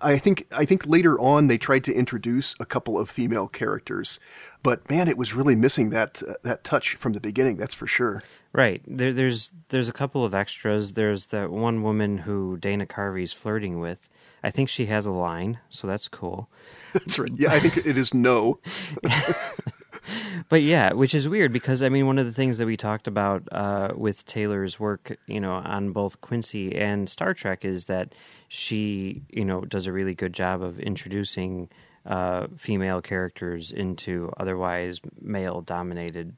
I 0.00 0.18
think 0.18 0.46
I 0.52 0.64
think 0.64 0.86
later 0.86 1.18
on 1.18 1.48
they 1.48 1.58
tried 1.58 1.84
to 1.84 1.92
introduce 1.92 2.54
a 2.60 2.64
couple 2.64 2.98
of 2.98 3.10
female 3.10 3.48
characters, 3.48 4.20
but 4.62 4.88
man, 4.88 5.08
it 5.08 5.16
was 5.16 5.34
really 5.34 5.56
missing 5.56 5.90
that 5.90 6.22
uh, 6.22 6.34
that 6.42 6.64
touch 6.64 6.94
from 6.94 7.12
the 7.12 7.20
beginning. 7.20 7.56
That's 7.56 7.74
for 7.74 7.86
sure. 7.86 8.22
Right. 8.52 8.82
There, 8.86 9.12
there's 9.12 9.50
there's 9.70 9.88
a 9.88 9.92
couple 9.92 10.24
of 10.24 10.34
extras. 10.34 10.92
There's 10.92 11.26
that 11.26 11.50
one 11.50 11.82
woman 11.82 12.18
who 12.18 12.56
Dana 12.56 12.86
Carvey's 12.86 13.32
flirting 13.32 13.80
with 13.80 14.08
I 14.44 14.50
think 14.50 14.68
she 14.68 14.86
has 14.86 15.06
a 15.06 15.10
line, 15.10 15.58
so 15.70 15.86
that's 15.86 16.06
cool. 16.06 16.50
That's 16.92 17.18
right. 17.18 17.32
Yeah, 17.34 17.50
I 17.50 17.60
think 17.60 17.78
it 17.78 17.96
is 17.96 18.12
no. 18.12 18.60
but 20.48 20.62
yeah, 20.62 20.92
which 20.92 21.14
is 21.14 21.28
weird 21.28 21.52
because 21.52 21.82
I 21.82 21.88
mean, 21.88 22.06
one 22.06 22.18
of 22.18 22.26
the 22.26 22.32
things 22.32 22.58
that 22.58 22.66
we 22.66 22.76
talked 22.76 23.06
about 23.06 23.42
uh, 23.52 23.92
with 23.96 24.24
Taylor's 24.26 24.78
work, 24.78 25.16
you 25.26 25.40
know, 25.40 25.52
on 25.52 25.92
both 25.92 26.20
Quincy 26.20 26.76
and 26.76 27.08
Star 27.08 27.34
Trek 27.34 27.64
is 27.64 27.86
that 27.86 28.14
she, 28.48 29.22
you 29.30 29.44
know, 29.44 29.62
does 29.62 29.86
a 29.86 29.92
really 29.92 30.14
good 30.14 30.32
job 30.32 30.62
of 30.62 30.78
introducing 30.78 31.68
uh, 32.06 32.46
female 32.56 33.00
characters 33.00 33.72
into 33.72 34.32
otherwise 34.36 35.00
male-dominated 35.20 36.36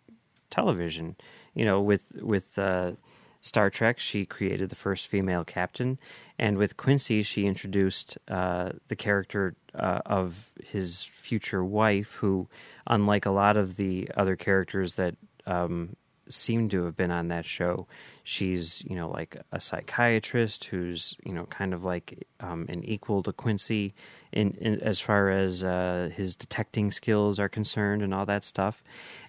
television. 0.51 1.17
You 1.55 1.65
know, 1.65 1.81
with 1.81 2.13
with 2.21 2.59
uh, 2.59 2.93
Star 3.41 3.71
Trek, 3.71 3.99
she 3.99 4.27
created 4.27 4.69
the 4.69 4.77
first 4.77 5.07
female 5.07 5.45
captain, 5.45 5.99
and 6.39 6.59
with 6.59 6.77
Quincy, 6.77 7.23
she 7.23 7.47
introduced 7.47 8.19
uh, 8.29 8.71
the 8.89 8.97
character 8.97 9.57
uh, 9.79 10.01
of 10.07 10.51
his 10.65 11.03
future 11.03 11.65
wife, 11.65 12.15
who, 12.15 12.49
unlike 12.87 13.27
a 13.27 13.31
lot 13.31 13.57
of 13.57 13.77
the 13.77 14.11
other 14.17 14.37
characters 14.37 14.95
that 14.95 15.15
um, 15.47 15.97
seem 16.29 16.69
to 16.69 16.85
have 16.85 16.97
been 16.97 17.11
on 17.11 17.29
that 17.29 17.45
show, 17.45 17.87
she's 18.25 18.83
you 18.85 18.97
know 18.97 19.11
like 19.11 19.37
a 19.53 19.61
psychiatrist 19.61 20.65
who's 20.65 21.17
you 21.25 21.33
know 21.33 21.47
kind 21.47 21.73
of 21.73 21.85
like 21.85 22.27
um, 22.41 22.67
an 22.69 22.85
equal 22.85 23.23
to 23.23 23.33
Quincy 23.33 23.95
in, 24.33 24.53
in 24.61 24.81
as 24.81 25.01
far 25.01 25.31
as 25.31 25.63
uh, 25.63 26.11
his 26.15 26.35
detecting 26.35 26.91
skills 26.91 27.39
are 27.39 27.49
concerned 27.49 28.03
and 28.03 28.13
all 28.13 28.27
that 28.27 28.45
stuff, 28.45 28.83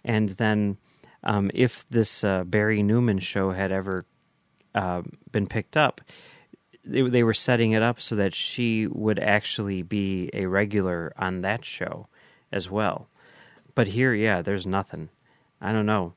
and 0.04 0.30
then 0.30 0.78
um, 1.24 1.52
if 1.54 1.86
this 1.90 2.24
uh, 2.24 2.44
Barry 2.44 2.82
Newman 2.82 3.20
show 3.20 3.52
had 3.52 3.72
ever 3.72 4.06
uh, 4.74 5.02
been 5.32 5.48
picked 5.48 5.76
up, 5.76 6.02
they, 6.88 7.02
they 7.02 7.24
were 7.24 7.34
setting 7.34 7.72
it 7.72 7.82
up 7.82 8.00
so 8.00 8.16
that 8.16 8.34
she 8.34 8.88
would 8.88 9.20
actually 9.20 9.82
be 9.82 10.30
a 10.34 10.46
regular 10.46 11.14
on 11.18 11.42
that 11.42 11.66
show 11.66 12.08
as 12.52 12.70
well. 12.70 13.10
But 13.76 13.88
here, 13.88 14.14
yeah, 14.14 14.42
there's 14.42 14.66
nothing. 14.66 15.10
I 15.62 15.72
don't 15.72 15.86
know. 15.86 16.14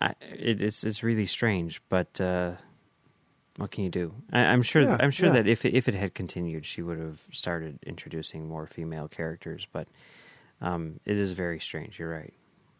I, 0.00 0.14
it, 0.20 0.62
it's 0.62 0.84
it's 0.84 1.02
really 1.02 1.26
strange, 1.26 1.82
but 1.88 2.20
uh, 2.20 2.52
what 3.56 3.70
can 3.70 3.84
you 3.84 3.90
do? 3.90 4.14
I, 4.32 4.40
am 4.40 4.62
sure. 4.62 4.82
Yeah, 4.82 4.96
I'm 4.98 5.10
sure 5.10 5.26
yeah. 5.26 5.34
that 5.34 5.46
if 5.46 5.64
it, 5.64 5.74
if 5.74 5.88
it 5.88 5.94
had 5.94 6.14
continued, 6.14 6.64
she 6.64 6.82
would 6.82 6.98
have 6.98 7.20
started 7.32 7.78
introducing 7.84 8.48
more 8.48 8.66
female 8.66 9.08
characters. 9.08 9.66
But 9.70 9.88
um, 10.60 11.00
it 11.04 11.18
is 11.18 11.32
very 11.32 11.60
strange. 11.60 11.98
You're 11.98 12.10
right. 12.10 12.32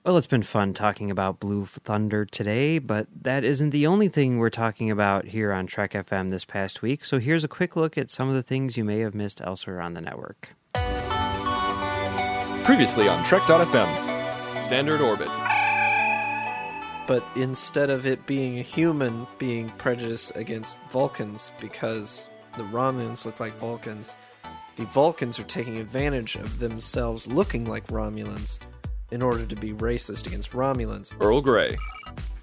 Well, 0.04 0.16
it's 0.16 0.26
been 0.26 0.42
fun 0.42 0.74
talking 0.74 1.12
about 1.12 1.38
Blue 1.38 1.64
Thunder 1.64 2.24
today, 2.24 2.80
but 2.80 3.06
that 3.22 3.44
isn't 3.44 3.70
the 3.70 3.86
only 3.86 4.08
thing 4.08 4.38
we're 4.38 4.50
talking 4.50 4.90
about 4.90 5.26
here 5.26 5.52
on 5.52 5.68
Trek 5.68 5.92
FM 5.92 6.28
this 6.28 6.44
past 6.44 6.82
week. 6.82 7.04
So 7.04 7.20
here's 7.20 7.44
a 7.44 7.48
quick 7.48 7.76
look 7.76 7.96
at 7.96 8.10
some 8.10 8.28
of 8.28 8.34
the 8.34 8.42
things 8.42 8.76
you 8.76 8.82
may 8.82 8.98
have 8.98 9.14
missed 9.14 9.40
elsewhere 9.40 9.80
on 9.80 9.94
the 9.94 10.00
network. 10.00 10.56
Previously 12.64 13.08
on 13.08 13.22
Trek.fm, 13.22 14.64
Standard 14.64 15.00
Orbit. 15.00 15.28
But 17.06 17.22
instead 17.36 17.88
of 17.88 18.04
it 18.04 18.26
being 18.26 18.58
a 18.58 18.62
human 18.62 19.28
being 19.38 19.68
prejudiced 19.70 20.36
against 20.36 20.80
Vulcans 20.90 21.52
because 21.60 22.28
the 22.56 22.64
Romulans 22.64 23.24
look 23.24 23.38
like 23.38 23.52
Vulcans, 23.58 24.16
the 24.74 24.84
Vulcans 24.86 25.38
are 25.38 25.44
taking 25.44 25.76
advantage 25.76 26.34
of 26.34 26.58
themselves 26.58 27.28
looking 27.28 27.66
like 27.66 27.86
Romulans 27.86 28.58
in 29.12 29.22
order 29.22 29.46
to 29.46 29.54
be 29.54 29.72
racist 29.74 30.26
against 30.26 30.50
Romulans. 30.52 31.12
Earl 31.20 31.40
Grey. 31.42 31.76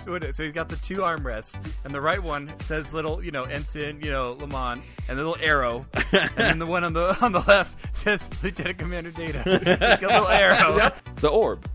So 0.05 0.43
he's 0.43 0.53
got 0.53 0.69
the 0.69 0.77
two 0.77 0.97
armrests, 0.97 1.59
and 1.83 1.93
the 1.93 2.01
right 2.01 2.21
one 2.21 2.51
says 2.61 2.95
little, 2.95 3.23
you 3.23 3.29
know, 3.29 3.43
ensign, 3.43 4.01
you 4.01 4.09
know, 4.09 4.37
Lamont, 4.39 4.81
and 5.07 5.19
the 5.19 5.23
little 5.23 5.37
arrow, 5.39 5.85
and 5.93 6.29
then 6.35 6.59
the 6.59 6.65
one 6.65 6.83
on 6.83 6.93
the 6.93 7.15
on 7.21 7.31
the 7.31 7.41
left 7.41 7.77
says 7.95 8.27
Lieutenant 8.41 8.79
Commander 8.79 9.11
Data, 9.11 9.43
like 9.45 10.01
a 10.01 10.07
little 10.07 10.27
arrow. 10.29 10.91
The 11.17 11.27
orb. 11.27 11.67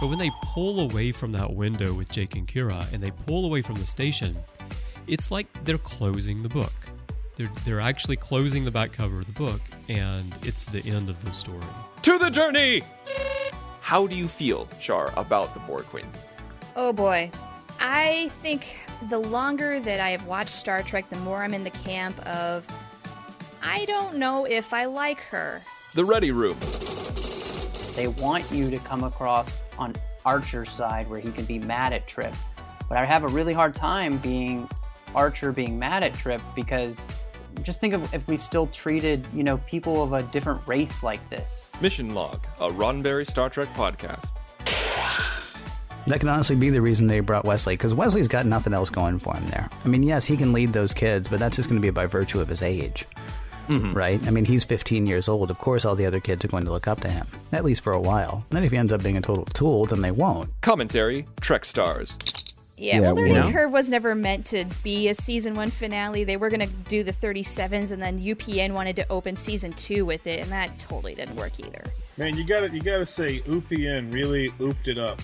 But 0.00 0.06
when 0.08 0.18
they 0.18 0.30
pull 0.42 0.80
away 0.80 1.12
from 1.12 1.32
that 1.32 1.52
window 1.52 1.92
with 1.92 2.10
Jake 2.10 2.34
and 2.34 2.46
Kira, 2.46 2.90
and 2.92 3.02
they 3.02 3.10
pull 3.10 3.44
away 3.44 3.60
from 3.60 3.74
the 3.74 3.86
station, 3.86 4.36
it's 5.06 5.30
like 5.30 5.48
they're 5.64 5.78
closing 5.78 6.42
the 6.42 6.48
book. 6.48 6.72
They're 7.36 7.50
they're 7.66 7.80
actually 7.80 8.16
closing 8.16 8.64
the 8.64 8.70
back 8.70 8.92
cover 8.92 9.18
of 9.18 9.26
the 9.26 9.38
book, 9.38 9.60
and 9.88 10.34
it's 10.42 10.64
the 10.64 10.82
end 10.88 11.10
of 11.10 11.22
the 11.24 11.32
story. 11.32 11.60
To 12.02 12.18
the 12.18 12.30
journey. 12.30 12.82
How 13.86 14.08
do 14.08 14.16
you 14.16 14.26
feel, 14.26 14.66
Char, 14.80 15.12
about 15.16 15.54
the 15.54 15.60
Borg 15.60 15.84
Queen? 15.84 16.08
Oh 16.74 16.92
boy. 16.92 17.30
I 17.78 18.30
think 18.42 18.84
the 19.10 19.18
longer 19.20 19.78
that 19.78 20.00
I 20.00 20.10
have 20.10 20.26
watched 20.26 20.50
Star 20.50 20.82
Trek, 20.82 21.08
the 21.08 21.14
more 21.18 21.44
I'm 21.44 21.54
in 21.54 21.62
the 21.62 21.70
camp 21.70 22.18
of 22.26 22.66
I 23.62 23.84
don't 23.84 24.16
know 24.16 24.44
if 24.44 24.74
I 24.74 24.86
like 24.86 25.20
her. 25.20 25.62
The 25.94 26.04
Ready 26.04 26.32
Room. 26.32 26.56
They 27.94 28.08
want 28.08 28.50
you 28.50 28.72
to 28.72 28.78
come 28.78 29.04
across 29.04 29.62
on 29.78 29.94
Archer's 30.24 30.70
side 30.70 31.08
where 31.08 31.20
he 31.20 31.30
can 31.30 31.44
be 31.44 31.60
mad 31.60 31.92
at 31.92 32.08
Trip. 32.08 32.34
But 32.88 32.98
I 32.98 33.04
have 33.04 33.22
a 33.22 33.28
really 33.28 33.52
hard 33.52 33.76
time 33.76 34.16
being 34.18 34.68
Archer 35.14 35.52
being 35.52 35.78
mad 35.78 36.02
at 36.02 36.12
Trip 36.12 36.42
because 36.56 37.06
just 37.62 37.80
think 37.80 37.94
of 37.94 38.12
if 38.14 38.26
we 38.26 38.36
still 38.36 38.66
treated, 38.68 39.26
you 39.34 39.42
know, 39.42 39.58
people 39.58 40.02
of 40.02 40.12
a 40.12 40.22
different 40.24 40.66
race 40.66 41.02
like 41.02 41.28
this. 41.30 41.70
Mission 41.80 42.14
Log, 42.14 42.46
a 42.60 42.68
Roddenberry 42.68 43.26
Star 43.26 43.48
Trek 43.50 43.68
podcast. 43.74 44.32
That 46.06 46.20
can 46.20 46.28
honestly 46.28 46.54
be 46.54 46.70
the 46.70 46.80
reason 46.80 47.08
they 47.08 47.18
brought 47.18 47.44
Wesley, 47.44 47.74
because 47.74 47.92
Wesley's 47.92 48.28
got 48.28 48.46
nothing 48.46 48.72
else 48.72 48.90
going 48.90 49.18
for 49.18 49.34
him 49.34 49.44
there. 49.48 49.68
I 49.84 49.88
mean, 49.88 50.04
yes, 50.04 50.24
he 50.24 50.36
can 50.36 50.52
lead 50.52 50.72
those 50.72 50.94
kids, 50.94 51.26
but 51.26 51.40
that's 51.40 51.56
just 51.56 51.68
going 51.68 51.80
to 51.80 51.84
be 51.84 51.90
by 51.90 52.06
virtue 52.06 52.40
of 52.40 52.46
his 52.46 52.62
age. 52.62 53.06
Mm-hmm. 53.68 53.94
Right? 53.94 54.24
I 54.24 54.30
mean, 54.30 54.44
he's 54.44 54.62
15 54.62 55.08
years 55.08 55.28
old. 55.28 55.50
Of 55.50 55.58
course, 55.58 55.84
all 55.84 55.96
the 55.96 56.06
other 56.06 56.20
kids 56.20 56.44
are 56.44 56.48
going 56.48 56.64
to 56.64 56.70
look 56.70 56.86
up 56.86 57.00
to 57.00 57.08
him, 57.08 57.26
at 57.50 57.64
least 57.64 57.80
for 57.82 57.92
a 57.92 58.00
while. 58.00 58.46
then, 58.50 58.62
if 58.62 58.70
he 58.70 58.78
ends 58.78 58.92
up 58.92 59.02
being 59.02 59.16
a 59.16 59.20
total 59.20 59.46
tool, 59.46 59.86
then 59.86 60.00
they 60.00 60.12
won't. 60.12 60.50
Commentary 60.60 61.26
Trek 61.40 61.64
Stars. 61.64 62.16
Yeah, 62.78 63.00
well, 63.00 63.14
Learning 63.14 63.34
know? 63.34 63.50
Curve 63.50 63.72
was 63.72 63.90
never 63.90 64.14
meant 64.14 64.44
to 64.46 64.66
be 64.84 65.08
a 65.08 65.14
season 65.14 65.54
one 65.54 65.70
finale. 65.70 66.24
They 66.24 66.36
were 66.36 66.50
going 66.50 66.60
to 66.60 66.74
do 66.88 67.02
the 67.02 67.12
37s, 67.12 67.90
and 67.90 68.02
then 68.02 68.20
UPN 68.20 68.72
wanted 68.72 68.96
to 68.96 69.08
open 69.08 69.34
season 69.34 69.72
two 69.72 70.04
with 70.04 70.26
it, 70.26 70.40
and 70.40 70.52
that 70.52 70.78
totally 70.78 71.14
didn't 71.14 71.36
work 71.36 71.58
either. 71.58 71.82
Man, 72.18 72.36
you 72.36 72.44
got 72.44 72.60
to 72.60 72.68
you 72.68 72.80
got 72.80 72.98
to 72.98 73.06
say 73.06 73.40
UPN 73.40 74.12
really 74.12 74.50
ooped 74.52 74.88
it 74.88 74.98
up. 74.98 75.22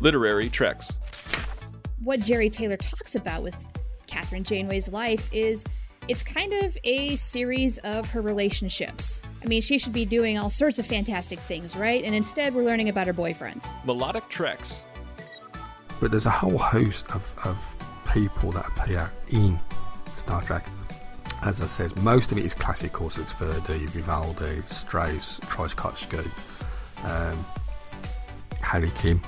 Literary 0.00 0.48
Treks. 0.48 0.92
What 2.02 2.20
Jeri 2.20 2.50
Taylor 2.50 2.76
talks 2.76 3.16
about 3.16 3.42
with 3.42 3.66
Kathryn 4.06 4.42
Janeway's 4.42 4.90
life 4.90 5.32
is 5.32 5.64
it's 6.08 6.22
kind 6.22 6.52
of 6.52 6.76
a 6.84 7.16
series 7.16 7.78
of 7.78 8.10
her 8.10 8.20
relationships. 8.20 9.22
I 9.42 9.46
mean, 9.46 9.62
she 9.62 9.78
should 9.78 9.92
be 9.92 10.04
doing 10.04 10.38
all 10.38 10.50
sorts 10.50 10.78
of 10.78 10.86
fantastic 10.86 11.38
things, 11.38 11.76
right? 11.76 12.02
And 12.02 12.14
instead, 12.14 12.54
we're 12.54 12.64
learning 12.64 12.88
about 12.88 13.06
her 13.06 13.14
boyfriends. 13.14 13.70
Melodic 13.84 14.28
Treks 14.28 14.84
but 16.04 16.10
there's 16.10 16.26
a 16.26 16.30
whole 16.30 16.58
host 16.58 17.10
of, 17.14 17.32
of 17.44 17.56
people 18.12 18.52
that 18.52 18.66
appear 18.66 19.10
in 19.30 19.58
Star 20.16 20.42
Trek. 20.42 20.66
As 21.40 21.62
I 21.62 21.66
said, 21.66 21.96
most 21.96 22.30
of 22.30 22.36
it 22.36 22.44
is 22.44 22.52
classical, 22.52 23.08
so 23.08 23.22
it's 23.22 23.32
Verdi, 23.32 23.86
Vivaldi, 23.86 24.60
Strauss, 24.68 25.40
Tchaikovsky, 25.48 26.18
um, 27.04 27.46
Harry 28.60 28.92
Kim. 28.96 29.22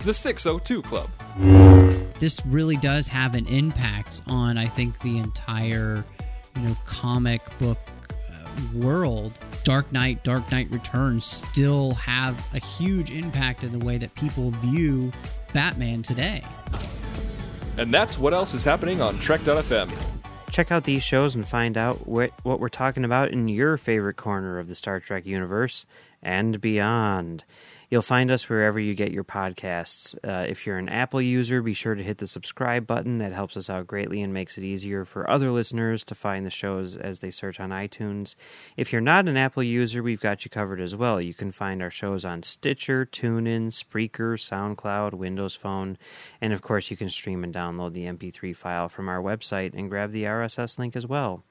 The 0.00 0.12
602 0.12 0.82
Club. 0.82 1.08
This 2.18 2.44
really 2.44 2.76
does 2.78 3.06
have 3.06 3.36
an 3.36 3.46
impact 3.46 4.20
on, 4.26 4.58
I 4.58 4.66
think, 4.66 4.98
the 5.02 5.16
entire, 5.16 6.04
you 6.56 6.62
know, 6.62 6.76
comic 6.86 7.40
book 7.60 7.78
uh, 8.32 8.48
world. 8.74 9.38
Dark 9.62 9.92
Knight, 9.92 10.24
Dark 10.24 10.50
Knight 10.50 10.68
Returns 10.72 11.24
still 11.24 11.94
have 11.94 12.36
a 12.52 12.58
huge 12.58 13.12
impact 13.12 13.62
in 13.62 13.78
the 13.78 13.84
way 13.86 13.96
that 13.96 14.12
people 14.16 14.50
view 14.50 15.12
Batman 15.52 16.02
today. 16.02 16.42
And 17.76 17.92
that's 17.92 18.18
what 18.18 18.34
else 18.34 18.54
is 18.54 18.64
happening 18.64 19.00
on 19.00 19.18
Trek.fm. 19.18 19.90
Check 20.50 20.72
out 20.72 20.84
these 20.84 21.02
shows 21.02 21.34
and 21.34 21.46
find 21.46 21.78
out 21.78 22.08
what, 22.08 22.32
what 22.42 22.58
we're 22.58 22.68
talking 22.68 23.04
about 23.04 23.30
in 23.30 23.48
your 23.48 23.76
favorite 23.76 24.16
corner 24.16 24.58
of 24.58 24.68
the 24.68 24.74
Star 24.74 24.98
Trek 24.98 25.24
universe 25.24 25.86
and 26.22 26.60
beyond. 26.60 27.44
You'll 27.90 28.02
find 28.02 28.30
us 28.30 28.48
wherever 28.48 28.78
you 28.78 28.94
get 28.94 29.10
your 29.10 29.24
podcasts. 29.24 30.16
Uh, 30.22 30.46
if 30.48 30.64
you're 30.64 30.78
an 30.78 30.88
Apple 30.88 31.20
user, 31.20 31.60
be 31.60 31.74
sure 31.74 31.96
to 31.96 32.04
hit 32.04 32.18
the 32.18 32.28
subscribe 32.28 32.86
button. 32.86 33.18
That 33.18 33.32
helps 33.32 33.56
us 33.56 33.68
out 33.68 33.88
greatly 33.88 34.22
and 34.22 34.32
makes 34.32 34.56
it 34.56 34.62
easier 34.62 35.04
for 35.04 35.28
other 35.28 35.50
listeners 35.50 36.04
to 36.04 36.14
find 36.14 36.46
the 36.46 36.50
shows 36.50 36.96
as 36.96 37.18
they 37.18 37.32
search 37.32 37.58
on 37.58 37.70
iTunes. 37.70 38.36
If 38.76 38.92
you're 38.92 39.00
not 39.00 39.28
an 39.28 39.36
Apple 39.36 39.64
user, 39.64 40.04
we've 40.04 40.20
got 40.20 40.44
you 40.44 40.52
covered 40.52 40.80
as 40.80 40.94
well. 40.94 41.20
You 41.20 41.34
can 41.34 41.50
find 41.50 41.82
our 41.82 41.90
shows 41.90 42.24
on 42.24 42.44
Stitcher, 42.44 43.06
TuneIn, 43.06 43.72
Spreaker, 43.72 44.38
SoundCloud, 44.38 45.14
Windows 45.14 45.56
Phone, 45.56 45.98
and 46.40 46.52
of 46.52 46.62
course, 46.62 46.92
you 46.92 46.96
can 46.96 47.10
stream 47.10 47.42
and 47.42 47.52
download 47.52 47.94
the 47.94 48.06
MP3 48.06 48.54
file 48.54 48.88
from 48.88 49.08
our 49.08 49.20
website 49.20 49.74
and 49.74 49.90
grab 49.90 50.12
the 50.12 50.22
RSS 50.22 50.78
link 50.78 50.94
as 50.94 51.08
well. 51.08 51.42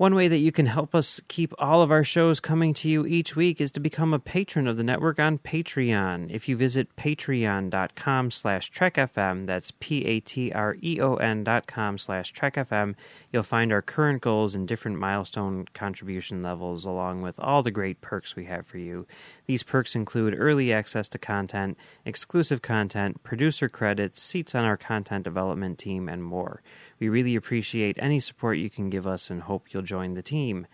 One 0.00 0.14
way 0.14 0.28
that 0.28 0.38
you 0.38 0.50
can 0.50 0.64
help 0.64 0.94
us 0.94 1.20
keep 1.28 1.52
all 1.58 1.82
of 1.82 1.90
our 1.90 2.04
shows 2.04 2.40
coming 2.40 2.72
to 2.72 2.88
you 2.88 3.04
each 3.04 3.36
week 3.36 3.60
is 3.60 3.70
to 3.72 3.80
become 3.80 4.14
a 4.14 4.18
patron 4.18 4.66
of 4.66 4.78
the 4.78 4.82
network 4.82 5.20
on 5.20 5.36
Patreon. 5.36 6.30
If 6.30 6.48
you 6.48 6.56
visit 6.56 6.96
patreon.com 6.96 8.30
slash 8.30 8.72
trekfm, 8.72 9.44
that's 9.44 9.72
P-A-T-R-E-O-N 9.72 11.44
dot 11.44 11.66
com 11.66 11.98
slash 11.98 12.32
trekfm, 12.32 12.94
you'll 13.30 13.42
find 13.42 13.74
our 13.74 13.82
current 13.82 14.22
goals 14.22 14.54
and 14.54 14.66
different 14.66 14.98
milestone 14.98 15.66
contribution 15.74 16.42
levels 16.42 16.86
along 16.86 17.20
with 17.20 17.38
all 17.38 17.62
the 17.62 17.70
great 17.70 18.00
perks 18.00 18.34
we 18.34 18.46
have 18.46 18.66
for 18.66 18.78
you. 18.78 19.06
These 19.44 19.64
perks 19.64 19.94
include 19.94 20.34
early 20.34 20.72
access 20.72 21.08
to 21.08 21.18
content, 21.18 21.76
exclusive 22.06 22.62
content, 22.62 23.22
producer 23.22 23.68
credits, 23.68 24.22
seats 24.22 24.54
on 24.54 24.64
our 24.64 24.78
content 24.78 25.24
development 25.24 25.78
team, 25.78 26.08
and 26.08 26.24
more. 26.24 26.62
We 27.00 27.08
really 27.08 27.34
appreciate 27.34 27.96
any 27.98 28.20
support 28.20 28.58
you 28.58 28.70
can 28.70 28.90
give 28.90 29.06
us 29.06 29.30
and 29.30 29.42
hope 29.42 29.72
you'll 29.72 29.82
join 29.82 30.14
the 30.14 30.22
team. 30.22 30.66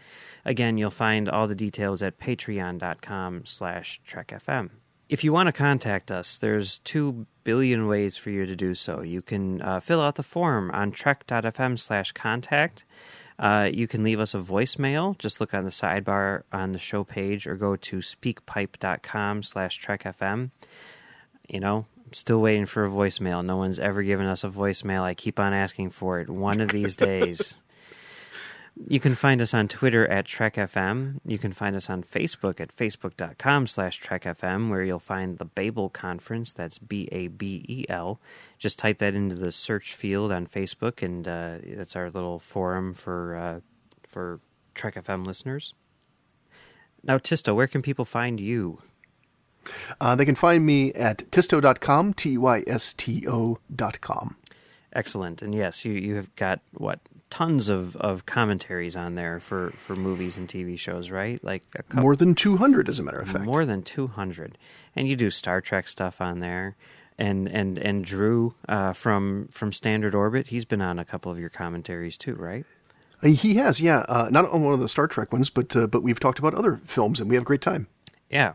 Again, 0.44 0.76
you'll 0.76 0.90
find 0.90 1.28
all 1.28 1.46
the 1.46 1.54
details 1.54 2.02
at 2.02 2.18
patreon.com 2.18 3.46
slash 3.46 4.00
trekfm. 4.06 4.70
If 5.08 5.22
you 5.22 5.32
want 5.32 5.46
to 5.46 5.52
contact 5.52 6.10
us, 6.10 6.36
there's 6.36 6.78
two 6.78 7.26
billion 7.44 7.86
ways 7.86 8.16
for 8.16 8.30
you 8.30 8.44
to 8.44 8.56
do 8.56 8.74
so. 8.74 9.02
You 9.02 9.22
can 9.22 9.62
uh, 9.62 9.78
fill 9.78 10.00
out 10.00 10.16
the 10.16 10.24
form 10.24 10.70
on 10.72 10.90
trek.fm 10.90 11.78
slash 11.78 12.10
contact. 12.10 12.84
Uh, 13.38 13.70
you 13.72 13.86
can 13.86 14.02
leave 14.02 14.18
us 14.18 14.34
a 14.34 14.38
voicemail. 14.38 15.16
Just 15.18 15.40
look 15.40 15.54
on 15.54 15.62
the 15.62 15.70
sidebar 15.70 16.42
on 16.52 16.72
the 16.72 16.78
show 16.80 17.04
page 17.04 17.46
or 17.46 17.54
go 17.54 17.76
to 17.76 17.98
speakpipe.com 17.98 19.42
slash 19.44 19.80
trekfm. 19.80 20.50
You 21.48 21.60
know, 21.60 21.86
still 22.12 22.40
waiting 22.40 22.66
for 22.66 22.84
a 22.84 22.90
voicemail. 22.90 23.44
No 23.44 23.56
one's 23.56 23.78
ever 23.78 24.02
given 24.02 24.26
us 24.26 24.44
a 24.44 24.48
voicemail. 24.48 25.02
I 25.02 25.14
keep 25.14 25.38
on 25.40 25.52
asking 25.52 25.90
for 25.90 26.20
it. 26.20 26.28
One 26.28 26.60
of 26.60 26.70
these 26.70 26.96
days. 26.96 27.56
You 28.84 29.00
can 29.00 29.14
find 29.14 29.40
us 29.40 29.54
on 29.54 29.68
Twitter 29.68 30.06
at 30.06 30.26
TrekFM. 30.26 31.20
You 31.24 31.38
can 31.38 31.52
find 31.52 31.74
us 31.74 31.88
on 31.88 32.02
Facebook 32.02 32.60
at 32.60 32.76
facebook.com 32.76 33.66
slash 33.68 34.02
TrekFM, 34.02 34.68
where 34.68 34.82
you'll 34.82 34.98
find 34.98 35.38
the 35.38 35.46
Babel 35.46 35.88
Conference. 35.88 36.52
That's 36.52 36.78
B 36.78 37.08
A 37.10 37.28
B 37.28 37.64
E 37.66 37.86
L. 37.88 38.20
Just 38.58 38.78
type 38.78 38.98
that 38.98 39.14
into 39.14 39.34
the 39.34 39.50
search 39.50 39.94
field 39.94 40.30
on 40.30 40.46
Facebook, 40.46 41.02
and 41.02 41.26
uh, 41.26 41.56
that's 41.74 41.96
our 41.96 42.10
little 42.10 42.38
forum 42.38 42.92
for, 42.92 43.36
uh, 43.36 43.60
for 44.06 44.40
Trek 44.74 44.96
FM 44.96 45.26
listeners. 45.26 45.72
Now, 47.02 47.16
Tysto, 47.16 47.54
where 47.54 47.68
can 47.68 47.80
people 47.80 48.04
find 48.04 48.38
you? 48.38 48.78
Uh, 50.00 50.14
they 50.14 50.24
can 50.24 50.34
find 50.34 50.64
me 50.64 50.92
at 50.94 51.18
tysto.com, 51.30 52.14
T 52.14 52.38
Y 52.38 52.64
S 52.66 52.94
T 52.94 53.26
O.com. 53.28 54.36
Excellent. 54.92 55.42
And 55.42 55.54
yes, 55.54 55.84
you, 55.84 55.92
you 55.92 56.14
have 56.16 56.34
got, 56.36 56.60
what, 56.72 57.00
tons 57.28 57.68
of, 57.68 57.96
of 57.96 58.24
commentaries 58.24 58.96
on 58.96 59.14
there 59.14 59.40
for, 59.40 59.70
for 59.72 59.94
movies 59.94 60.36
and 60.36 60.48
TV 60.48 60.78
shows, 60.78 61.10
right? 61.10 61.42
Like 61.44 61.64
a 61.74 61.82
couple, 61.82 62.02
More 62.02 62.16
than 62.16 62.34
200, 62.34 62.88
as 62.88 62.98
a 62.98 63.02
matter 63.02 63.18
of 63.18 63.28
fact. 63.28 63.44
More 63.44 63.66
than 63.66 63.82
200. 63.82 64.56
And 64.94 65.06
you 65.08 65.16
do 65.16 65.30
Star 65.30 65.60
Trek 65.60 65.88
stuff 65.88 66.20
on 66.20 66.40
there. 66.40 66.76
And 67.18 67.48
and 67.48 67.78
and 67.78 68.04
Drew 68.04 68.54
uh, 68.68 68.92
from 68.92 69.48
from 69.50 69.72
Standard 69.72 70.14
Orbit, 70.14 70.48
he's 70.48 70.66
been 70.66 70.82
on 70.82 70.98
a 70.98 71.04
couple 71.04 71.32
of 71.32 71.38
your 71.38 71.48
commentaries 71.48 72.18
too, 72.18 72.34
right? 72.34 72.66
Uh, 73.22 73.28
he 73.28 73.54
has, 73.54 73.80
yeah. 73.80 74.04
Uh, 74.06 74.28
not 74.30 74.44
on 74.50 74.62
one 74.62 74.74
of 74.74 74.80
the 74.80 74.88
Star 74.88 75.06
Trek 75.06 75.32
ones, 75.32 75.48
but 75.48 75.74
uh, 75.74 75.86
but 75.86 76.02
we've 76.02 76.20
talked 76.20 76.38
about 76.38 76.52
other 76.52 76.78
films, 76.84 77.18
and 77.18 77.30
we 77.30 77.36
have 77.36 77.42
a 77.42 77.46
great 77.46 77.62
time. 77.62 77.86
Yeah. 78.28 78.52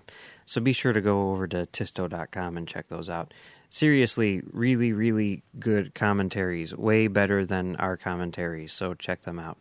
So 0.52 0.60
be 0.60 0.74
sure 0.74 0.92
to 0.92 1.00
go 1.00 1.32
over 1.32 1.48
to 1.48 1.66
tysto.com 1.66 2.58
and 2.58 2.68
check 2.68 2.90
those 2.90 3.10
out. 3.10 3.34
Seriously, 3.70 4.42
really, 4.52 4.92
really 4.92 5.44
good 5.58 5.96
commentaries. 5.96 6.76
Way 6.76 7.08
better 7.08 7.46
than 7.46 7.78
our 7.78 7.96
commentaries. 7.96 8.74
So 8.74 8.94
check 8.94 9.22
them 9.22 9.40
out. 9.40 9.58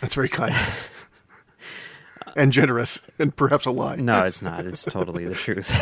That's 0.00 0.14
very 0.14 0.28
kind. 0.28 0.54
and 2.36 2.52
generous, 2.52 3.00
and 3.18 3.34
perhaps 3.34 3.66
a 3.66 3.72
lie. 3.72 3.96
No, 3.96 4.26
it's 4.26 4.40
not. 4.40 4.64
It's 4.64 4.84
totally 4.84 5.24
the 5.24 5.34
truth. 5.34 5.74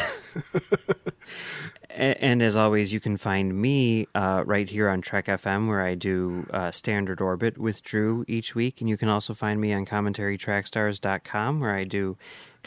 and, 1.91 2.17
and, 2.23 2.43
as 2.43 2.57
always, 2.57 2.95
you 2.95 3.01
can 3.01 3.19
find 3.19 3.61
me 3.61 4.09
uh, 4.15 4.43
right 4.47 4.71
here 4.71 4.89
on 4.89 5.03
Trek 5.03 5.27
FM, 5.27 5.69
where 5.69 5.83
I 5.83 5.97
do 5.97 6.47
uh, 6.51 6.71
Standard 6.71 7.21
Orbit 7.21 7.59
with 7.59 7.83
Drew 7.83 8.25
each 8.27 8.55
week. 8.55 8.81
And 8.81 8.89
you 8.89 8.97
can 8.97 9.11
also 9.11 9.35
find 9.35 9.61
me 9.61 9.75
on 9.75 9.85
CommentaryTrackStars.com, 9.85 11.61
where 11.61 11.75
I 11.75 11.85
do 11.85 12.17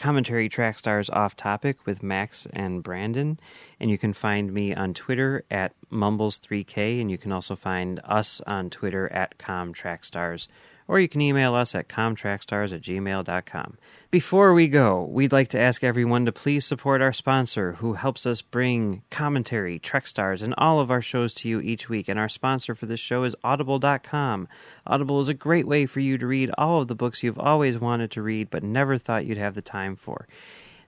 Commentary 0.00 0.48
Track 0.48 0.78
Stars 0.78 1.10
Off 1.10 1.36
Topic 1.36 1.84
with 1.84 2.02
Max 2.02 2.46
and 2.54 2.82
Brandon. 2.82 3.38
And 3.78 3.90
you 3.90 3.98
can 3.98 4.14
find 4.14 4.50
me 4.50 4.74
on 4.74 4.94
Twitter 4.94 5.44
at 5.50 5.74
Mumbles3K, 5.92 7.02
and 7.02 7.10
you 7.10 7.18
can 7.18 7.32
also 7.32 7.54
find 7.54 8.00
us 8.04 8.40
on 8.46 8.70
Twitter 8.70 9.12
at 9.12 9.36
ComTrackStars 9.36 10.48
or 10.90 10.98
you 10.98 11.08
can 11.08 11.20
email 11.20 11.54
us 11.54 11.72
at 11.76 11.88
comtrackstars 11.88 12.74
at 12.74 12.82
gmail.com. 12.82 13.78
Before 14.10 14.52
we 14.52 14.66
go, 14.66 15.04
we'd 15.04 15.30
like 15.30 15.46
to 15.50 15.60
ask 15.60 15.84
everyone 15.84 16.26
to 16.26 16.32
please 16.32 16.66
support 16.66 17.00
our 17.00 17.12
sponsor 17.12 17.74
who 17.74 17.92
helps 17.92 18.26
us 18.26 18.42
bring 18.42 19.02
commentary, 19.08 19.78
Trek 19.78 20.08
Stars, 20.08 20.42
and 20.42 20.52
all 20.58 20.80
of 20.80 20.90
our 20.90 21.00
shows 21.00 21.32
to 21.34 21.48
you 21.48 21.60
each 21.60 21.88
week. 21.88 22.08
And 22.08 22.18
our 22.18 22.28
sponsor 22.28 22.74
for 22.74 22.86
this 22.86 22.98
show 22.98 23.22
is 23.22 23.36
Audible.com. 23.44 24.48
Audible 24.84 25.20
is 25.20 25.28
a 25.28 25.34
great 25.34 25.68
way 25.68 25.86
for 25.86 26.00
you 26.00 26.18
to 26.18 26.26
read 26.26 26.50
all 26.58 26.82
of 26.82 26.88
the 26.88 26.96
books 26.96 27.22
you've 27.22 27.38
always 27.38 27.78
wanted 27.78 28.10
to 28.10 28.22
read 28.22 28.50
but 28.50 28.64
never 28.64 28.98
thought 28.98 29.26
you'd 29.26 29.38
have 29.38 29.54
the 29.54 29.62
time 29.62 29.94
for. 29.94 30.26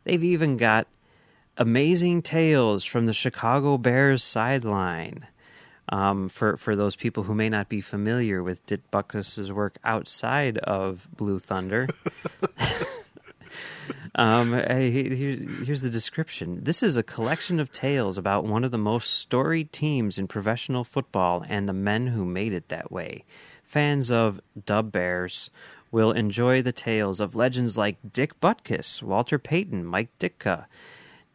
They've 0.02 0.24
even 0.24 0.56
got 0.56 0.88
Amazing 1.56 2.22
Tales 2.22 2.84
from 2.84 3.06
the 3.06 3.12
Chicago 3.12 3.78
Bears 3.78 4.24
sideline. 4.24 5.28
Um, 5.88 6.28
for 6.28 6.56
for 6.56 6.76
those 6.76 6.94
people 6.94 7.24
who 7.24 7.34
may 7.34 7.48
not 7.48 7.68
be 7.68 7.80
familiar 7.80 8.42
with 8.42 8.64
Dick 8.66 8.88
Butkus's 8.90 9.52
work 9.52 9.78
outside 9.84 10.58
of 10.58 11.08
Blue 11.16 11.38
Thunder. 11.38 11.88
um, 14.14 14.52
here's 14.52 15.82
the 15.82 15.90
description. 15.90 16.62
This 16.62 16.82
is 16.82 16.96
a 16.96 17.02
collection 17.02 17.58
of 17.58 17.72
tales 17.72 18.16
about 18.16 18.44
one 18.44 18.64
of 18.64 18.70
the 18.70 18.78
most 18.78 19.10
storied 19.14 19.72
teams 19.72 20.18
in 20.18 20.28
professional 20.28 20.84
football 20.84 21.44
and 21.48 21.68
the 21.68 21.72
men 21.72 22.08
who 22.08 22.24
made 22.24 22.52
it 22.52 22.68
that 22.68 22.92
way. 22.92 23.24
Fans 23.64 24.10
of 24.10 24.40
Dub 24.66 24.92
Bears 24.92 25.50
will 25.90 26.12
enjoy 26.12 26.62
the 26.62 26.72
tales 26.72 27.20
of 27.20 27.36
legends 27.36 27.78
like 27.78 28.12
Dick 28.12 28.40
Butkus, 28.40 29.02
Walter 29.02 29.38
Payton, 29.38 29.84
Mike 29.84 30.10
Ditka, 30.18 30.66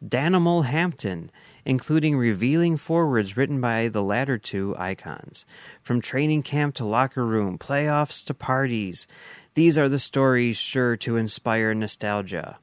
Danimal 0.04 0.64
Hampton, 0.64 1.30
including 1.68 2.16
revealing 2.16 2.78
forwards 2.78 3.36
written 3.36 3.60
by 3.60 3.88
the 3.88 4.02
latter 4.02 4.38
two 4.38 4.74
icons. 4.78 5.44
From 5.82 6.00
training 6.00 6.42
camp 6.42 6.74
to 6.76 6.84
locker 6.86 7.26
room, 7.26 7.58
playoffs 7.58 8.24
to 8.24 8.32
parties, 8.32 9.06
these 9.52 9.76
are 9.76 9.90
the 9.90 9.98
stories 9.98 10.56
sure 10.56 10.96
to 10.96 11.16
inspire 11.16 11.74
nostalgia. 11.74 12.58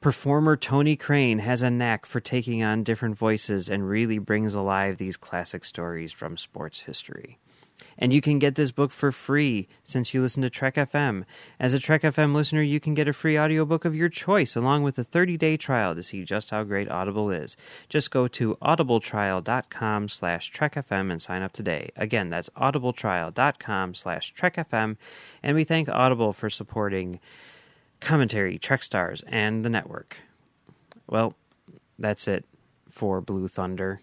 Performer 0.00 0.56
Tony 0.56 0.96
Crane 0.96 1.40
has 1.40 1.60
a 1.60 1.70
knack 1.70 2.06
for 2.06 2.20
taking 2.20 2.62
on 2.62 2.82
different 2.82 3.18
voices 3.18 3.68
and 3.68 3.86
really 3.86 4.18
brings 4.18 4.54
alive 4.54 4.96
these 4.96 5.18
classic 5.18 5.62
stories 5.62 6.10
from 6.10 6.38
sports 6.38 6.80
history. 6.80 7.38
And 7.98 8.12
you 8.12 8.20
can 8.20 8.38
get 8.38 8.54
this 8.54 8.70
book 8.70 8.90
for 8.90 9.12
free 9.12 9.68
since 9.84 10.12
you 10.12 10.20
listen 10.20 10.42
to 10.42 10.50
Trek 10.50 10.74
FM. 10.74 11.24
As 11.60 11.74
a 11.74 11.78
Trek 11.78 12.02
FM 12.02 12.34
listener, 12.34 12.62
you 12.62 12.80
can 12.80 12.94
get 12.94 13.08
a 13.08 13.12
free 13.12 13.38
audiobook 13.38 13.84
of 13.84 13.94
your 13.94 14.08
choice 14.08 14.56
along 14.56 14.82
with 14.82 14.98
a 14.98 15.04
30-day 15.04 15.56
trial 15.56 15.94
to 15.94 16.02
see 16.02 16.24
just 16.24 16.50
how 16.50 16.64
great 16.64 16.90
Audible 16.90 17.30
is. 17.30 17.56
Just 17.88 18.10
go 18.10 18.28
to 18.28 18.56
audibletrial.com 18.56 20.08
slash 20.08 20.52
trekfm 20.52 21.10
and 21.10 21.20
sign 21.20 21.42
up 21.42 21.52
today. 21.52 21.90
Again, 21.96 22.30
that's 22.30 22.48
audibletrial.com 22.50 23.94
slash 23.94 24.34
trekfm. 24.34 24.96
And 25.42 25.56
we 25.56 25.64
thank 25.64 25.88
Audible 25.88 26.32
for 26.32 26.50
supporting 26.50 27.20
commentary, 28.00 28.58
Trek 28.58 28.82
Stars, 28.82 29.22
and 29.26 29.64
the 29.64 29.70
network. 29.70 30.18
Well, 31.06 31.34
that's 31.98 32.28
it 32.28 32.44
for 32.88 33.20
Blue 33.20 33.48
Thunder. 33.48 34.00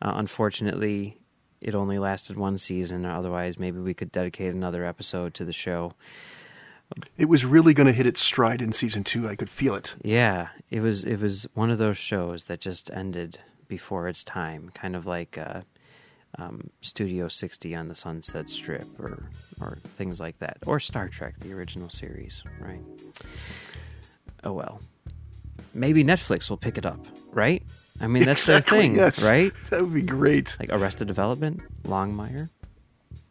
Uh, 0.00 0.12
unfortunately, 0.16 1.18
it 1.62 1.74
only 1.74 1.98
lasted 1.98 2.36
one 2.36 2.58
season. 2.58 3.06
Otherwise, 3.06 3.58
maybe 3.58 3.78
we 3.78 3.94
could 3.94 4.10
dedicate 4.12 4.52
another 4.52 4.84
episode 4.84 5.32
to 5.34 5.44
the 5.44 5.52
show. 5.52 5.92
It 7.16 7.26
was 7.26 7.44
really 7.46 7.72
going 7.72 7.86
to 7.86 7.92
hit 7.92 8.06
its 8.06 8.20
stride 8.20 8.60
in 8.60 8.72
season 8.72 9.04
two. 9.04 9.26
I 9.28 9.36
could 9.36 9.48
feel 9.48 9.74
it. 9.74 9.94
Yeah, 10.02 10.48
it 10.70 10.80
was. 10.80 11.04
It 11.04 11.20
was 11.20 11.46
one 11.54 11.70
of 11.70 11.78
those 11.78 11.96
shows 11.96 12.44
that 12.44 12.60
just 12.60 12.90
ended 12.90 13.38
before 13.68 14.08
its 14.08 14.22
time, 14.24 14.70
kind 14.74 14.94
of 14.94 15.06
like 15.06 15.38
uh, 15.38 15.62
um, 16.36 16.68
Studio 16.82 17.28
60 17.28 17.74
on 17.74 17.88
the 17.88 17.94
Sunset 17.94 18.50
Strip, 18.50 18.86
or 19.00 19.22
or 19.60 19.78
things 19.96 20.20
like 20.20 20.38
that, 20.40 20.58
or 20.66 20.78
Star 20.80 21.08
Trek, 21.08 21.34
the 21.40 21.54
original 21.54 21.88
series, 21.88 22.42
right? 22.60 22.82
Oh 24.44 24.52
well, 24.52 24.80
maybe 25.72 26.04
Netflix 26.04 26.50
will 26.50 26.58
pick 26.58 26.76
it 26.76 26.84
up, 26.84 27.06
right? 27.30 27.62
I 28.02 28.08
mean, 28.08 28.24
that's 28.24 28.42
exactly, 28.42 28.78
their 28.78 28.88
thing, 28.88 28.96
yes. 28.96 29.24
right? 29.24 29.52
That 29.70 29.82
would 29.82 29.94
be 29.94 30.02
great. 30.02 30.56
Like 30.58 30.70
Arrested 30.72 31.06
Development, 31.06 31.60
Longmire, 31.84 32.50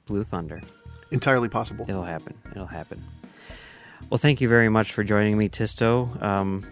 Blue 0.05 0.23
Thunder. 0.23 0.61
Entirely 1.11 1.49
possible. 1.49 1.85
It'll 1.89 2.05
happen. 2.05 2.35
It'll 2.51 2.65
happen. 2.65 3.03
Well, 4.09 4.17
thank 4.17 4.39
you 4.39 4.47
very 4.47 4.69
much 4.69 4.93
for 4.93 5.03
joining 5.03 5.37
me, 5.37 5.49
Tysto. 5.49 6.21
Um, 6.23 6.65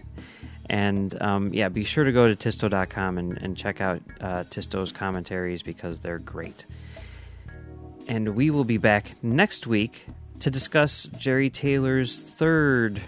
and 0.70 1.20
um, 1.20 1.52
yeah, 1.52 1.68
be 1.68 1.84
sure 1.84 2.04
to 2.04 2.12
go 2.12 2.32
to 2.32 2.36
Tysto.com 2.36 3.18
and, 3.18 3.36
and 3.38 3.56
check 3.56 3.80
out 3.82 4.00
uh, 4.20 4.44
Tysto's 4.44 4.92
commentaries 4.92 5.62
because 5.62 6.00
they're 6.00 6.18
great. 6.18 6.64
And 8.08 8.30
we 8.34 8.50
will 8.50 8.64
be 8.64 8.78
back 8.78 9.14
next 9.22 9.66
week 9.66 10.06
to 10.40 10.50
discuss 10.50 11.06
Jeri 11.06 11.52
Taylor's 11.52 12.18
third 12.18 13.00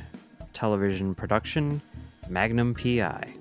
television 0.53 1.14
production, 1.14 1.80
Magnum 2.28 2.74
PI. 2.74 3.34